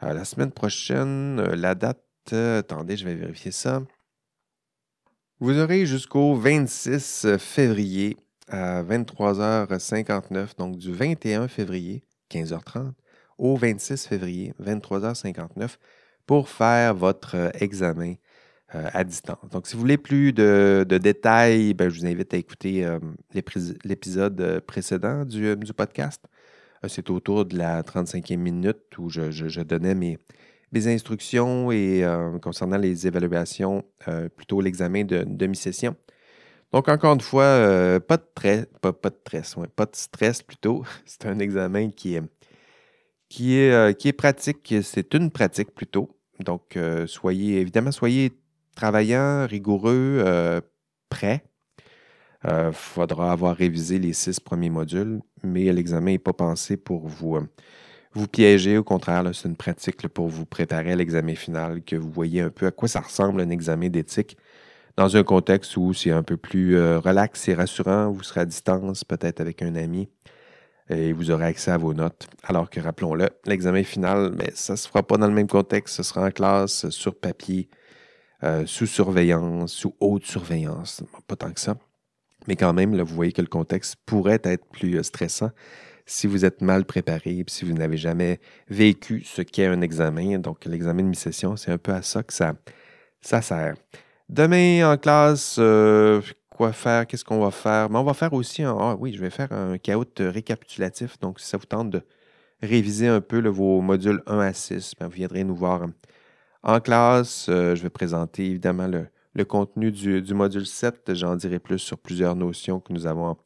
la 0.00 0.24
semaine 0.24 0.52
prochaine, 0.52 1.42
la 1.42 1.74
date, 1.74 2.32
attendez, 2.32 2.96
je 2.96 3.04
vais 3.04 3.14
vérifier 3.14 3.50
ça. 3.50 3.82
Vous 5.40 5.58
aurez 5.58 5.86
jusqu'au 5.86 6.34
26 6.34 7.36
février 7.38 8.16
à 8.48 8.82
23h59, 8.82 10.56
donc 10.56 10.76
du 10.76 10.92
21 10.92 11.48
février, 11.48 12.02
15h30, 12.30 12.92
au 13.38 13.56
26 13.56 14.06
février, 14.06 14.54
23h59, 14.62 15.76
pour 16.26 16.48
faire 16.48 16.94
votre 16.94 17.36
euh, 17.36 17.50
examen 17.60 18.14
euh, 18.74 18.88
à 18.92 19.04
distance. 19.04 19.48
Donc, 19.50 19.66
si 19.66 19.74
vous 19.74 19.80
voulez 19.80 19.96
plus 19.96 20.32
de, 20.32 20.84
détails, 20.88 21.72
ben, 21.72 21.88
je 21.88 22.00
vous 22.00 22.06
invite 22.06 22.34
à 22.34 22.36
écouter 22.36 22.84
euh, 22.84 22.98
l'épisode 23.84 24.60
précédent 24.66 25.24
du, 25.24 25.56
podcast. 25.76 26.22
C'est 26.88 27.10
autour 27.10 27.44
de 27.44 27.56
la 27.56 27.82
35e 27.82 28.36
minute 28.36 28.98
où 28.98 29.08
je, 29.08 29.60
donnais 29.62 29.94
mes, 29.94 30.18
instructions 30.74 31.72
et 31.72 32.04
concernant 32.42 32.76
les 32.76 33.06
évaluations, 33.06 33.82
plutôt 34.36 34.60
l'examen 34.60 35.04
de 35.04 35.24
demi-session. 35.26 35.96
Donc, 36.70 36.88
encore 36.88 37.14
une 37.14 37.20
fois, 37.22 37.98
pas 38.06 38.18
de 38.18 38.24
stress, 38.30 38.66
pas, 38.80 38.92
de 38.92 39.16
stress, 39.24 39.56
pas 39.74 39.86
de 39.86 39.96
stress 39.96 40.42
plutôt. 40.42 40.84
C'est 41.06 41.26
un 41.26 41.38
examen 41.40 41.90
qui 41.90 42.14
est, 42.14 42.22
qui 43.28 43.58
est 43.58 44.16
pratique. 44.16 44.74
C'est 44.82 45.14
une 45.14 45.30
pratique 45.30 45.74
plutôt. 45.74 46.15
Donc, 46.40 46.76
euh, 46.76 47.06
soyez, 47.06 47.60
évidemment, 47.60 47.92
soyez 47.92 48.32
travaillant, 48.74 49.46
rigoureux, 49.46 50.22
euh, 50.24 50.60
prêt. 51.08 51.44
Il 52.44 52.70
faudra 52.72 53.32
avoir 53.32 53.56
révisé 53.56 53.98
les 53.98 54.12
six 54.12 54.38
premiers 54.38 54.70
modules, 54.70 55.20
mais 55.42 55.72
l'examen 55.72 56.12
n'est 56.12 56.18
pas 56.18 56.32
pensé 56.32 56.76
pour 56.76 57.08
vous, 57.08 57.36
euh, 57.36 57.48
vous 58.12 58.28
piéger. 58.28 58.78
Au 58.78 58.84
contraire, 58.84 59.24
c'est 59.34 59.48
une 59.48 59.56
pratique 59.56 60.06
pour 60.08 60.28
vous 60.28 60.46
préparer 60.46 60.92
à 60.92 60.96
l'examen 60.96 61.34
final, 61.34 61.82
que 61.82 61.96
vous 61.96 62.10
voyez 62.10 62.42
un 62.42 62.50
peu 62.50 62.66
à 62.66 62.70
quoi 62.70 62.88
ça 62.88 63.00
ressemble 63.00 63.40
un 63.40 63.50
examen 63.50 63.88
d'éthique 63.88 64.36
dans 64.96 65.16
un 65.16 65.22
contexte 65.24 65.76
où 65.76 65.92
c'est 65.92 66.10
un 66.10 66.22
peu 66.22 66.36
plus 66.36 66.76
euh, 66.76 66.98
relax 66.98 67.48
et 67.48 67.54
rassurant. 67.54 68.10
Vous 68.10 68.22
serez 68.22 68.40
à 68.40 68.46
distance, 68.46 69.04
peut-être 69.04 69.40
avec 69.40 69.62
un 69.62 69.74
ami, 69.74 70.08
et 70.88 71.12
vous 71.12 71.30
aurez 71.30 71.46
accès 71.46 71.70
à 71.70 71.78
vos 71.78 71.94
notes. 71.94 72.28
Alors 72.42 72.70
que, 72.70 72.80
rappelons-le, 72.80 73.28
l'examen 73.44 73.82
final, 73.82 74.32
mais 74.36 74.50
ça 74.54 74.74
ne 74.74 74.76
se 74.76 74.88
fera 74.88 75.02
pas 75.02 75.16
dans 75.16 75.26
le 75.26 75.34
même 75.34 75.48
contexte. 75.48 75.96
Ce 75.96 76.02
sera 76.02 76.26
en 76.26 76.30
classe, 76.30 76.88
sur 76.90 77.14
papier, 77.18 77.68
euh, 78.44 78.64
sous 78.66 78.86
surveillance, 78.86 79.72
sous 79.72 79.94
haute 80.00 80.24
surveillance. 80.24 81.02
Pas 81.26 81.36
tant 81.36 81.50
que 81.50 81.60
ça. 81.60 81.76
Mais 82.46 82.56
quand 82.56 82.72
même, 82.72 82.94
là, 82.94 83.02
vous 83.02 83.14
voyez 83.14 83.32
que 83.32 83.42
le 83.42 83.48
contexte 83.48 83.96
pourrait 84.06 84.40
être 84.44 84.64
plus 84.66 84.96
euh, 84.96 85.02
stressant 85.02 85.50
si 86.06 86.28
vous 86.28 86.44
êtes 86.44 86.62
mal 86.62 86.84
préparé, 86.84 87.44
si 87.48 87.64
vous 87.64 87.72
n'avez 87.72 87.96
jamais 87.96 88.38
vécu 88.68 89.24
ce 89.24 89.42
qu'est 89.42 89.66
un 89.66 89.80
examen. 89.80 90.38
Donc, 90.38 90.64
l'examen 90.64 91.02
de 91.02 91.08
mi-session, 91.08 91.56
c'est 91.56 91.72
un 91.72 91.78
peu 91.78 91.92
à 91.92 92.02
ça 92.02 92.22
que 92.22 92.32
ça, 92.32 92.54
ça 93.20 93.42
sert. 93.42 93.74
Demain, 94.28 94.92
en 94.92 94.96
classe, 94.96 95.56
euh, 95.58 96.20
quoi 96.56 96.72
faire? 96.72 97.06
Qu'est-ce 97.06 97.24
qu'on 97.24 97.40
va 97.40 97.50
faire? 97.50 97.90
Mais 97.90 97.98
on 97.98 98.04
va 98.04 98.14
faire 98.14 98.32
aussi 98.32 98.62
un. 98.62 98.76
Ah 98.78 98.96
oui, 98.98 99.12
je 99.12 99.20
vais 99.20 99.30
faire 99.30 99.52
un 99.52 99.78
caout 99.78 100.06
récapitulatif. 100.18 101.18
Donc, 101.20 101.38
si 101.40 101.46
ça 101.46 101.58
vous 101.58 101.66
tente 101.66 101.90
de 101.90 102.02
réviser 102.62 103.08
un 103.08 103.20
peu 103.20 103.46
vos 103.48 103.80
modules 103.80 104.22
1 104.26 104.38
à 104.40 104.52
6, 104.52 104.94
ben, 104.98 105.06
vous 105.06 105.12
viendrez 105.12 105.44
nous 105.44 105.54
voir 105.54 105.82
euh, 105.82 105.88
en 106.62 106.80
classe. 106.80 107.46
Euh, 107.48 107.74
je 107.76 107.82
vais 107.82 107.90
présenter 107.90 108.46
évidemment 108.46 108.88
le, 108.88 109.44
contenu 109.44 109.92
du, 109.92 110.22
du 110.22 110.34
module 110.34 110.66
7. 110.66 111.14
J'en 111.14 111.36
dirai 111.36 111.58
plus 111.58 111.78
sur 111.78 111.98
plusieurs 111.98 112.34
notions 112.34 112.80
que 112.80 112.92
nous 112.92 113.06
avons 113.06 113.36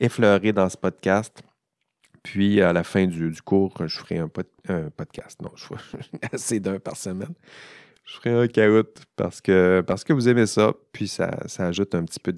effleurées 0.00 0.52
dans 0.52 0.68
ce 0.68 0.76
podcast. 0.76 1.42
Puis, 2.22 2.60
à 2.60 2.72
la 2.72 2.82
fin 2.82 3.06
du, 3.06 3.32
cours, 3.42 3.74
je 3.86 3.98
ferai 3.98 4.18
un, 4.18 4.30
un 4.68 4.90
podcast. 4.90 5.40
Non, 5.42 5.52
je 5.54 5.64
ferai 5.64 5.78
assez 6.32 6.58
d'un 6.58 6.78
par 6.78 6.96
semaine. 6.96 7.34
Je 8.06 8.14
ferai 8.14 8.30
un 8.30 8.46
caout 8.46 8.86
parce 9.16 9.40
que, 9.40 9.82
parce 9.86 10.04
que 10.04 10.12
vous 10.12 10.28
aimez 10.28 10.46
ça. 10.46 10.72
Puis 10.92 11.08
ça, 11.08 11.38
ça 11.46 11.66
ajoute 11.66 11.94
un 11.94 12.04
petit 12.04 12.20
peu 12.20 12.32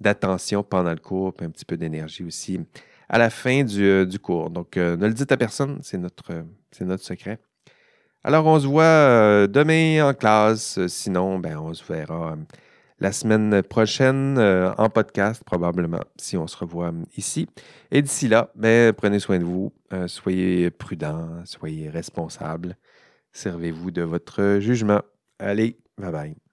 d'attention 0.00 0.62
pendant 0.62 0.90
le 0.90 1.00
cours, 1.00 1.34
puis 1.34 1.46
un 1.46 1.50
petit 1.50 1.64
peu 1.64 1.76
d'énergie 1.76 2.24
aussi 2.24 2.60
à 3.08 3.18
la 3.18 3.28
fin 3.28 3.64
du, 3.64 3.84
euh, 3.84 4.06
du 4.06 4.20
cours. 4.20 4.50
Donc, 4.50 4.76
euh, 4.76 4.96
ne 4.96 5.06
le 5.06 5.12
dites 5.12 5.32
à 5.32 5.36
personne, 5.36 5.80
c'est 5.82 5.98
notre, 5.98 6.44
notre 6.80 7.02
secret. 7.02 7.40
Alors, 8.22 8.46
on 8.46 8.60
se 8.60 8.66
voit 8.66 8.84
euh, 8.84 9.46
demain 9.48 10.08
en 10.08 10.14
classe. 10.14 10.78
Sinon, 10.86 11.40
ben, 11.40 11.58
on 11.58 11.74
se 11.74 11.84
verra 11.84 12.36
la 13.00 13.12
semaine 13.12 13.62
prochaine 13.62 14.38
en 14.38 14.90
podcast, 14.90 15.42
probablement, 15.42 16.02
si 16.16 16.36
on 16.36 16.46
se 16.46 16.56
revoit 16.56 16.92
ici. 17.16 17.48
Et 17.90 18.02
d'ici 18.02 18.28
là, 18.28 18.50
ben, 18.54 18.92
prenez 18.92 19.18
soin 19.18 19.38
de 19.38 19.44
vous, 19.44 19.72
soyez 20.06 20.70
prudents, 20.70 21.40
soyez 21.46 21.88
responsables, 21.88 22.76
servez-vous 23.32 23.90
de 23.90 24.02
votre 24.02 24.58
jugement. 24.60 25.02
Allez, 25.38 25.78
bye 25.98 26.12
bye. 26.12 26.49